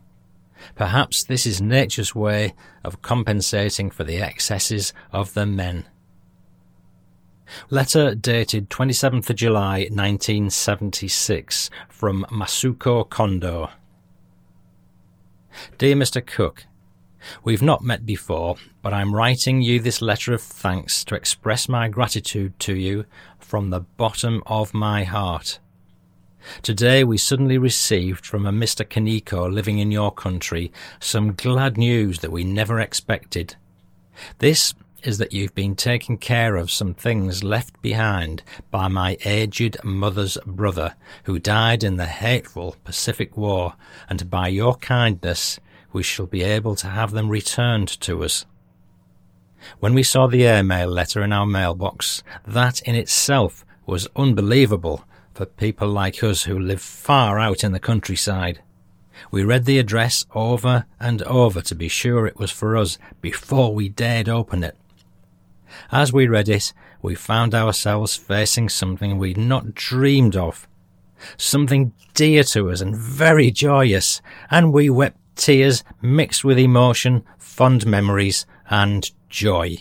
Perhaps 0.74 1.24
this 1.24 1.47
is 1.47 1.61
nature's 1.61 2.14
way 2.14 2.55
of 2.84 3.03
compensating 3.03 3.91
for 3.91 4.05
the 4.05 4.20
excesses 4.20 4.93
of 5.12 5.34
the 5.34 5.47
men. 5.47 5.84
Letter 7.70 8.14
dated 8.14 8.68
27th 8.68 9.34
July 9.34 9.89
1976 9.91 11.70
from 11.89 12.26
Masuko 12.30 13.09
Kondo. 13.09 13.70
Dear 15.78 15.97
Mr. 15.97 16.24
Cook, 16.24 16.66
We've 17.45 17.62
not 17.62 17.83
met 17.83 18.07
before, 18.07 18.57
but 18.83 18.93
I'm 18.93 19.14
writing 19.14 19.62
you 19.62 19.81
this 19.81 20.03
letter 20.03 20.35
of 20.35 20.43
thanks 20.43 21.05
to 21.05 21.14
express 21.14 21.69
my 21.69 21.89
gratitude 21.89 22.59
to 22.61 22.75
you 22.75 23.05
from 23.39 23.71
the 23.71 23.81
bottom 23.81 24.43
of 24.47 24.75
my 24.75 25.05
heart. 25.05 25.59
Today 26.62 27.05
we 27.05 27.19
suddenly 27.19 27.59
received 27.59 28.25
from 28.25 28.47
a 28.47 28.53
Mr. 28.53 28.87
Kaneko 28.87 29.53
living 29.53 29.79
in 29.79 29.91
your 29.91 30.12
country 30.12 30.73
some 31.01 31.35
glad 31.35 31.77
news 31.77 32.21
that 32.21 32.33
we 32.33 32.45
never 32.45 32.81
expected. 32.81 33.57
This 34.39 34.75
is 35.03 35.19
that 35.19 35.33
you've 35.33 35.55
been 35.55 35.77
taking 35.77 36.19
care 36.19 36.57
of 36.57 36.71
some 36.71 36.95
things 36.95 37.45
left 37.45 37.81
behind 37.81 38.43
by 38.71 38.89
my 38.89 39.16
aged 39.25 39.77
mother's 39.85 40.37
brother, 40.45 40.95
who 41.25 41.39
died 41.39 41.85
in 41.85 41.97
the 41.97 42.07
hateful 42.07 42.77
Pacific 42.85 43.37
War, 43.37 43.75
and 44.09 44.29
by 44.29 44.49
your 44.49 44.75
kindness 44.77 45.61
we 45.99 46.05
shall 46.05 46.26
be 46.26 46.44
able 46.44 46.76
to 46.76 46.86
have 46.86 47.11
them 47.11 47.28
returned 47.28 47.88
to 47.88 48.22
us. 48.22 48.46
When 49.80 49.94
we 49.94 50.05
saw 50.05 50.28
the 50.28 50.46
airmail 50.46 50.88
letter 50.88 51.24
in 51.24 51.32
our 51.32 51.44
mailbox, 51.44 52.22
that 52.46 52.80
in 52.82 52.94
itself 52.94 53.66
was 53.84 54.07
unbelievable 54.14 55.05
for 55.34 55.44
people 55.44 55.88
like 55.88 56.22
us 56.22 56.44
who 56.44 56.57
live 56.57 56.80
far 56.80 57.40
out 57.40 57.64
in 57.64 57.72
the 57.72 57.80
countryside. 57.80 58.62
We 59.32 59.42
read 59.42 59.64
the 59.64 59.80
address 59.80 60.24
over 60.36 60.86
and 61.01 61.20
over 61.24 61.62
to 61.62 61.74
be 61.74 61.88
sure 61.88 62.28
it 62.28 62.38
was 62.38 62.53
for 62.53 62.76
us 62.76 62.96
before 63.20 63.74
we 63.74 63.88
dared 63.88 64.28
open 64.28 64.62
it. 64.62 64.76
As 65.90 66.12
we 66.12 66.28
read 66.28 66.49
it, 66.49 66.72
we 67.03 67.16
found 67.16 67.57
ourselves 67.57 68.14
facing 68.14 68.68
something 68.68 69.18
we'd 69.18 69.36
not 69.36 69.74
dreamed 69.74 70.36
of. 70.36 70.68
Something 71.36 71.92
dear 72.14 72.44
to 72.44 72.70
us 72.70 72.80
and 72.80 72.94
very 72.94 73.51
joyous, 73.51 74.22
and 74.49 74.72
we 74.72 74.88
wept 74.88 75.18
tears 75.39 75.82
mixed 76.03 76.45
with 76.45 76.59
emotion, 76.59 77.24
fond 77.39 77.86
memories, 77.86 78.45
and 78.68 79.11
joy. 79.30 79.78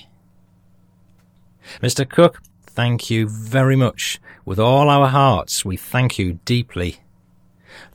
Mr. 1.81 2.07
Cook, 2.07 2.41
thank 2.65 3.09
you 3.09 3.27
very 3.27 3.75
much. 3.75 4.21
With 4.45 4.59
all 4.59 4.89
our 4.89 5.07
hearts, 5.07 5.65
we 5.65 5.75
thank 5.75 6.17
you 6.17 6.39
deeply. 6.45 6.99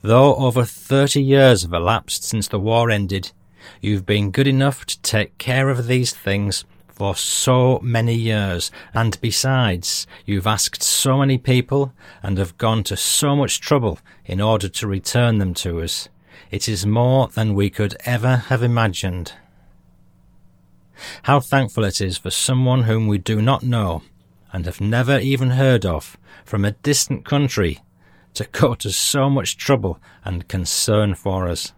Though 0.01 0.35
over 0.35 0.63
thirty 0.63 1.23
years 1.23 1.63
have 1.63 1.73
elapsed 1.73 2.23
since 2.23 2.47
the 2.47 2.59
war 2.59 2.91
ended, 2.91 3.31
you've 3.81 4.05
been 4.05 4.31
good 4.31 4.47
enough 4.47 4.85
to 4.85 5.01
take 5.01 5.37
care 5.37 5.69
of 5.69 5.87
these 5.87 6.13
things 6.13 6.65
for 6.87 7.15
so 7.15 7.79
many 7.81 8.13
years, 8.13 8.69
and 8.93 9.19
besides, 9.19 10.05
you've 10.25 10.45
asked 10.45 10.83
so 10.83 11.17
many 11.17 11.39
people 11.39 11.91
and 12.21 12.37
have 12.37 12.57
gone 12.57 12.83
to 12.83 12.95
so 12.95 13.35
much 13.35 13.59
trouble 13.59 13.97
in 14.25 14.39
order 14.39 14.69
to 14.69 14.87
return 14.87 15.39
them 15.39 15.53
to 15.55 15.81
us. 15.81 16.07
It 16.51 16.69
is 16.69 16.85
more 16.85 17.27
than 17.27 17.55
we 17.55 17.69
could 17.69 17.95
ever 18.05 18.35
have 18.37 18.63
imagined. 18.63 19.33
How 21.23 21.39
thankful 21.39 21.83
it 21.83 21.99
is 21.99 22.17
for 22.17 22.29
someone 22.29 22.83
whom 22.83 23.07
we 23.07 23.17
do 23.17 23.41
not 23.41 23.63
know 23.63 24.03
and 24.51 24.65
have 24.65 24.79
never 24.79 25.19
even 25.19 25.51
heard 25.51 25.85
of 25.85 26.17
from 26.45 26.63
a 26.63 26.71
distant 26.71 27.25
country 27.25 27.79
to 28.35 28.47
go 28.51 28.75
to 28.75 28.91
so 28.91 29.29
much 29.29 29.57
trouble 29.57 29.99
and 30.23 30.47
concern 30.47 31.15
for 31.15 31.47
us. 31.47 31.73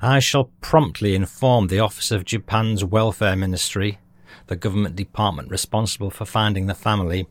I 0.00 0.18
shall 0.18 0.50
promptly 0.60 1.14
inform 1.14 1.66
the 1.66 1.80
Office 1.80 2.10
of 2.10 2.24
Japan's 2.24 2.84
Welfare 2.84 3.36
Ministry, 3.36 3.98
the 4.46 4.56
government 4.56 4.96
department 4.96 5.50
responsible 5.50 6.10
for 6.10 6.24
finding 6.24 6.66
the 6.66 6.74
family, 6.74 7.26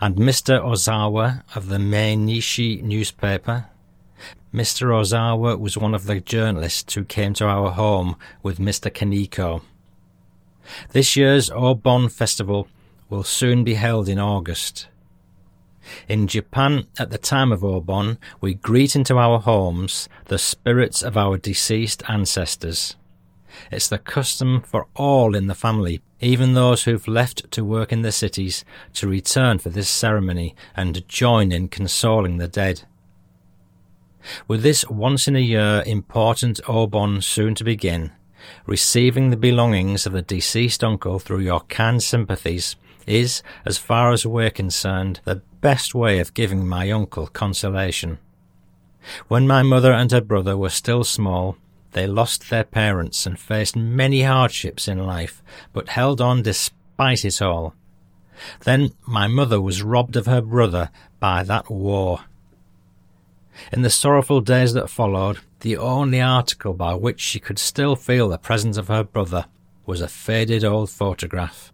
and 0.00 0.16
Mr. 0.16 0.62
Ozawa 0.62 1.42
of 1.56 1.68
the 1.68 1.78
Mainichi 1.78 2.82
newspaper 2.82 3.66
Mr. 4.52 4.88
Ozawa 4.88 5.58
was 5.58 5.78
one 5.78 5.94
of 5.94 6.04
the 6.04 6.20
journalists 6.20 6.92
who 6.92 7.04
came 7.04 7.32
to 7.32 7.46
our 7.46 7.70
home 7.70 8.16
with 8.42 8.58
Mr. 8.58 8.90
Kaneko. 8.90 9.62
This 10.90 11.16
year's 11.16 11.48
Obon 11.48 12.12
Festival 12.12 12.68
will 13.08 13.24
soon 13.24 13.64
be 13.64 13.74
held 13.74 14.10
in 14.10 14.18
August. 14.18 14.88
In 16.06 16.26
Japan, 16.26 16.86
at 16.98 17.10
the 17.10 17.16
time 17.16 17.50
of 17.50 17.62
Obon, 17.62 18.18
we 18.42 18.52
greet 18.52 18.94
into 18.94 19.16
our 19.16 19.38
homes 19.38 20.08
the 20.26 20.38
spirits 20.38 21.02
of 21.02 21.16
our 21.16 21.38
deceased 21.38 22.02
ancestors. 22.08 22.96
It's 23.70 23.88
the 23.88 23.98
custom 23.98 24.60
for 24.60 24.86
all 24.94 25.34
in 25.34 25.46
the 25.46 25.54
family, 25.54 26.02
even 26.20 26.52
those 26.52 26.84
who've 26.84 27.08
left 27.08 27.50
to 27.52 27.64
work 27.64 27.90
in 27.90 28.02
the 28.02 28.12
cities, 28.12 28.66
to 28.94 29.08
return 29.08 29.58
for 29.58 29.70
this 29.70 29.88
ceremony 29.88 30.54
and 30.76 31.08
join 31.08 31.52
in 31.52 31.68
consoling 31.68 32.36
the 32.36 32.48
dead. 32.48 32.82
With 34.46 34.62
this 34.62 34.88
once 34.88 35.28
in 35.28 35.36
a 35.36 35.40
year 35.40 35.82
important 35.86 36.60
Obon 36.64 37.22
soon 37.22 37.54
to 37.56 37.64
begin, 37.64 38.12
receiving 38.66 39.30
the 39.30 39.36
belongings 39.36 40.06
of 40.06 40.12
the 40.12 40.22
deceased 40.22 40.82
uncle 40.84 41.18
through 41.18 41.40
your 41.40 41.60
kind 41.62 42.02
sympathies 42.02 42.76
is, 43.06 43.42
as 43.64 43.78
far 43.78 44.12
as 44.12 44.26
we're 44.26 44.50
concerned, 44.50 45.20
the 45.24 45.42
best 45.60 45.94
way 45.94 46.18
of 46.18 46.34
giving 46.34 46.66
my 46.66 46.90
uncle 46.90 47.26
consolation. 47.26 48.18
When 49.28 49.46
my 49.46 49.62
mother 49.62 49.92
and 49.92 50.10
her 50.12 50.20
brother 50.20 50.56
were 50.56 50.70
still 50.70 51.04
small, 51.04 51.56
they 51.92 52.06
lost 52.06 52.48
their 52.48 52.64
parents 52.64 53.26
and 53.26 53.38
faced 53.38 53.76
many 53.76 54.22
hardships 54.22 54.88
in 54.88 54.98
life, 55.04 55.42
but 55.72 55.90
held 55.90 56.20
on 56.20 56.42
despite 56.42 57.24
it 57.24 57.42
all. 57.42 57.74
Then 58.64 58.90
my 59.06 59.26
mother 59.26 59.60
was 59.60 59.82
robbed 59.82 60.16
of 60.16 60.26
her 60.26 60.40
brother 60.40 60.90
by 61.20 61.42
that 61.44 61.70
war. 61.70 62.20
In 63.72 63.82
the 63.82 63.90
sorrowful 63.90 64.40
days 64.40 64.72
that 64.74 64.90
followed, 64.90 65.40
the 65.60 65.76
only 65.76 66.20
article 66.20 66.74
by 66.74 66.94
which 66.94 67.20
she 67.20 67.38
could 67.38 67.58
still 67.58 67.96
feel 67.96 68.28
the 68.28 68.38
presence 68.38 68.76
of 68.76 68.88
her 68.88 69.04
brother 69.04 69.46
was 69.86 70.00
a 70.00 70.08
faded 70.08 70.64
old 70.64 70.90
photograph. 70.90 71.72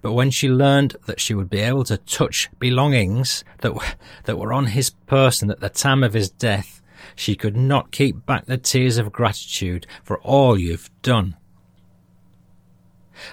But 0.00 0.12
when 0.12 0.30
she 0.30 0.48
learned 0.48 0.96
that 1.06 1.20
she 1.20 1.34
would 1.34 1.50
be 1.50 1.60
able 1.60 1.84
to 1.84 1.98
touch 1.98 2.48
belongings 2.58 3.44
that 3.60 3.74
were, 3.74 3.92
that 4.24 4.38
were 4.38 4.52
on 4.52 4.66
his 4.66 4.90
person 5.06 5.50
at 5.50 5.60
the 5.60 5.68
time 5.68 6.02
of 6.02 6.14
his 6.14 6.30
death, 6.30 6.82
she 7.14 7.36
could 7.36 7.56
not 7.56 7.90
keep 7.90 8.24
back 8.24 8.46
the 8.46 8.56
tears 8.56 8.98
of 8.98 9.12
gratitude 9.12 9.86
for 10.02 10.18
all 10.20 10.58
you've 10.58 10.90
done. 11.02 11.36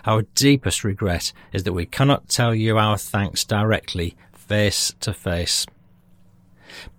Our 0.05 0.23
deepest 0.35 0.83
regret 0.83 1.33
is 1.53 1.63
that 1.63 1.73
we 1.73 1.85
cannot 1.85 2.29
tell 2.29 2.53
you 2.53 2.77
our 2.77 2.97
thanks 2.97 3.45
directly, 3.45 4.15
face 4.33 4.93
to 4.99 5.13
face 5.13 5.65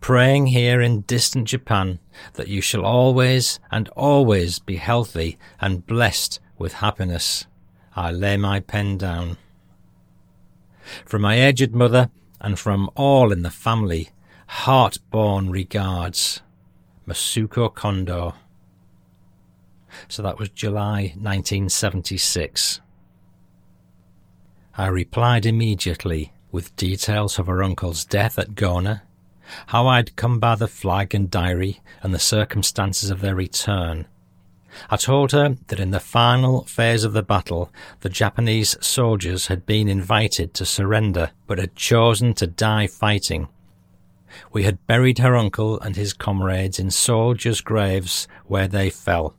praying 0.00 0.48
here 0.48 0.80
in 0.80 1.02
distant 1.02 1.48
Japan 1.48 1.98
that 2.34 2.48
you 2.48 2.60
shall 2.60 2.84
always 2.84 3.60
and 3.70 3.88
always 3.90 4.58
be 4.58 4.76
healthy 4.76 5.38
and 5.60 5.86
blessed 5.86 6.40
with 6.58 6.74
happiness. 6.74 7.46
I 7.94 8.10
lay 8.10 8.36
my 8.36 8.60
pen 8.60 8.98
down. 8.98 9.36
From 11.04 11.22
my 11.22 11.40
aged 11.40 11.74
mother 11.74 12.10
and 12.40 12.58
from 12.58 12.90
all 12.96 13.32
in 13.32 13.42
the 13.42 13.50
family, 13.50 14.10
heart-born 14.46 15.50
regards. 15.50 16.42
Masuko 17.06 17.72
Kondo. 17.74 18.34
So 20.08 20.22
that 20.22 20.38
was 20.38 20.48
July 20.48 21.12
1976. 21.16 22.80
I 24.76 24.86
replied 24.86 25.44
immediately 25.44 26.32
with 26.50 26.74
details 26.76 27.38
of 27.38 27.46
her 27.46 27.62
uncle's 27.62 28.04
death 28.04 28.38
at 28.38 28.50
Gona 28.50 29.02
how 29.68 29.86
I'd 29.86 30.16
come 30.16 30.38
by 30.38 30.54
the 30.54 30.68
flag 30.68 31.14
and 31.14 31.30
diary 31.30 31.80
and 32.02 32.12
the 32.14 32.18
circumstances 32.18 33.10
of 33.10 33.20
their 33.20 33.34
return. 33.34 34.06
I 34.90 34.96
told 34.96 35.32
her 35.32 35.56
that 35.68 35.80
in 35.80 35.90
the 35.90 36.00
final 36.00 36.64
phase 36.64 37.04
of 37.04 37.12
the 37.12 37.22
battle, 37.22 37.70
the 38.00 38.08
Japanese 38.08 38.76
soldiers 38.80 39.48
had 39.48 39.66
been 39.66 39.88
invited 39.88 40.54
to 40.54 40.64
surrender, 40.64 41.30
but 41.46 41.58
had 41.58 41.76
chosen 41.76 42.32
to 42.34 42.46
die 42.46 42.86
fighting. 42.86 43.48
We 44.50 44.62
had 44.62 44.86
buried 44.86 45.18
her 45.18 45.36
uncle 45.36 45.78
and 45.80 45.94
his 45.94 46.14
comrades 46.14 46.78
in 46.78 46.90
soldiers' 46.90 47.60
graves 47.60 48.26
where 48.46 48.66
they 48.66 48.88
fell. 48.88 49.34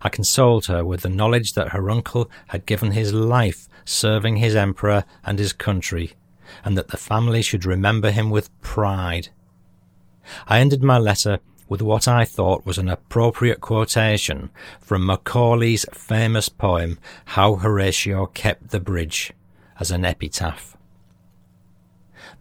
I 0.00 0.08
consoled 0.08 0.66
her 0.66 0.84
with 0.84 1.02
the 1.02 1.08
knowledge 1.08 1.52
that 1.54 1.70
her 1.70 1.90
uncle 1.90 2.30
had 2.48 2.66
given 2.66 2.92
his 2.92 3.12
life 3.12 3.68
serving 3.84 4.36
his 4.36 4.56
emperor 4.56 5.04
and 5.24 5.38
his 5.38 5.52
country, 5.52 6.12
and 6.64 6.76
that 6.76 6.88
the 6.88 6.96
family 6.96 7.42
should 7.42 7.64
remember 7.64 8.10
him 8.10 8.30
with 8.30 8.60
pride. 8.60 9.28
I 10.46 10.60
ended 10.60 10.82
my 10.82 10.98
letter 10.98 11.40
with 11.68 11.82
what 11.82 12.06
I 12.06 12.24
thought 12.24 12.66
was 12.66 12.78
an 12.78 12.88
appropriate 12.88 13.60
quotation 13.60 14.50
from 14.80 15.06
Macaulay's 15.06 15.86
famous 15.92 16.48
poem, 16.48 16.98
How 17.24 17.56
Horatius 17.56 18.28
Kept 18.34 18.70
the 18.70 18.80
Bridge, 18.80 19.32
as 19.80 19.90
an 19.90 20.04
epitaph. 20.04 20.76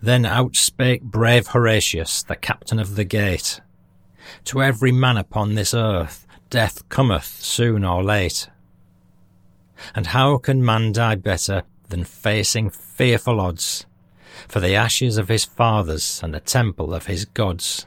Then 0.01 0.25
out 0.25 0.55
spake 0.55 1.03
brave 1.03 1.47
Horatius, 1.47 2.23
the 2.23 2.35
captain 2.35 2.79
of 2.79 2.95
the 2.95 3.03
gate. 3.03 3.61
To 4.45 4.61
every 4.61 4.91
man 4.91 5.17
upon 5.17 5.55
this 5.55 5.73
earth 5.73 6.27
death 6.49 6.87
cometh 6.89 7.25
soon 7.41 7.83
or 7.83 8.03
late. 8.03 8.49
And 9.95 10.07
how 10.07 10.37
can 10.37 10.63
man 10.63 10.91
die 10.91 11.15
better 11.15 11.63
than 11.89 12.03
facing 12.03 12.69
fearful 12.69 13.39
odds? 13.39 13.85
For 14.47 14.59
the 14.59 14.75
ashes 14.75 15.17
of 15.17 15.27
his 15.27 15.45
fathers 15.45 16.21
and 16.23 16.33
the 16.33 16.39
temple 16.39 16.93
of 16.93 17.07
his 17.07 17.25
gods. 17.25 17.85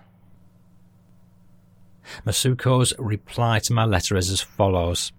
Masuko's 2.26 2.92
reply 2.98 3.58
to 3.60 3.72
my 3.72 3.84
letter 3.84 4.16
is 4.16 4.30
as 4.30 4.40
follows. 4.40 5.12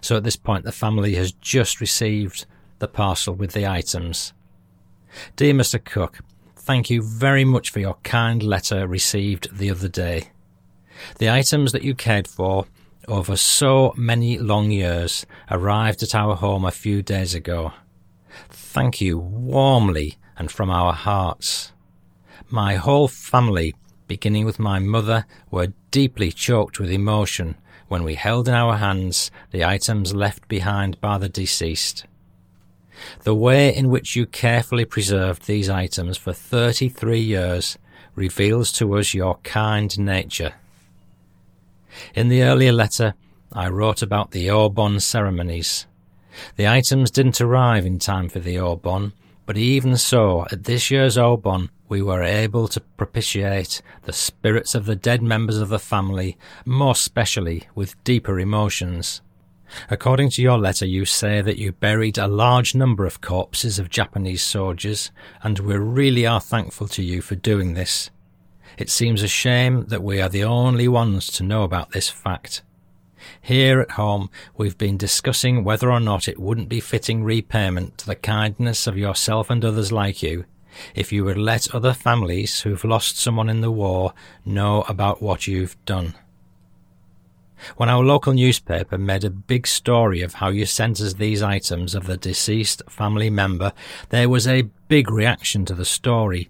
So 0.00 0.16
at 0.16 0.24
this 0.24 0.36
point, 0.36 0.64
the 0.64 0.72
family 0.72 1.14
has 1.14 1.32
just 1.32 1.80
received 1.80 2.46
the 2.78 2.88
parcel 2.88 3.34
with 3.34 3.52
the 3.52 3.66
items. 3.66 4.32
Dear 5.36 5.54
Mr. 5.54 5.82
Cook, 5.82 6.20
thank 6.56 6.90
you 6.90 7.02
very 7.02 7.44
much 7.44 7.70
for 7.70 7.80
your 7.80 7.96
kind 8.02 8.42
letter 8.42 8.86
received 8.86 9.56
the 9.56 9.70
other 9.70 9.88
day. 9.88 10.30
The 11.18 11.30
items 11.30 11.72
that 11.72 11.82
you 11.82 11.94
cared 11.94 12.28
for 12.28 12.66
over 13.08 13.36
so 13.36 13.94
many 13.96 14.38
long 14.38 14.70
years 14.70 15.26
arrived 15.50 16.02
at 16.02 16.14
our 16.14 16.36
home 16.36 16.64
a 16.64 16.70
few 16.70 17.02
days 17.02 17.34
ago. 17.34 17.72
Thank 18.48 19.00
you 19.00 19.18
warmly 19.18 20.16
and 20.40 20.50
from 20.50 20.70
our 20.70 20.94
hearts. 20.94 21.70
My 22.48 22.76
whole 22.76 23.08
family, 23.08 23.74
beginning 24.08 24.46
with 24.46 24.58
my 24.58 24.78
mother, 24.78 25.26
were 25.50 25.74
deeply 25.90 26.32
choked 26.32 26.80
with 26.80 26.90
emotion 26.90 27.56
when 27.88 28.04
we 28.04 28.14
held 28.14 28.48
in 28.48 28.54
our 28.54 28.78
hands 28.78 29.30
the 29.50 29.66
items 29.66 30.14
left 30.14 30.48
behind 30.48 30.98
by 30.98 31.18
the 31.18 31.28
deceased. 31.28 32.06
The 33.24 33.34
way 33.34 33.74
in 33.76 33.90
which 33.90 34.16
you 34.16 34.24
carefully 34.24 34.86
preserved 34.86 35.46
these 35.46 35.68
items 35.68 36.16
for 36.16 36.32
33 36.32 37.20
years 37.20 37.76
reveals 38.14 38.72
to 38.72 38.96
us 38.96 39.12
your 39.12 39.34
kind 39.42 39.96
nature. 39.98 40.54
In 42.14 42.28
the 42.28 42.44
earlier 42.44 42.72
letter, 42.72 43.12
I 43.52 43.68
wrote 43.68 44.00
about 44.00 44.30
the 44.30 44.46
Obon 44.46 45.02
ceremonies. 45.02 45.86
The 46.56 46.66
items 46.66 47.10
didn't 47.10 47.42
arrive 47.42 47.84
in 47.84 47.98
time 47.98 48.30
for 48.30 48.38
the 48.40 48.56
Obon, 48.56 49.12
but 49.50 49.58
even 49.58 49.96
so, 49.96 50.46
at 50.52 50.62
this 50.62 50.92
year's 50.92 51.16
Obon, 51.16 51.70
we 51.88 52.00
were 52.00 52.22
able 52.22 52.68
to 52.68 52.78
propitiate 52.80 53.82
the 54.02 54.12
spirits 54.12 54.76
of 54.76 54.86
the 54.86 54.94
dead 54.94 55.24
members 55.24 55.58
of 55.58 55.70
the 55.70 55.78
family, 55.80 56.38
more 56.64 56.94
specially 56.94 57.64
with 57.74 58.00
deeper 58.04 58.38
emotions. 58.38 59.22
According 59.90 60.30
to 60.30 60.42
your 60.42 60.56
letter, 60.56 60.86
you 60.86 61.04
say 61.04 61.40
that 61.40 61.58
you 61.58 61.72
buried 61.72 62.16
a 62.16 62.28
large 62.28 62.76
number 62.76 63.04
of 63.04 63.20
corpses 63.20 63.80
of 63.80 63.90
Japanese 63.90 64.44
soldiers, 64.44 65.10
and 65.42 65.58
we 65.58 65.76
really 65.76 66.24
are 66.24 66.40
thankful 66.40 66.86
to 66.86 67.02
you 67.02 67.20
for 67.20 67.34
doing 67.34 67.74
this. 67.74 68.08
It 68.78 68.88
seems 68.88 69.20
a 69.20 69.26
shame 69.26 69.86
that 69.86 70.04
we 70.04 70.20
are 70.20 70.28
the 70.28 70.44
only 70.44 70.86
ones 70.86 71.26
to 71.32 71.42
know 71.42 71.64
about 71.64 71.90
this 71.90 72.08
fact. 72.08 72.62
Here 73.40 73.80
at 73.80 73.92
home, 73.92 74.30
we've 74.56 74.78
been 74.78 74.96
discussing 74.96 75.64
whether 75.64 75.90
or 75.90 76.00
not 76.00 76.28
it 76.28 76.38
wouldn't 76.38 76.68
be 76.68 76.80
fitting 76.80 77.24
repayment 77.24 77.98
to 77.98 78.06
the 78.06 78.14
kindness 78.14 78.86
of 78.86 78.98
yourself 78.98 79.50
and 79.50 79.64
others 79.64 79.92
like 79.92 80.22
you 80.22 80.44
if 80.94 81.12
you 81.12 81.24
would 81.24 81.38
let 81.38 81.74
other 81.74 81.92
families 81.92 82.60
who've 82.60 82.84
lost 82.84 83.18
someone 83.18 83.48
in 83.48 83.60
the 83.60 83.70
war 83.70 84.14
know 84.44 84.82
about 84.82 85.22
what 85.22 85.46
you've 85.46 85.76
done. 85.84 86.14
When 87.76 87.90
our 87.90 88.02
local 88.02 88.32
newspaper 88.32 88.96
made 88.96 89.24
a 89.24 89.30
big 89.30 89.66
story 89.66 90.22
of 90.22 90.34
how 90.34 90.48
you 90.48 90.64
sent 90.64 91.00
us 91.00 91.14
these 91.14 91.42
items 91.42 91.94
of 91.94 92.06
the 92.06 92.16
deceased 92.16 92.82
family 92.88 93.28
member, 93.28 93.72
there 94.08 94.28
was 94.28 94.46
a 94.46 94.70
big 94.88 95.10
reaction 95.10 95.64
to 95.66 95.74
the 95.74 95.84
story. 95.84 96.48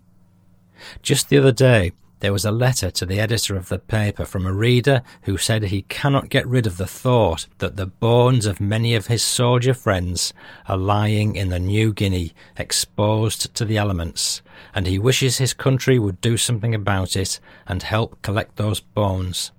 Just 1.02 1.28
the 1.28 1.38
other 1.38 1.52
day, 1.52 1.92
there 2.20 2.32
was 2.32 2.44
a 2.44 2.50
letter 2.50 2.90
to 2.90 3.06
the 3.06 3.18
editor 3.18 3.56
of 3.56 3.68
the 3.68 3.78
paper 3.78 4.24
from 4.24 4.46
a 4.46 4.52
reader 4.52 5.02
who 5.22 5.36
said 5.36 5.62
he 5.62 5.82
cannot 5.82 6.28
get 6.28 6.46
rid 6.46 6.66
of 6.66 6.76
the 6.76 6.86
thought 6.86 7.46
that 7.58 7.76
the 7.76 7.86
bones 7.86 8.46
of 8.46 8.60
many 8.60 8.94
of 8.94 9.06
his 9.06 9.22
soldier 9.22 9.74
friends 9.74 10.32
are 10.68 10.76
lying 10.76 11.34
in 11.34 11.48
the 11.48 11.58
New 11.58 11.92
Guinea, 11.92 12.32
exposed 12.58 13.54
to 13.54 13.64
the 13.64 13.78
elements, 13.78 14.42
and 14.74 14.86
he 14.86 14.98
wishes 14.98 15.38
his 15.38 15.54
country 15.54 15.98
would 15.98 16.20
do 16.20 16.36
something 16.36 16.74
about 16.74 17.16
it 17.16 17.40
and 17.66 17.82
help 17.82 18.20
collect 18.22 18.56
those 18.56 18.80
bones. 18.80 19.50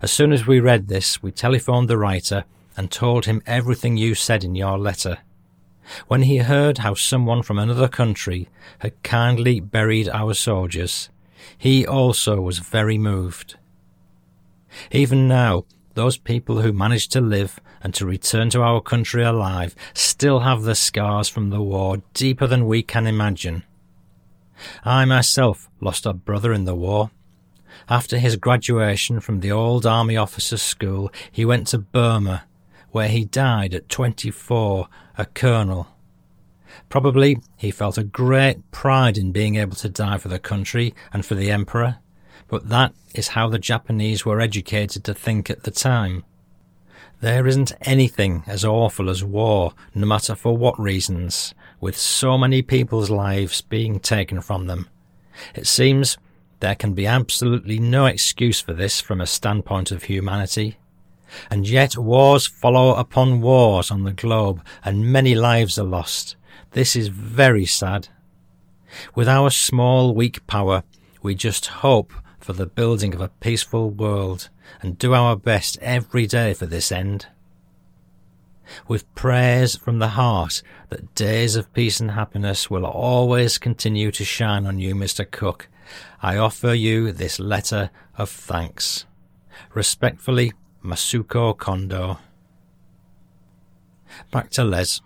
As 0.00 0.12
soon 0.12 0.32
as 0.32 0.46
we 0.46 0.60
read 0.60 0.88
this, 0.88 1.22
we 1.22 1.32
telephoned 1.32 1.88
the 1.88 1.98
writer 1.98 2.44
and 2.76 2.90
told 2.90 3.26
him 3.26 3.42
everything 3.46 3.96
you 3.96 4.14
said 4.14 4.44
in 4.44 4.54
your 4.54 4.78
letter. 4.78 5.18
When 6.06 6.22
he 6.22 6.38
heard 6.38 6.78
how 6.78 6.94
someone 6.94 7.42
from 7.42 7.58
another 7.58 7.88
country 7.88 8.48
had 8.78 9.02
kindly 9.02 9.60
buried 9.60 10.08
our 10.08 10.32
soldiers, 10.32 11.10
he 11.56 11.86
also 11.86 12.40
was 12.40 12.58
very 12.58 12.98
moved. 12.98 13.56
Even 14.90 15.28
now, 15.28 15.64
those 15.94 16.16
people 16.16 16.60
who 16.60 16.72
managed 16.72 17.12
to 17.12 17.20
live 17.20 17.60
and 17.80 17.94
to 17.94 18.06
return 18.06 18.50
to 18.50 18.62
our 18.62 18.80
country 18.80 19.22
alive 19.22 19.74
still 19.94 20.40
have 20.40 20.62
the 20.62 20.74
scars 20.74 21.28
from 21.28 21.50
the 21.50 21.62
war 21.62 22.02
deeper 22.12 22.46
than 22.46 22.66
we 22.66 22.82
can 22.82 23.06
imagine. 23.06 23.62
I 24.84 25.04
myself 25.04 25.68
lost 25.80 26.06
a 26.06 26.12
brother 26.12 26.52
in 26.52 26.64
the 26.64 26.74
war. 26.74 27.10
After 27.88 28.18
his 28.18 28.36
graduation 28.36 29.20
from 29.20 29.40
the 29.40 29.52
old 29.52 29.84
army 29.84 30.16
officers' 30.16 30.62
school, 30.62 31.12
he 31.30 31.44
went 31.44 31.66
to 31.68 31.78
Burma, 31.78 32.44
where 32.90 33.08
he 33.08 33.24
died 33.24 33.74
at 33.74 33.88
24, 33.88 34.88
a 35.18 35.26
colonel. 35.26 35.88
Probably 36.88 37.38
he 37.56 37.70
felt 37.70 37.98
a 37.98 38.04
great 38.04 38.70
pride 38.70 39.18
in 39.18 39.32
being 39.32 39.56
able 39.56 39.76
to 39.76 39.88
die 39.88 40.18
for 40.18 40.28
the 40.28 40.38
country 40.38 40.94
and 41.12 41.24
for 41.24 41.34
the 41.34 41.50
emperor, 41.50 41.98
but 42.48 42.68
that 42.68 42.94
is 43.14 43.28
how 43.28 43.48
the 43.48 43.58
Japanese 43.58 44.24
were 44.24 44.40
educated 44.40 45.04
to 45.04 45.14
think 45.14 45.50
at 45.50 45.62
the 45.62 45.70
time. 45.70 46.24
There 47.20 47.46
isn't 47.46 47.72
anything 47.80 48.42
as 48.46 48.64
awful 48.64 49.08
as 49.08 49.24
war, 49.24 49.72
no 49.94 50.06
matter 50.06 50.34
for 50.34 50.56
what 50.56 50.78
reasons, 50.78 51.54
with 51.80 51.96
so 51.96 52.36
many 52.36 52.60
people's 52.60 53.10
lives 53.10 53.62
being 53.62 53.98
taken 53.98 54.40
from 54.40 54.66
them. 54.66 54.88
It 55.54 55.66
seems 55.66 56.18
there 56.60 56.74
can 56.74 56.94
be 56.94 57.06
absolutely 57.06 57.78
no 57.78 58.06
excuse 58.06 58.60
for 58.60 58.72
this 58.72 59.00
from 59.00 59.20
a 59.20 59.26
standpoint 59.26 59.90
of 59.90 60.04
humanity. 60.04 60.76
And 61.50 61.68
yet 61.68 61.96
wars 61.96 62.46
follow 62.46 62.94
upon 62.94 63.40
wars 63.40 63.90
on 63.90 64.04
the 64.04 64.12
globe, 64.12 64.62
and 64.84 65.12
many 65.12 65.34
lives 65.34 65.78
are 65.78 65.84
lost. 65.84 66.36
This 66.74 66.96
is 66.96 67.06
very 67.06 67.66
sad. 67.66 68.08
With 69.14 69.28
our 69.28 69.50
small, 69.50 70.12
weak 70.12 70.44
power, 70.48 70.82
we 71.22 71.36
just 71.36 71.66
hope 71.66 72.12
for 72.40 72.52
the 72.52 72.66
building 72.66 73.14
of 73.14 73.20
a 73.20 73.28
peaceful 73.28 73.90
world 73.90 74.48
and 74.82 74.98
do 74.98 75.14
our 75.14 75.36
best 75.36 75.78
every 75.80 76.26
day 76.26 76.52
for 76.52 76.66
this 76.66 76.90
end. 76.90 77.26
With 78.88 79.12
prayers 79.14 79.76
from 79.76 80.00
the 80.00 80.08
heart 80.18 80.62
that 80.88 81.14
days 81.14 81.54
of 81.54 81.72
peace 81.72 82.00
and 82.00 82.10
happiness 82.10 82.68
will 82.68 82.84
always 82.84 83.56
continue 83.56 84.10
to 84.10 84.24
shine 84.24 84.66
on 84.66 84.80
you, 84.80 84.96
Mr. 84.96 85.30
Cook, 85.30 85.68
I 86.22 86.36
offer 86.38 86.74
you 86.74 87.12
this 87.12 87.38
letter 87.38 87.90
of 88.18 88.28
thanks. 88.28 89.06
Respectfully, 89.74 90.52
Masuko 90.84 91.56
Kondo. 91.56 92.18
Back 94.32 94.50
to 94.50 94.64
Les. 94.64 95.00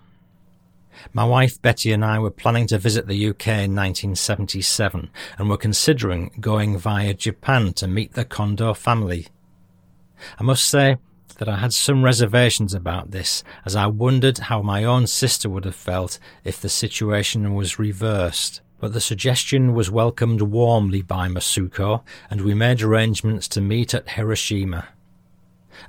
My 1.12 1.24
wife 1.24 1.60
Betty 1.60 1.92
and 1.92 2.04
I 2.04 2.18
were 2.18 2.30
planning 2.30 2.66
to 2.68 2.78
visit 2.78 3.06
the 3.06 3.28
UK 3.28 3.48
in 3.48 3.74
1977 3.74 5.10
and 5.38 5.48
were 5.48 5.56
considering 5.56 6.30
going 6.40 6.78
via 6.78 7.14
Japan 7.14 7.72
to 7.74 7.86
meet 7.86 8.14
the 8.14 8.24
Kondo 8.24 8.74
family. 8.74 9.26
I 10.38 10.42
must 10.42 10.64
say 10.64 10.96
that 11.38 11.48
I 11.48 11.58
had 11.58 11.72
some 11.72 12.04
reservations 12.04 12.74
about 12.74 13.12
this, 13.12 13.44
as 13.64 13.76
I 13.76 13.86
wondered 13.86 14.38
how 14.38 14.62
my 14.62 14.84
own 14.84 15.06
sister 15.06 15.48
would 15.48 15.64
have 15.64 15.74
felt 15.74 16.18
if 16.44 16.60
the 16.60 16.68
situation 16.68 17.54
was 17.54 17.78
reversed. 17.78 18.60
But 18.80 18.92
the 18.92 19.00
suggestion 19.00 19.74
was 19.74 19.90
welcomed 19.90 20.42
warmly 20.42 21.02
by 21.02 21.28
Masuko, 21.28 22.02
and 22.30 22.42
we 22.42 22.54
made 22.54 22.82
arrangements 22.82 23.48
to 23.48 23.60
meet 23.60 23.94
at 23.94 24.10
Hiroshima. 24.10 24.88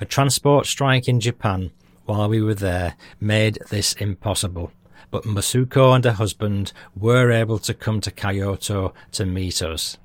A 0.01 0.05
transport 0.05 0.65
strike 0.65 1.07
in 1.07 1.19
Japan 1.19 1.71
while 2.05 2.29
we 2.29 2.41
were 2.41 2.55
there 2.55 2.95
made 3.19 3.59
this 3.69 3.93
impossible 3.93 4.71
but 5.11 5.23
Masuko 5.23 5.95
and 5.95 6.05
her 6.05 6.13
husband 6.13 6.71
were 6.95 7.31
able 7.31 7.59
to 7.59 7.73
come 7.73 8.01
to 8.01 8.11
Kyoto 8.11 8.93
to 9.13 9.25
meet 9.25 9.61
us. 9.61 9.97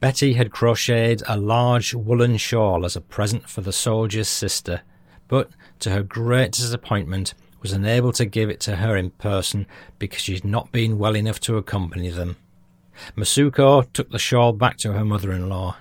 Betty 0.00 0.34
had 0.34 0.50
crocheted 0.50 1.22
a 1.26 1.36
large 1.36 1.94
woolen 1.94 2.36
shawl 2.36 2.84
as 2.84 2.96
a 2.96 3.00
present 3.00 3.48
for 3.48 3.60
the 3.60 3.72
soldier's 3.72 4.28
sister, 4.28 4.82
but 5.28 5.50
to 5.80 5.90
her 5.90 6.02
great 6.02 6.52
disappointment 6.52 7.34
was 7.62 7.72
unable 7.72 8.12
to 8.12 8.24
give 8.24 8.48
it 8.48 8.60
to 8.60 8.76
her 8.76 8.96
in 8.96 9.10
person 9.10 9.66
because 9.98 10.20
she 10.22 10.34
had 10.34 10.44
not 10.44 10.72
been 10.72 10.98
well 10.98 11.16
enough 11.16 11.40
to 11.40 11.56
accompany 11.56 12.08
them. 12.08 12.36
Masuko 13.16 13.90
took 13.92 14.10
the 14.10 14.18
shawl 14.18 14.52
back 14.52 14.76
to 14.78 14.92
her 14.92 15.04
mother-in-law. 15.04 15.76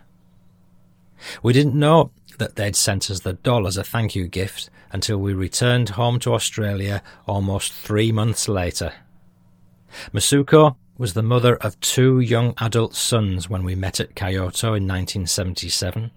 We 1.43 1.53
didn't 1.53 1.75
know 1.75 2.11
that 2.39 2.55
they'd 2.55 2.75
sent 2.75 3.09
us 3.11 3.19
the 3.19 3.33
doll 3.33 3.67
as 3.67 3.77
a 3.77 3.83
thank 3.83 4.15
you 4.15 4.27
gift 4.27 4.69
until 4.91 5.17
we 5.17 5.33
returned 5.33 5.89
home 5.89 6.19
to 6.19 6.33
Australia 6.33 7.03
almost 7.27 7.71
three 7.71 8.11
months 8.11 8.49
later. 8.49 8.93
Masuko 10.13 10.75
was 10.97 11.13
the 11.13 11.23
mother 11.23 11.55
of 11.57 11.79
two 11.79 12.19
young 12.19 12.53
adult 12.57 12.95
sons 12.95 13.49
when 13.49 13.63
we 13.63 13.75
met 13.75 13.99
at 13.99 14.15
Kyoto 14.15 14.67
in 14.69 14.87
1977. 14.87 16.11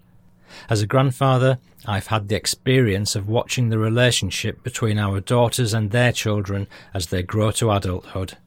As 0.69 0.81
a 0.81 0.87
grandfather, 0.87 1.57
I've 1.85 2.07
had 2.07 2.27
the 2.27 2.35
experience 2.35 3.15
of 3.15 3.27
watching 3.27 3.69
the 3.69 3.79
relationship 3.79 4.63
between 4.63 4.99
our 4.99 5.19
daughters 5.19 5.73
and 5.73 5.91
their 5.91 6.11
children 6.11 6.67
as 6.93 7.07
they 7.07 7.23
grow 7.23 7.51
to 7.51 7.71
adulthood. 7.71 8.37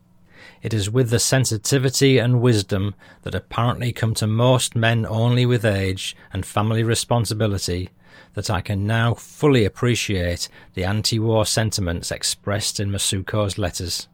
It 0.63 0.75
is 0.75 0.91
with 0.91 1.11
the 1.11 1.19
sensitivity 1.19 2.19
and 2.19 2.41
wisdom 2.41 2.95
that 3.23 3.35
apparently 3.35 3.93
come 3.93 4.15
to 4.15 4.27
most 4.27 4.75
men 4.75 5.07
only 5.07 5.47
with 5.47 5.65
age 5.65 6.17
and 6.33 6.45
family 6.45 6.83
responsibility 6.83 7.91
that 8.35 8.51
I 8.51 8.61
can 8.61 8.87
now 8.87 9.15
fully 9.15 9.65
appreciate 9.65 10.49
the 10.75 10.85
anti-war 10.85 11.47
sentiments 11.47 12.11
expressed 12.11 12.79
in 12.79 12.91
Masuko's 12.91 13.59
letters. 13.59 14.09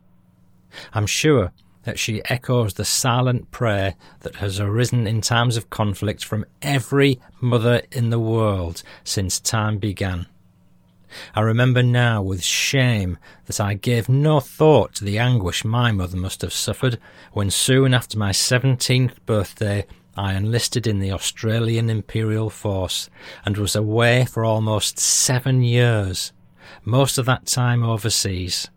I'm 0.94 1.06
sure 1.06 1.52
that 1.84 1.98
she 1.98 2.22
echoes 2.26 2.74
the 2.74 2.84
silent 2.84 3.50
prayer 3.50 3.94
that 4.20 4.36
has 4.36 4.60
arisen 4.60 5.06
in 5.06 5.20
times 5.20 5.56
of 5.56 5.70
conflict 5.70 6.24
from 6.24 6.46
every 6.62 7.20
mother 7.40 7.82
in 7.90 8.10
the 8.10 8.20
world 8.20 8.82
since 9.02 9.40
time 9.40 9.78
began. 9.78 10.26
I 11.34 11.40
remember 11.40 11.82
now 11.82 12.22
with 12.22 12.42
shame 12.42 13.18
that 13.46 13.60
I 13.60 13.74
gave 13.74 14.08
no 14.08 14.40
thought 14.40 14.94
to 14.96 15.04
the 15.04 15.18
anguish 15.18 15.64
my 15.64 15.92
mother 15.92 16.16
must 16.16 16.42
have 16.42 16.52
suffered 16.52 16.98
when 17.32 17.50
soon 17.50 17.94
after 17.94 18.18
my 18.18 18.32
seventeenth 18.32 19.24
birthday 19.26 19.86
I 20.16 20.34
enlisted 20.34 20.86
in 20.86 20.98
the 20.98 21.12
Australian 21.12 21.88
Imperial 21.88 22.50
Force 22.50 23.08
and 23.44 23.56
was 23.56 23.74
away 23.74 24.26
for 24.26 24.44
almost 24.44 24.98
seven 24.98 25.62
years, 25.62 26.32
most 26.84 27.16
of 27.16 27.26
that 27.26 27.46
time 27.46 27.82
overseas. 27.82 28.68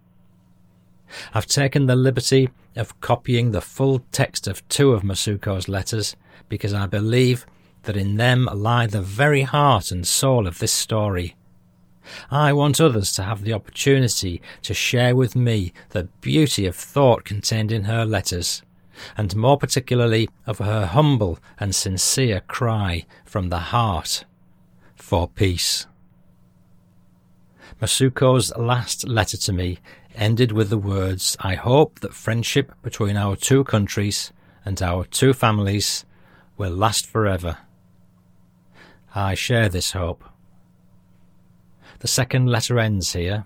I've 1.34 1.46
taken 1.46 1.86
the 1.86 1.96
liberty 1.96 2.50
of 2.76 3.00
copying 3.02 3.52
the 3.52 3.62
full 3.62 4.00
text 4.12 4.48
of 4.48 4.68
two 4.70 4.92
of 4.92 5.04
Masuko's 5.04 5.68
letters 5.68 6.16
because 6.50 6.74
I 6.74 6.88
believe 6.88 7.46
that 7.84 7.98
in 7.98 8.16
them 8.18 8.50
lie 8.54 8.88
the 8.88 9.02
very 9.02 9.42
heart 9.44 9.92
and 9.92 10.08
soul 10.08 10.48
of 10.48 10.60
this 10.60 10.74
story. 10.74 11.36
I 12.30 12.54
want 12.54 12.82
others 12.82 13.12
to 13.14 13.24
have 13.24 13.44
the 13.44 13.54
opportunity 13.54 14.42
to 14.64 14.74
share 14.74 15.16
with 15.16 15.36
me 15.36 15.74
the 15.90 16.06
beauty 16.22 16.66
of 16.66 16.76
thought 16.76 17.24
contained 17.24 17.72
in 17.72 17.86
her 17.86 18.06
letters, 18.06 18.62
and 19.18 19.36
more 19.36 19.58
particularly 19.58 20.30
of 20.46 20.60
her 20.60 20.86
humble 20.86 21.40
and 21.60 21.74
sincere 21.74 22.42
cry 22.42 23.06
from 23.26 23.50
the 23.50 23.60
heart 23.60 24.26
for 24.96 25.28
peace. 25.28 25.88
Masuko's 27.82 28.56
last 28.56 29.08
letter 29.08 29.38
to 29.38 29.52
me 29.54 29.80
ended 30.16 30.52
with 30.52 30.70
the 30.70 30.78
words, 30.78 31.36
I 31.42 31.56
hope 31.56 32.00
that 32.00 32.14
friendship 32.14 32.72
between 32.82 33.18
our 33.18 33.36
two 33.36 33.64
countries 33.64 34.32
and 34.64 34.82
our 34.82 35.06
two 35.06 35.34
families 35.34 36.06
will 36.58 36.72
last 36.72 37.06
forever. 37.06 37.58
I 39.14 39.34
share 39.34 39.70
this 39.70 39.92
hope. 39.92 40.24
The 42.06 42.10
second 42.10 42.46
letter 42.46 42.78
ends 42.78 43.14
here. 43.14 43.46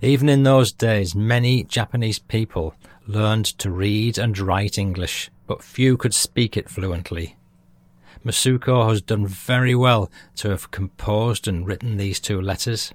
Even 0.00 0.28
in 0.28 0.44
those 0.44 0.70
days, 0.70 1.16
many 1.16 1.64
Japanese 1.64 2.20
people 2.20 2.76
learned 3.08 3.46
to 3.58 3.72
read 3.72 4.18
and 4.18 4.38
write 4.38 4.78
English, 4.78 5.32
but 5.48 5.64
few 5.64 5.96
could 5.96 6.14
speak 6.14 6.56
it 6.56 6.70
fluently. 6.70 7.34
Masuko 8.24 8.88
has 8.88 9.02
done 9.02 9.26
very 9.26 9.74
well 9.74 10.12
to 10.36 10.50
have 10.50 10.70
composed 10.70 11.48
and 11.48 11.66
written 11.66 11.96
these 11.96 12.20
two 12.20 12.40
letters. 12.40 12.94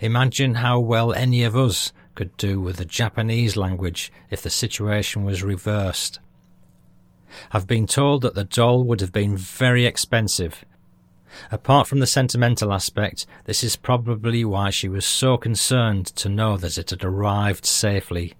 Imagine 0.00 0.56
how 0.56 0.78
well 0.78 1.14
any 1.14 1.44
of 1.44 1.56
us 1.56 1.94
could 2.14 2.36
do 2.36 2.60
with 2.60 2.76
the 2.76 2.84
Japanese 2.84 3.56
language 3.56 4.12
if 4.28 4.42
the 4.42 4.50
situation 4.50 5.24
was 5.24 5.42
reversed. 5.42 6.20
I've 7.52 7.66
been 7.66 7.86
told 7.86 8.20
that 8.20 8.34
the 8.34 8.44
doll 8.44 8.84
would 8.84 9.00
have 9.00 9.12
been 9.12 9.34
very 9.34 9.86
expensive. 9.86 10.62
Apart 11.50 11.86
from 11.86 12.00
the 12.00 12.06
sentimental 12.06 12.72
aspect, 12.72 13.26
this 13.44 13.64
is 13.64 13.76
probably 13.76 14.44
why 14.44 14.70
she 14.70 14.88
was 14.88 15.04
so 15.04 15.36
concerned 15.36 16.06
to 16.06 16.28
know 16.28 16.56
that 16.56 16.78
it 16.78 16.90
had 16.90 17.04
arrived 17.04 17.64
safely. 17.64 18.34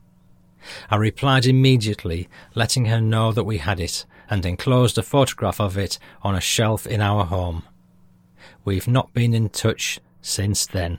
I 0.91 0.97
replied 0.97 1.47
immediately, 1.47 2.29
letting 2.55 2.87
her 2.87 3.01
know 3.01 3.33
that 3.33 3.45
we 3.45 3.59
had 3.59 3.81
it, 3.81 4.07
and 4.31 4.45
enclosed 4.47 4.97
a 4.99 5.03
photograph 5.03 5.61
of 5.61 5.77
it 5.77 5.99
on 6.23 6.35
a 6.35 6.41
shelf 6.41 6.87
in 6.87 7.01
our 7.01 7.25
home. 7.25 7.63
We've 8.65 8.89
not 8.89 9.13
been 9.13 9.35
in 9.35 9.51
touch 9.51 10.01
since 10.23 10.67
then. 10.67 10.99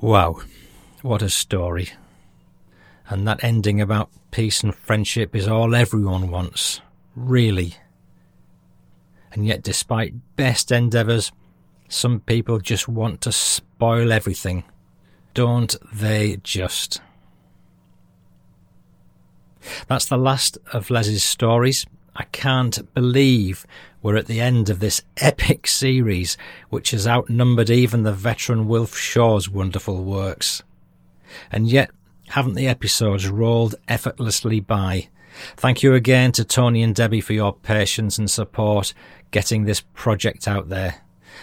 Wow, 0.00 0.42
what 1.02 1.22
a 1.22 1.28
story. 1.28 1.90
And 3.08 3.26
that 3.26 3.42
ending 3.42 3.80
about 3.80 4.10
peace 4.30 4.62
and 4.62 4.74
friendship 4.74 5.34
is 5.34 5.48
all 5.48 5.74
everyone 5.74 6.30
wants, 6.30 6.80
really. 7.18 7.74
And 9.32 9.46
yet, 9.46 9.62
despite 9.62 10.36
best 10.36 10.72
endeavours, 10.72 11.32
some 11.88 12.20
people 12.20 12.58
just 12.58 12.88
want 12.88 13.20
to 13.22 13.32
spoil 13.32 14.12
everything. 14.12 14.64
Don't 15.34 15.76
they 15.92 16.38
just? 16.42 17.00
That's 19.86 20.06
the 20.06 20.16
last 20.16 20.58
of 20.72 20.90
Les's 20.90 21.24
stories. 21.24 21.86
I 22.16 22.24
can't 22.24 22.92
believe 22.94 23.66
we're 24.02 24.16
at 24.16 24.26
the 24.26 24.40
end 24.40 24.70
of 24.70 24.80
this 24.80 25.02
epic 25.18 25.66
series, 25.66 26.36
which 26.70 26.90
has 26.92 27.06
outnumbered 27.06 27.70
even 27.70 28.02
the 28.02 28.12
veteran 28.12 28.66
Wilf 28.66 28.96
Shaw's 28.96 29.48
wonderful 29.48 30.02
works. 30.02 30.62
And 31.52 31.68
yet, 31.68 31.90
haven't 32.28 32.54
the 32.54 32.68
episodes 32.68 33.28
rolled 33.28 33.74
effortlessly 33.86 34.60
by? 34.60 35.08
Thank 35.56 35.82
you 35.82 35.94
again 35.94 36.32
to 36.32 36.44
Tony 36.44 36.82
and 36.82 36.94
Debbie 36.94 37.20
for 37.20 37.32
your 37.32 37.52
patience 37.52 38.18
and 38.18 38.30
support 38.30 38.94
getting 39.30 39.64
this 39.64 39.80
project 39.94 40.48
out 40.48 40.68
there. 40.68 41.02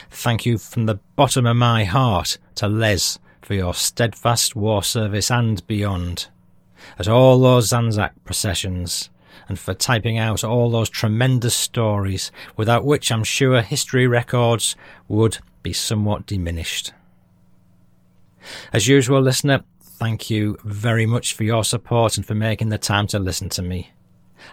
Thank 0.10 0.46
you 0.46 0.58
from 0.58 0.86
the 0.86 1.00
bottom 1.16 1.46
of 1.46 1.56
my 1.56 1.84
heart 1.84 2.38
to 2.56 2.68
Les 2.68 3.20
for 3.42 3.54
your 3.54 3.74
steadfast 3.74 4.56
war 4.56 4.84
service 4.84 5.30
and 5.32 5.66
beyond. 5.68 6.28
At 7.00 7.08
all 7.08 7.40
those 7.40 7.72
Anzac 7.72 8.14
processions, 8.24 9.10
and 9.48 9.60
for 9.60 9.74
typing 9.74 10.18
out 10.18 10.44
all 10.44 10.70
those 10.70 10.90
tremendous 10.90 11.56
stories, 11.56 12.32
without 12.58 12.86
which 12.86 13.12
I'm 13.12 13.24
sure 13.24 13.62
history 13.62 14.08
records 14.08 14.76
would 15.08 15.40
be 15.62 15.74
somewhat 15.74 16.26
diminished. 16.26 16.94
As 18.74 18.88
usual, 18.88 19.22
listener, 19.22 19.64
thank 19.98 20.30
you 20.30 20.58
very 20.66 21.06
much 21.06 21.34
for 21.34 21.46
your 21.46 21.64
support 21.64 22.18
and 22.18 22.26
for 22.26 22.36
making 22.36 22.68
the 22.68 22.78
time 22.78 23.08
to 23.08 23.20
listen 23.20 23.48
to 23.50 23.62
me. 23.62 23.92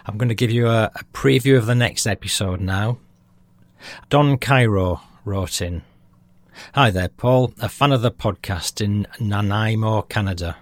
I'm 0.05 0.17
going 0.17 0.29
to 0.29 0.35
give 0.35 0.51
you 0.51 0.67
a, 0.67 0.85
a 0.95 1.03
preview 1.13 1.57
of 1.57 1.65
the 1.65 1.75
next 1.75 2.07
episode 2.07 2.61
now. 2.61 2.97
Don 4.09 4.37
Cairo 4.37 5.01
wrote 5.25 5.61
in 5.61 5.81
Hi 6.75 6.91
there, 6.91 7.09
Paul, 7.09 7.53
a 7.59 7.67
fan 7.67 7.91
of 7.91 8.01
the 8.01 8.11
podcast 8.11 8.79
in 8.79 9.05
Nanaimo, 9.19 10.03
Canada. 10.03 10.55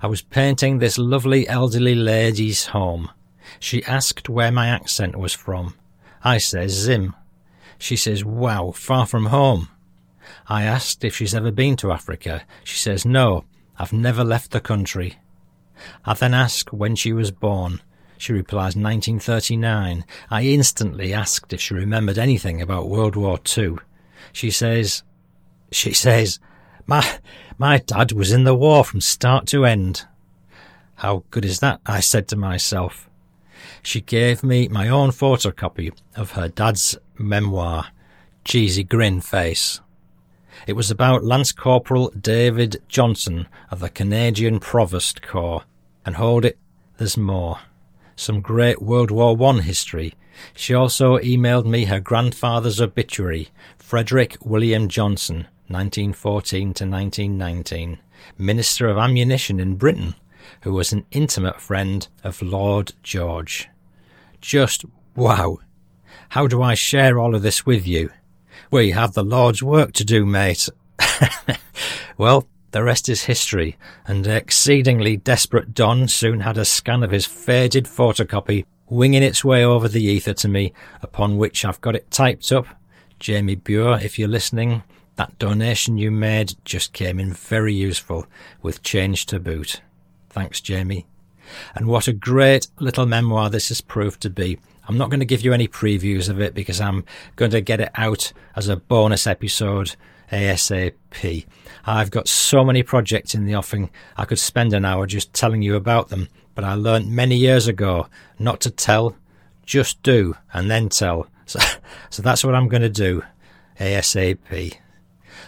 I 0.00 0.06
was 0.06 0.22
painting 0.22 0.78
this 0.78 0.98
lovely 0.98 1.48
elderly 1.48 1.96
lady's 1.96 2.66
home. 2.66 3.10
She 3.58 3.84
asked 3.84 4.28
where 4.28 4.52
my 4.52 4.68
accent 4.68 5.16
was 5.16 5.32
from. 5.32 5.74
I 6.22 6.38
says 6.38 6.70
Zim. 6.70 7.16
She 7.76 7.96
says, 7.96 8.24
wow, 8.24 8.70
far 8.70 9.06
from 9.06 9.26
home. 9.26 9.68
I 10.46 10.62
asked 10.62 11.02
if 11.04 11.16
she's 11.16 11.34
ever 11.34 11.50
been 11.50 11.74
to 11.78 11.90
Africa. 11.90 12.44
She 12.62 12.78
says, 12.78 13.04
no, 13.04 13.44
I've 13.82 13.92
never 13.92 14.22
left 14.22 14.52
the 14.52 14.60
country. 14.60 15.18
I 16.04 16.14
then 16.14 16.34
ask 16.34 16.70
when 16.70 16.94
she 16.94 17.12
was 17.12 17.32
born. 17.32 17.80
She 18.16 18.32
replies 18.32 18.76
1939. 18.76 20.04
I 20.30 20.42
instantly 20.44 21.12
asked 21.12 21.52
if 21.52 21.60
she 21.60 21.74
remembered 21.74 22.16
anything 22.16 22.62
about 22.62 22.88
World 22.88 23.16
War 23.16 23.40
II. 23.58 23.78
She 24.32 24.52
says, 24.52 25.02
she 25.72 25.92
says, 25.92 26.38
my, 26.86 27.04
my 27.58 27.78
dad 27.78 28.12
was 28.12 28.30
in 28.30 28.44
the 28.44 28.54
war 28.54 28.84
from 28.84 29.00
start 29.00 29.48
to 29.48 29.64
end. 29.64 30.06
How 30.94 31.24
good 31.30 31.44
is 31.44 31.58
that? 31.58 31.80
I 31.84 31.98
said 31.98 32.28
to 32.28 32.36
myself. 32.36 33.10
She 33.82 34.00
gave 34.00 34.44
me 34.44 34.68
my 34.68 34.88
own 34.88 35.10
photocopy 35.10 35.92
of 36.14 36.30
her 36.32 36.46
dad's 36.46 36.96
memoir, 37.18 37.88
Cheesy 38.44 38.84
Grin 38.84 39.20
Face. 39.20 39.80
It 40.66 40.74
was 40.74 40.90
about 40.90 41.24
Lance 41.24 41.52
Corporal 41.52 42.10
David 42.10 42.82
Johnson 42.88 43.48
of 43.70 43.80
the 43.80 43.88
Canadian 43.88 44.60
Provost 44.60 45.22
Corps, 45.22 45.64
and 46.04 46.16
hold 46.16 46.44
it, 46.44 46.58
there's 46.98 47.16
more. 47.16 47.60
Some 48.16 48.40
great 48.40 48.82
World 48.82 49.10
War 49.10 49.34
One 49.34 49.60
history. 49.60 50.14
She 50.54 50.74
also 50.74 51.18
emailed 51.18 51.66
me 51.66 51.84
her 51.84 52.00
grandfather's 52.00 52.80
obituary, 52.80 53.48
Frederick 53.78 54.36
William 54.42 54.88
Johnson, 54.88 55.46
1914 55.68 56.74
to 56.74 56.86
1919, 56.86 57.98
Minister 58.38 58.88
of 58.88 58.98
Ammunition 58.98 59.58
in 59.58 59.76
Britain, 59.76 60.14
who 60.62 60.72
was 60.72 60.92
an 60.92 61.06
intimate 61.10 61.60
friend 61.60 62.08
of 62.22 62.42
Lloyd 62.42 62.92
George. 63.02 63.68
Just 64.40 64.84
wow! 65.14 65.58
How 66.30 66.46
do 66.46 66.62
I 66.62 66.74
share 66.74 67.18
all 67.18 67.34
of 67.34 67.42
this 67.42 67.66
with 67.66 67.86
you? 67.86 68.10
We 68.72 68.92
have 68.92 69.12
the 69.12 69.22
Lord's 69.22 69.62
work 69.62 69.92
to 69.92 70.04
do, 70.04 70.24
mate. 70.24 70.66
well, 72.16 72.48
the 72.70 72.82
rest 72.82 73.06
is 73.10 73.24
history, 73.24 73.76
and 74.06 74.26
exceedingly 74.26 75.18
desperate 75.18 75.74
Don 75.74 76.08
soon 76.08 76.40
had 76.40 76.56
a 76.56 76.64
scan 76.64 77.02
of 77.02 77.10
his 77.10 77.26
faded 77.26 77.84
photocopy 77.84 78.64
winging 78.88 79.22
its 79.22 79.44
way 79.44 79.62
over 79.62 79.88
the 79.88 80.02
ether 80.02 80.32
to 80.32 80.48
me, 80.48 80.72
upon 81.02 81.36
which 81.36 81.66
I've 81.66 81.82
got 81.82 81.94
it 81.94 82.10
typed 82.10 82.50
up. 82.50 82.66
Jamie 83.18 83.56
Bure, 83.56 83.98
if 83.98 84.18
you're 84.18 84.26
listening, 84.26 84.82
That 85.16 85.38
donation 85.38 85.98
you 85.98 86.10
made 86.10 86.54
just 86.64 86.94
came 86.94 87.20
in 87.20 87.34
very 87.34 87.74
useful, 87.74 88.26
with 88.62 88.82
change 88.82 89.26
to 89.26 89.38
boot. 89.38 89.82
Thanks, 90.30 90.62
Jamie. 90.62 91.04
And 91.74 91.86
what 91.86 92.08
a 92.08 92.14
great 92.14 92.68
little 92.80 93.04
memoir 93.04 93.50
this 93.50 93.68
has 93.68 93.82
proved 93.82 94.22
to 94.22 94.30
be. 94.30 94.58
I'm 94.88 94.98
not 94.98 95.10
going 95.10 95.20
to 95.20 95.26
give 95.26 95.42
you 95.42 95.52
any 95.52 95.68
previews 95.68 96.28
of 96.28 96.40
it 96.40 96.54
because 96.54 96.80
I'm 96.80 97.04
going 97.36 97.50
to 97.52 97.60
get 97.60 97.80
it 97.80 97.90
out 97.94 98.32
as 98.56 98.68
a 98.68 98.76
bonus 98.76 99.26
episode 99.26 99.94
ASAP. 100.32 101.46
I've 101.84 102.10
got 102.10 102.28
so 102.28 102.64
many 102.64 102.82
projects 102.82 103.34
in 103.34 103.44
the 103.44 103.54
offing, 103.54 103.90
I 104.16 104.24
could 104.24 104.38
spend 104.38 104.72
an 104.72 104.84
hour 104.84 105.06
just 105.06 105.32
telling 105.32 105.62
you 105.62 105.76
about 105.76 106.08
them, 106.08 106.28
but 106.54 106.64
I 106.64 106.74
learnt 106.74 107.08
many 107.08 107.36
years 107.36 107.68
ago 107.68 108.08
not 108.38 108.60
to 108.62 108.70
tell, 108.70 109.16
just 109.64 110.02
do, 110.02 110.36
and 110.52 110.70
then 110.70 110.88
tell. 110.88 111.26
So, 111.44 111.58
so 112.08 112.22
that's 112.22 112.44
what 112.44 112.54
I'm 112.54 112.68
going 112.68 112.82
to 112.82 112.88
do 112.88 113.24
ASAP. 113.78 114.74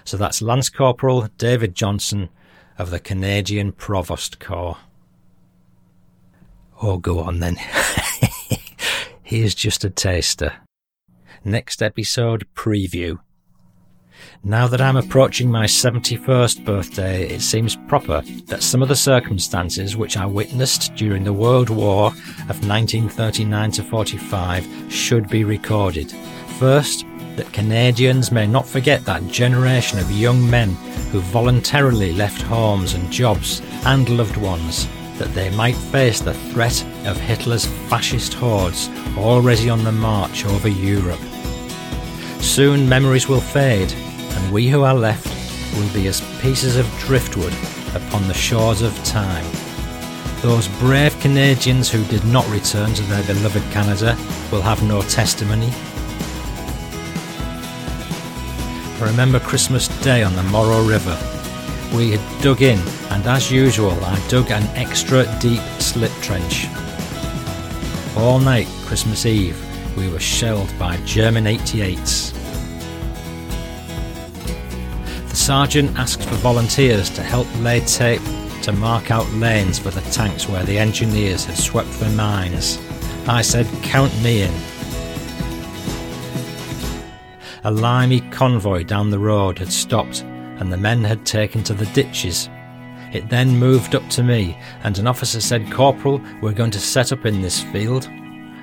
So 0.05 0.17
that's 0.17 0.43
Lance 0.43 0.69
Corporal 0.69 1.29
David 1.39 1.75
Johnson 1.75 2.29
of 2.77 2.91
the 2.91 2.99
Canadian 2.99 3.73
Provost 3.73 4.41
Corps. 4.41 4.77
Oh, 6.83 6.99
go 6.99 7.21
on 7.21 7.39
then. 7.39 7.57
Here's 9.27 9.55
just 9.55 9.85
a 9.85 9.91
taster. 9.91 10.53
Next 11.47 11.81
episode 11.83 12.47
preview. 12.55 13.21
Now 14.45 14.69
that 14.69 14.83
I'm 14.83 14.99
approaching 14.99 15.51
my 15.51 15.65
71st 15.65 16.63
birthday, 16.63 17.29
it 17.31 17.41
seems 17.41 17.75
proper 17.89 18.21
that 18.49 18.63
some 18.63 18.83
of 18.83 18.89
the 18.89 18.95
circumstances 18.95 19.97
which 19.97 20.19
I 20.19 20.27
witnessed 20.27 20.95
during 20.95 21.25
the 21.25 21.33
World 21.33 21.71
War 21.71 22.09
of 22.51 22.69
1939 22.69 23.71
to 23.71 23.83
45 23.83 24.93
should 24.93 25.31
be 25.31 25.43
recorded. 25.43 26.13
First, 26.59 27.07
that 27.37 27.51
Canadians 27.55 28.31
may 28.31 28.47
not 28.47 28.69
forget 28.69 29.07
that 29.07 29.27
generation 29.29 29.99
of 29.99 30.13
young 30.13 30.49
men 30.51 30.75
who 31.13 31.21
voluntarily 31.21 32.13
left 32.13 32.43
homes 32.43 32.93
and 32.93 33.11
jobs 33.11 33.63
and 33.87 34.07
loved 34.11 34.37
ones 34.37 34.87
that 35.19 35.33
they 35.35 35.51
might 35.51 35.77
face 35.77 36.21
the 36.21 36.35
threat 36.35 36.85
of 37.07 37.19
Hitler's 37.19 37.67
fascist 37.89 38.35
hordes 38.35 38.89
already 39.17 39.71
on 39.71 39.85
the 39.85 39.93
march 39.93 40.45
over 40.47 40.69
Europe. 40.69 41.21
Soon 42.41 42.89
memories 42.89 43.29
will 43.29 43.41
fade, 43.41 43.93
and 43.93 44.53
we 44.53 44.69
who 44.69 44.83
are 44.83 44.95
left 44.95 45.27
will 45.77 45.93
be 45.95 46.09
as 46.09 46.21
pieces 46.41 46.77
of 46.77 46.87
driftwood 46.99 47.55
upon 47.95 48.27
the 48.29 48.35
shores 48.35 48.83
of 48.83 48.95
time. 49.05 49.47
Those 50.43 50.69
brave 50.79 51.19
Canadians 51.21 51.91
who 51.91 52.05
did 52.05 52.25
not 52.25 52.49
return 52.51 52.93
to 52.95 53.03
their 53.05 53.25
beloved 53.25 53.63
Canada 53.73 54.17
will 54.53 54.63
have 54.63 54.83
no 54.83 55.01
testimony. 55.03 55.71
I 59.01 59.07
remember 59.11 59.41
Christmas 59.41 59.89
Day 60.03 60.23
on 60.23 60.35
the 60.37 60.43
Moro 60.45 60.83
River. 60.87 61.34
We 61.95 62.11
had 62.11 62.43
dug 62.43 62.61
in, 62.61 62.81
and 63.11 63.25
as 63.25 63.53
usual, 63.53 63.93
I 64.05 64.19
dug 64.29 64.51
an 64.51 64.65
extra 64.77 65.25
deep 65.39 65.63
slip 65.79 66.11
trench. 66.23 66.67
All 68.17 68.41
night, 68.41 68.67
Christmas 68.85 69.25
Eve, 69.27 69.57
we 69.97 70.09
were 70.09 70.19
shelled 70.19 70.77
by 70.77 70.97
German 71.05 71.45
88s. 71.45 72.33
The 75.29 75.37
sergeant 75.37 75.97
asked 75.97 76.25
for 76.25 76.35
volunteers 76.37 77.11
to 77.11 77.23
help 77.23 77.47
lay 77.61 77.79
tape 77.81 78.23
to 78.63 78.73
mark 78.73 79.13
out 79.13 79.31
lanes 79.35 79.79
for 79.79 79.91
the 79.91 80.01
tanks 80.11 80.49
where 80.49 80.65
the 80.65 80.77
engineers 80.77 81.45
had 81.45 81.57
swept 81.57 81.91
for 81.91 82.09
mines. 82.11 82.77
I 83.29 83.43
said, 83.43 83.69
Count 83.85 84.13
me 84.21 84.43
in. 84.43 84.55
A 87.63 87.71
limey 87.71 88.21
convoy 88.33 88.83
down 88.83 89.11
the 89.11 89.19
road 89.21 89.61
had 89.61 89.73
stopped 89.73 90.25
and 90.59 90.73
the 90.73 90.77
men 90.77 91.05
had 91.05 91.27
taken 91.27 91.63
to 91.65 91.75
the 91.75 91.87
ditches. 91.87 92.49
It 93.13 93.29
then 93.29 93.59
moved 93.59 93.95
up 93.95 94.09
to 94.11 94.23
me, 94.23 94.59
and 94.83 94.99
an 94.99 95.07
officer 95.07 95.41
said, 95.41 95.73
Corporal, 95.73 96.21
we're 96.41 96.53
going 96.53 96.73
to 96.73 96.81
set 96.81 97.13
up 97.13 97.27
in 97.27 97.43
this 97.43 97.63
field. 97.63 98.09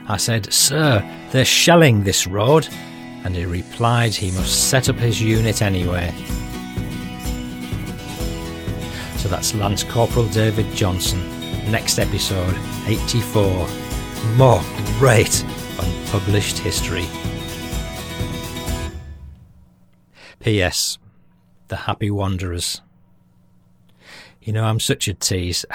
I 0.07 0.17
said, 0.17 0.51
Sir, 0.51 1.01
they're 1.31 1.45
shelling 1.45 2.03
this 2.03 2.27
road. 2.27 2.67
And 3.23 3.35
he 3.35 3.45
replied 3.45 4.13
he 4.13 4.31
must 4.31 4.69
set 4.69 4.89
up 4.89 4.95
his 4.95 5.21
unit 5.21 5.61
anyway. 5.61 6.11
So 9.17 9.29
that's 9.29 9.53
Lance 9.53 9.83
Corporal 9.83 10.27
David 10.29 10.65
Johnson. 10.75 11.21
Next 11.71 11.99
episode, 11.99 12.55
84. 12.87 13.67
More 14.35 14.61
great 14.97 15.45
unpublished 15.79 16.57
history. 16.57 17.05
P.S. 20.39 20.97
The 21.71 21.77
Happy 21.77 22.11
Wanderers. 22.11 22.81
You 24.41 24.51
know, 24.51 24.65
I'm 24.65 24.81
such 24.81 25.07
a 25.07 25.13
tease. 25.13 25.65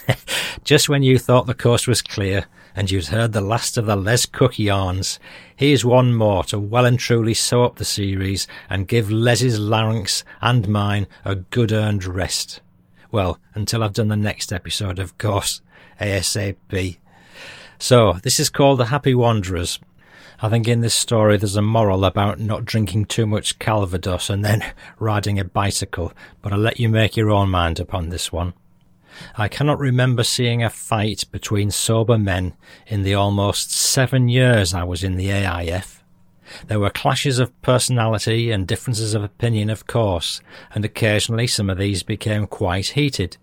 Just 0.64 0.88
when 0.88 1.02
you 1.02 1.18
thought 1.18 1.46
the 1.46 1.52
coast 1.52 1.86
was 1.86 2.00
clear 2.00 2.46
and 2.74 2.90
you'd 2.90 3.08
heard 3.08 3.34
the 3.34 3.42
last 3.42 3.76
of 3.76 3.84
the 3.84 3.94
Les 3.94 4.24
Cook 4.24 4.58
yarns, 4.58 5.20
here's 5.54 5.84
one 5.84 6.14
more 6.14 6.42
to 6.44 6.58
well 6.58 6.86
and 6.86 6.98
truly 6.98 7.34
sew 7.34 7.64
up 7.64 7.76
the 7.76 7.84
series 7.84 8.48
and 8.70 8.88
give 8.88 9.12
Les's 9.12 9.60
larynx 9.60 10.24
and 10.40 10.66
mine 10.68 11.06
a 11.22 11.34
good 11.34 11.70
earned 11.70 12.06
rest. 12.06 12.62
Well, 13.10 13.38
until 13.52 13.84
I've 13.84 13.92
done 13.92 14.08
the 14.08 14.16
next 14.16 14.54
episode, 14.54 14.98
of 14.98 15.18
course, 15.18 15.60
ASAP. 16.00 16.96
So, 17.78 18.14
this 18.22 18.40
is 18.40 18.48
called 18.48 18.78
The 18.78 18.86
Happy 18.86 19.14
Wanderers. 19.14 19.78
I 20.40 20.48
think 20.48 20.68
in 20.68 20.80
this 20.80 20.94
story 20.94 21.36
there's 21.36 21.56
a 21.56 21.62
moral 21.62 22.04
about 22.04 22.40
not 22.40 22.64
drinking 22.64 23.06
too 23.06 23.26
much 23.26 23.58
Calvados 23.58 24.30
and 24.30 24.44
then 24.44 24.64
riding 24.98 25.38
a 25.38 25.44
bicycle, 25.44 26.12
but 26.40 26.52
I'll 26.52 26.58
let 26.58 26.80
you 26.80 26.88
make 26.88 27.16
your 27.16 27.30
own 27.30 27.50
mind 27.50 27.80
upon 27.80 28.08
this 28.08 28.32
one. 28.32 28.54
I 29.36 29.48
cannot 29.48 29.78
remember 29.78 30.24
seeing 30.24 30.62
a 30.62 30.70
fight 30.70 31.24
between 31.30 31.70
sober 31.70 32.18
men 32.18 32.54
in 32.86 33.02
the 33.02 33.14
almost 33.14 33.70
seven 33.70 34.28
years 34.28 34.74
I 34.74 34.84
was 34.84 35.04
in 35.04 35.16
the 35.16 35.30
AIF. 35.30 36.02
There 36.66 36.80
were 36.80 36.90
clashes 36.90 37.38
of 37.38 37.60
personality 37.62 38.50
and 38.50 38.66
differences 38.66 39.14
of 39.14 39.22
opinion, 39.22 39.70
of 39.70 39.86
course, 39.86 40.40
and 40.74 40.84
occasionally 40.84 41.46
some 41.46 41.70
of 41.70 41.78
these 41.78 42.02
became 42.02 42.46
quite 42.46 42.88
heated. 42.88 43.36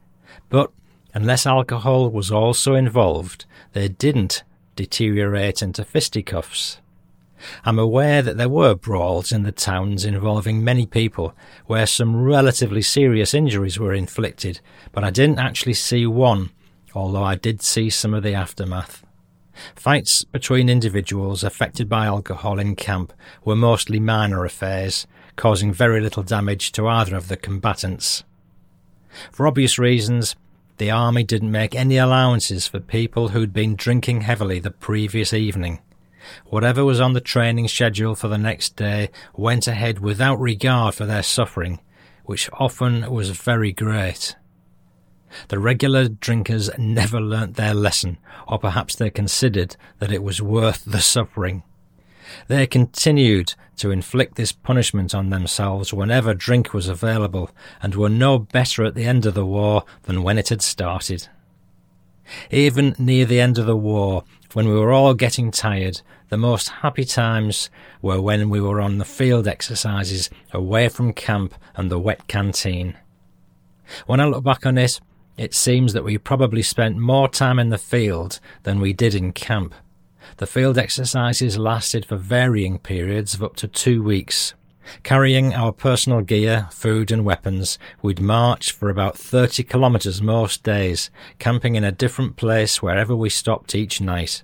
But 0.49 0.71
unless 1.13 1.45
alcohol 1.45 2.09
was 2.09 2.31
also 2.31 2.75
involved, 2.75 3.45
they 3.73 3.87
didn't 3.87 4.43
deteriorate 4.79 5.61
into 5.61 5.83
fisticuffs. 5.83 6.79
I'm 7.65 7.77
aware 7.77 8.21
that 8.21 8.37
there 8.37 8.47
were 8.47 8.75
brawls 8.75 9.33
in 9.33 9.43
the 9.43 9.51
towns 9.51 10.05
involving 10.05 10.63
many 10.63 10.85
people 10.85 11.35
where 11.65 11.85
some 11.85 12.23
relatively 12.23 12.81
serious 12.81 13.33
injuries 13.33 13.77
were 13.77 13.93
inflicted, 13.93 14.61
but 14.93 15.03
I 15.03 15.09
didn't 15.09 15.37
actually 15.37 15.73
see 15.73 16.05
one, 16.05 16.51
although 16.95 17.25
I 17.25 17.35
did 17.35 17.61
see 17.61 17.89
some 17.89 18.13
of 18.13 18.23
the 18.23 18.33
aftermath. 18.33 19.05
Fights 19.75 20.23
between 20.23 20.69
individuals 20.69 21.43
affected 21.43 21.89
by 21.89 22.05
alcohol 22.05 22.57
in 22.57 22.77
camp 22.77 23.11
were 23.43 23.57
mostly 23.57 23.99
minor 23.99 24.45
affairs, 24.45 25.05
causing 25.35 25.73
very 25.73 25.99
little 25.99 26.23
damage 26.23 26.71
to 26.71 26.87
either 26.87 27.17
of 27.17 27.27
the 27.27 27.35
combatants. 27.35 28.23
For 29.29 29.45
obvious 29.45 29.77
reasons, 29.77 30.37
the 30.79 30.89
army 30.89 31.23
didn't 31.23 31.51
make 31.51 31.75
any 31.75 31.97
allowances 31.97 32.65
for 32.65 32.79
people 32.79 33.29
who'd 33.29 33.53
been 33.53 33.75
drinking 33.75 34.21
heavily 34.21 34.59
the 34.59 34.71
previous 34.71 35.33
evening. 35.33 35.79
Whatever 36.45 36.85
was 36.85 37.01
on 37.01 37.13
the 37.13 37.21
training 37.21 37.67
schedule 37.67 38.15
for 38.15 38.29
the 38.29 38.37
next 38.37 38.75
day 38.75 39.09
went 39.35 39.67
ahead 39.67 39.99
without 39.99 40.39
regard 40.39 40.95
for 40.95 41.05
their 41.05 41.23
suffering, 41.23 41.79
which 42.23 42.49
often 42.53 43.11
was 43.11 43.29
very 43.31 43.73
great. 43.73 44.35
The 45.49 45.59
regular 45.59 46.07
drinkers 46.07 46.69
never 46.77 47.19
learnt 47.19 47.55
their 47.55 47.73
lesson, 47.73 48.17
or 48.47 48.57
perhaps 48.57 48.95
they 48.95 49.09
considered 49.09 49.75
that 49.99 50.11
it 50.11 50.23
was 50.23 50.41
worth 50.41 50.83
the 50.85 51.01
suffering. 51.01 51.63
They 52.47 52.67
continued 52.67 53.55
to 53.77 53.91
inflict 53.91 54.35
this 54.35 54.51
punishment 54.51 55.15
on 55.15 55.29
themselves 55.29 55.93
whenever 55.93 56.33
drink 56.33 56.73
was 56.73 56.87
available, 56.87 57.51
and 57.81 57.95
were 57.95 58.09
no 58.09 58.39
better 58.39 58.83
at 58.83 58.95
the 58.95 59.05
end 59.05 59.25
of 59.25 59.33
the 59.33 59.45
war 59.45 59.83
than 60.03 60.23
when 60.23 60.37
it 60.37 60.49
had 60.49 60.61
started. 60.61 61.27
Even 62.51 62.95
near 62.99 63.25
the 63.25 63.39
end 63.39 63.57
of 63.57 63.65
the 63.65 63.77
war, 63.77 64.23
when 64.53 64.67
we 64.67 64.75
were 64.75 64.91
all 64.91 65.13
getting 65.13 65.51
tired, 65.51 66.01
the 66.29 66.37
most 66.37 66.69
happy 66.69 67.05
times 67.05 67.69
were 68.01 68.21
when 68.21 68.49
we 68.49 68.61
were 68.61 68.81
on 68.81 68.97
the 68.97 69.05
field 69.05 69.47
exercises 69.47 70.29
away 70.53 70.89
from 70.89 71.13
camp 71.13 71.55
and 71.75 71.89
the 71.89 71.99
wet 71.99 72.27
canteen. 72.27 72.95
When 74.05 74.19
I 74.19 74.25
look 74.25 74.43
back 74.43 74.65
on 74.65 74.77
it, 74.77 74.99
it 75.37 75.53
seems 75.53 75.93
that 75.93 76.03
we 76.03 76.17
probably 76.17 76.61
spent 76.61 76.97
more 76.97 77.29
time 77.29 77.59
in 77.59 77.69
the 77.69 77.77
field 77.77 78.39
than 78.63 78.79
we 78.79 78.93
did 78.93 79.15
in 79.15 79.31
camp. 79.31 79.73
The 80.37 80.47
field 80.47 80.77
exercises 80.77 81.57
lasted 81.57 82.05
for 82.05 82.15
varying 82.15 82.79
periods 82.79 83.33
of 83.33 83.43
up 83.43 83.55
to 83.57 83.67
two 83.67 84.01
weeks. 84.01 84.53
Carrying 85.03 85.53
our 85.53 85.71
personal 85.71 86.21
gear, 86.21 86.67
food 86.71 87.11
and 87.11 87.23
weapons, 87.23 87.77
we'd 88.01 88.19
march 88.21 88.71
for 88.71 88.89
about 88.89 89.17
30 89.17 89.63
kilometres 89.63 90.21
most 90.21 90.63
days, 90.63 91.11
camping 91.37 91.75
in 91.75 91.83
a 91.83 91.91
different 91.91 92.37
place 92.37 92.81
wherever 92.81 93.15
we 93.15 93.29
stopped 93.29 93.75
each 93.75 94.01
night. 94.01 94.43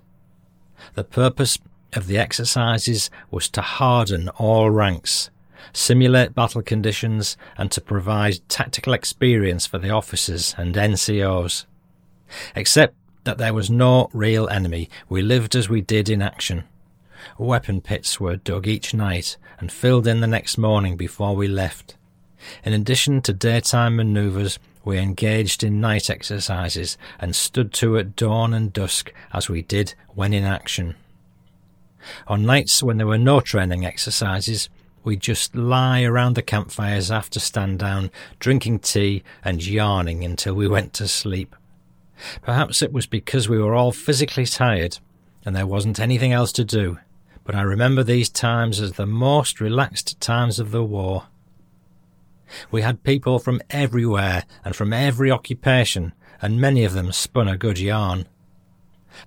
The 0.94 1.04
purpose 1.04 1.58
of 1.94 2.08
the 2.08 2.18
exercises 2.18 3.10
was 3.32 3.50
to 3.50 3.62
harden 3.62 4.30
all 4.30 4.70
ranks. 4.70 5.30
simulate 5.74 6.36
battle 6.36 6.62
conditions, 6.62 7.38
and 7.58 7.72
to 7.72 7.82
provide 7.82 8.48
tactical 8.48 8.94
experience 8.94 9.66
for 9.66 9.80
the 9.80 9.90
officers 9.90 10.54
and 10.58 10.76
NCOs. 10.76 11.66
Except 12.56 12.96
that 13.26 13.38
there 13.38 13.54
was 13.54 13.70
no 13.70 14.10
real 14.14 14.48
enemy, 14.50 14.90
we 15.10 15.22
lived 15.22 15.56
as 15.56 15.68
we 15.68 15.82
did 15.82 16.10
in 16.10 16.22
action. 16.22 16.64
Weapon 17.38 17.82
pits 17.82 18.20
were 18.20 18.38
dug 18.38 18.68
each 18.68 18.94
night 18.94 19.38
and 19.60 19.72
filled 19.72 20.08
in 20.08 20.22
the 20.22 20.28
next 20.28 20.58
morning 20.58 20.96
before 20.96 21.36
we 21.36 21.48
left. 21.48 21.96
In 22.64 22.74
addition 22.74 23.22
to 23.24 23.34
daytime 23.34 23.96
manoeuvres, 23.96 24.60
we 24.84 25.00
engaged 25.00 25.64
in 25.64 25.82
night 25.82 26.10
exercises 26.10 26.98
and 27.20 27.36
stood 27.36 27.74
to 27.74 27.98
at 27.98 28.16
dawn 28.16 28.54
and 28.54 28.72
dusk 28.72 29.12
as 29.34 29.50
we 29.50 29.64
did 29.64 29.96
when 30.14 30.34
in 30.34 30.44
action. 30.44 30.96
On 32.28 32.46
nights 32.46 32.84
when 32.84 32.98
there 32.98 33.08
were 33.08 33.18
no 33.18 33.40
training 33.40 33.84
exercises, 33.84 34.70
we'd 35.04 35.22
just 35.22 35.56
lie 35.56 36.04
around 36.04 36.36
the 36.36 36.44
campfires 36.44 37.10
after 37.10 37.40
stand 37.40 37.80
down, 37.80 38.12
drinking 38.40 38.80
tea 38.80 39.24
and 39.44 39.66
yarning 39.66 40.24
until 40.24 40.54
we 40.54 40.68
went 40.68 40.94
to 40.94 41.08
sleep. 41.08 41.56
Perhaps 42.42 42.82
it 42.82 42.94
was 42.94 43.06
because 43.06 43.50
we 43.50 43.58
were 43.58 43.76
all 43.76 43.92
physically 43.92 44.46
tired 44.46 45.00
and 45.46 45.56
there 45.56 45.68
wasn't 45.68 46.00
anything 46.00 46.34
else 46.34 46.52
to 46.54 46.66
do, 46.66 46.98
but 47.44 47.54
I 47.56 47.62
remember 47.62 48.04
these 48.04 48.30
times 48.30 48.80
as 48.80 48.94
the 48.94 49.06
most 49.06 49.62
relaxed 49.62 50.20
times 50.20 50.60
of 50.60 50.72
the 50.72 50.84
war. 50.84 51.28
We 52.72 52.82
had 52.82 53.04
people 53.04 53.38
from 53.40 53.62
everywhere 53.70 54.44
and 54.64 54.76
from 54.76 54.92
every 54.92 55.30
occupation, 55.30 56.14
and 56.42 56.60
many 56.60 56.84
of 56.84 56.94
them 56.94 57.12
spun 57.12 57.48
a 57.48 57.58
good 57.58 57.80
yarn. 57.80 58.28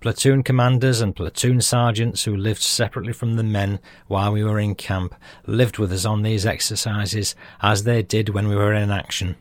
Platoon 0.00 0.42
commanders 0.42 1.00
and 1.00 1.16
platoon 1.16 1.60
sergeants 1.60 2.24
who 2.24 2.36
lived 2.36 2.60
separately 2.60 3.12
from 3.12 3.36
the 3.36 3.42
men 3.42 3.80
while 4.06 4.32
we 4.32 4.44
were 4.44 4.58
in 4.58 4.74
camp 4.74 5.14
lived 5.46 5.78
with 5.78 5.92
us 5.92 6.04
on 6.04 6.22
these 6.22 6.44
exercises 6.44 7.34
as 7.62 7.84
they 7.84 8.02
did 8.02 8.28
when 8.28 8.48
we 8.48 8.56
were 8.56 8.74
in 8.74 8.90
action. 8.90 9.36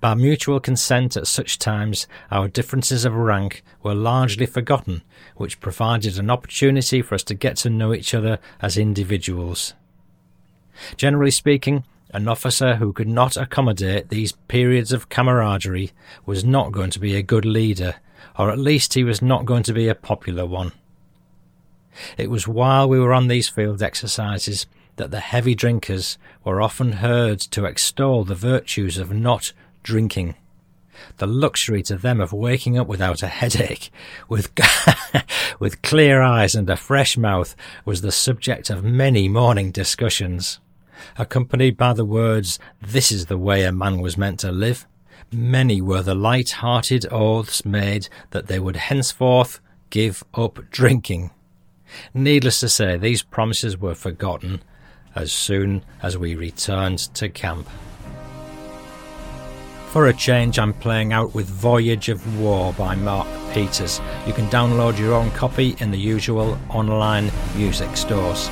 By 0.00 0.14
mutual 0.14 0.60
consent 0.60 1.16
at 1.16 1.26
such 1.26 1.58
times, 1.58 2.06
our 2.30 2.48
differences 2.48 3.04
of 3.04 3.14
rank 3.14 3.62
were 3.82 3.94
largely 3.94 4.46
forgotten, 4.46 5.02
which 5.36 5.60
provided 5.60 6.18
an 6.18 6.30
opportunity 6.30 7.02
for 7.02 7.14
us 7.14 7.22
to 7.24 7.34
get 7.34 7.56
to 7.58 7.70
know 7.70 7.92
each 7.92 8.14
other 8.14 8.38
as 8.60 8.78
individuals. 8.78 9.74
Generally 10.96 11.32
speaking, 11.32 11.84
an 12.10 12.28
officer 12.28 12.76
who 12.76 12.92
could 12.92 13.08
not 13.08 13.36
accommodate 13.36 14.08
these 14.08 14.32
periods 14.32 14.92
of 14.92 15.08
camaraderie 15.08 15.90
was 16.24 16.44
not 16.44 16.72
going 16.72 16.90
to 16.90 17.00
be 17.00 17.16
a 17.16 17.22
good 17.22 17.44
leader, 17.44 17.96
or 18.38 18.50
at 18.50 18.58
least 18.58 18.94
he 18.94 19.04
was 19.04 19.20
not 19.20 19.44
going 19.44 19.64
to 19.64 19.72
be 19.72 19.88
a 19.88 19.94
popular 19.94 20.46
one. 20.46 20.72
It 22.16 22.30
was 22.30 22.48
while 22.48 22.88
we 22.88 22.98
were 22.98 23.12
on 23.12 23.28
these 23.28 23.48
field 23.48 23.82
exercises 23.82 24.66
that 24.96 25.10
the 25.10 25.20
heavy 25.20 25.54
drinkers 25.54 26.18
were 26.44 26.62
often 26.62 26.92
heard 26.92 27.40
to 27.40 27.64
extol 27.64 28.24
the 28.24 28.34
virtues 28.34 28.96
of 28.98 29.12
not 29.12 29.52
drinking. 29.84 30.34
The 31.18 31.26
luxury 31.28 31.82
to 31.84 31.96
them 31.96 32.20
of 32.20 32.32
waking 32.32 32.76
up 32.76 32.88
without 32.88 33.22
a 33.22 33.28
headache, 33.28 33.92
with, 34.28 34.50
with 35.60 35.82
clear 35.82 36.22
eyes 36.22 36.56
and 36.56 36.68
a 36.68 36.76
fresh 36.76 37.16
mouth, 37.16 37.54
was 37.84 38.00
the 38.00 38.10
subject 38.10 38.68
of 38.70 38.82
many 38.82 39.28
morning 39.28 39.70
discussions 39.70 40.58
accompanied 41.18 41.76
by 41.76 41.92
the 41.92 42.04
words, 42.04 42.58
This 42.80 43.12
is 43.12 43.26
the 43.26 43.38
way 43.38 43.64
a 43.64 43.72
man 43.72 44.00
was 44.00 44.16
meant 44.16 44.40
to 44.40 44.52
live. 44.52 44.86
Many 45.30 45.80
were 45.80 46.02
the 46.02 46.14
light 46.14 46.50
hearted 46.50 47.06
oaths 47.10 47.64
made 47.64 48.08
that 48.30 48.46
they 48.46 48.58
would 48.58 48.76
henceforth 48.76 49.60
give 49.90 50.22
up 50.34 50.58
drinking. 50.70 51.30
Needless 52.12 52.60
to 52.60 52.68
say, 52.68 52.96
these 52.96 53.22
promises 53.22 53.78
were 53.78 53.94
forgotten 53.94 54.62
as 55.14 55.32
soon 55.32 55.84
as 56.02 56.18
we 56.18 56.34
returned 56.34 56.98
to 57.14 57.28
camp. 57.28 57.68
For 59.94 60.08
a 60.08 60.12
change, 60.12 60.58
I'm 60.58 60.72
playing 60.72 61.12
out 61.12 61.36
with 61.36 61.46
Voyage 61.46 62.08
of 62.08 62.40
War 62.40 62.72
by 62.72 62.96
Mark 62.96 63.28
Peters. 63.52 64.00
You 64.26 64.32
can 64.32 64.46
download 64.46 64.98
your 64.98 65.14
own 65.14 65.30
copy 65.30 65.76
in 65.78 65.92
the 65.92 65.96
usual 65.96 66.58
online 66.68 67.30
music 67.54 67.96
stores. 67.96 68.48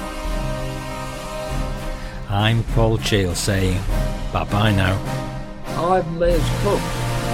I'm 2.28 2.62
Paul 2.74 2.96
Cheall 2.98 3.34
saying 3.34 3.80
bye 4.32 4.44
bye 4.52 4.70
now. 4.70 4.96
I'm 5.66 6.20
Les 6.20 6.38
Cook. 6.62 6.80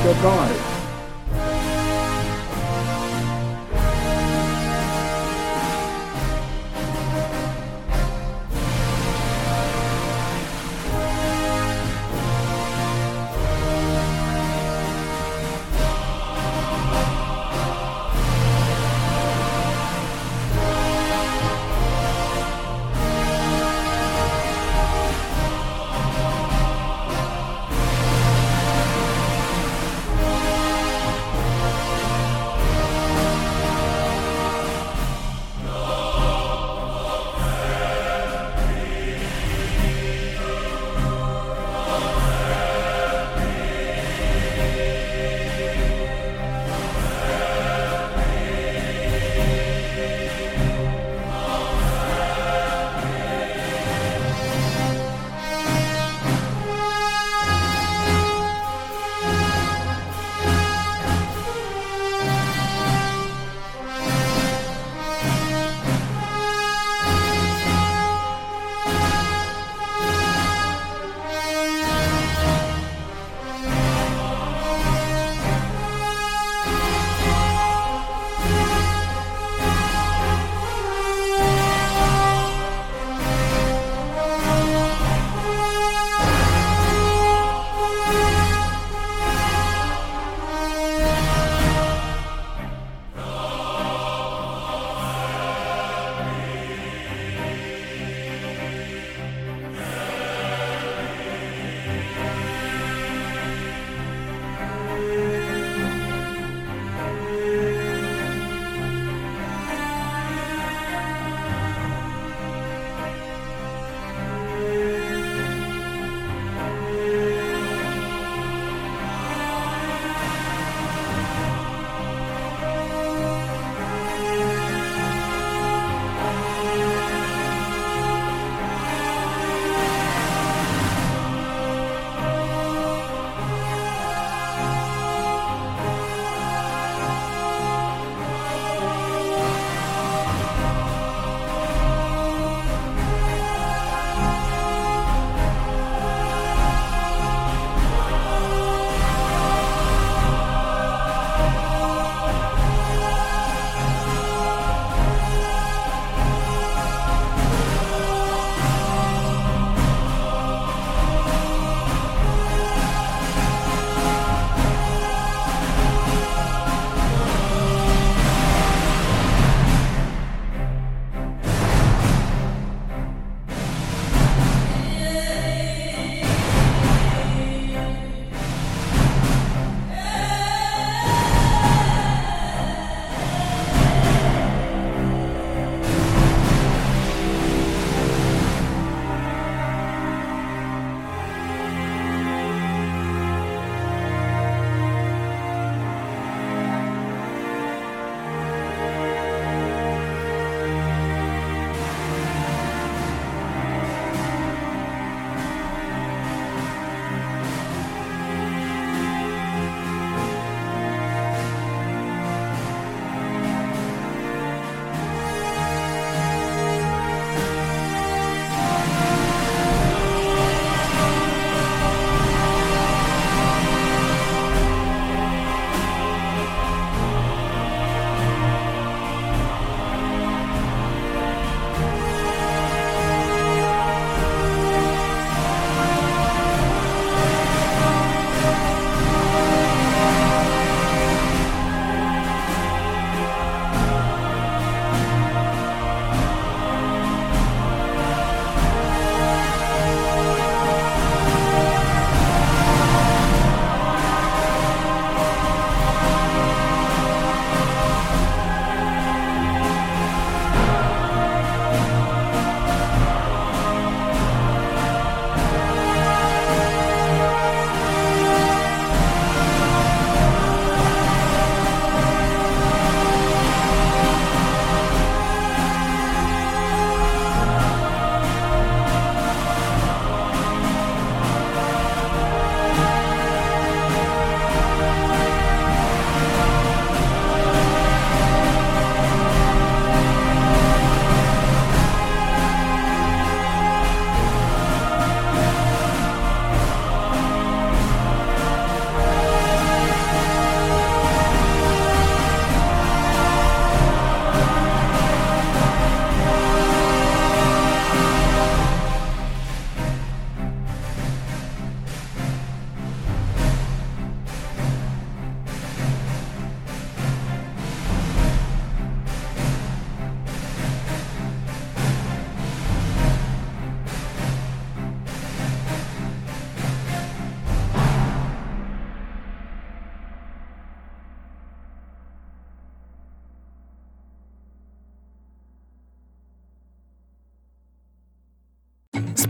Goodbye. 0.03 0.78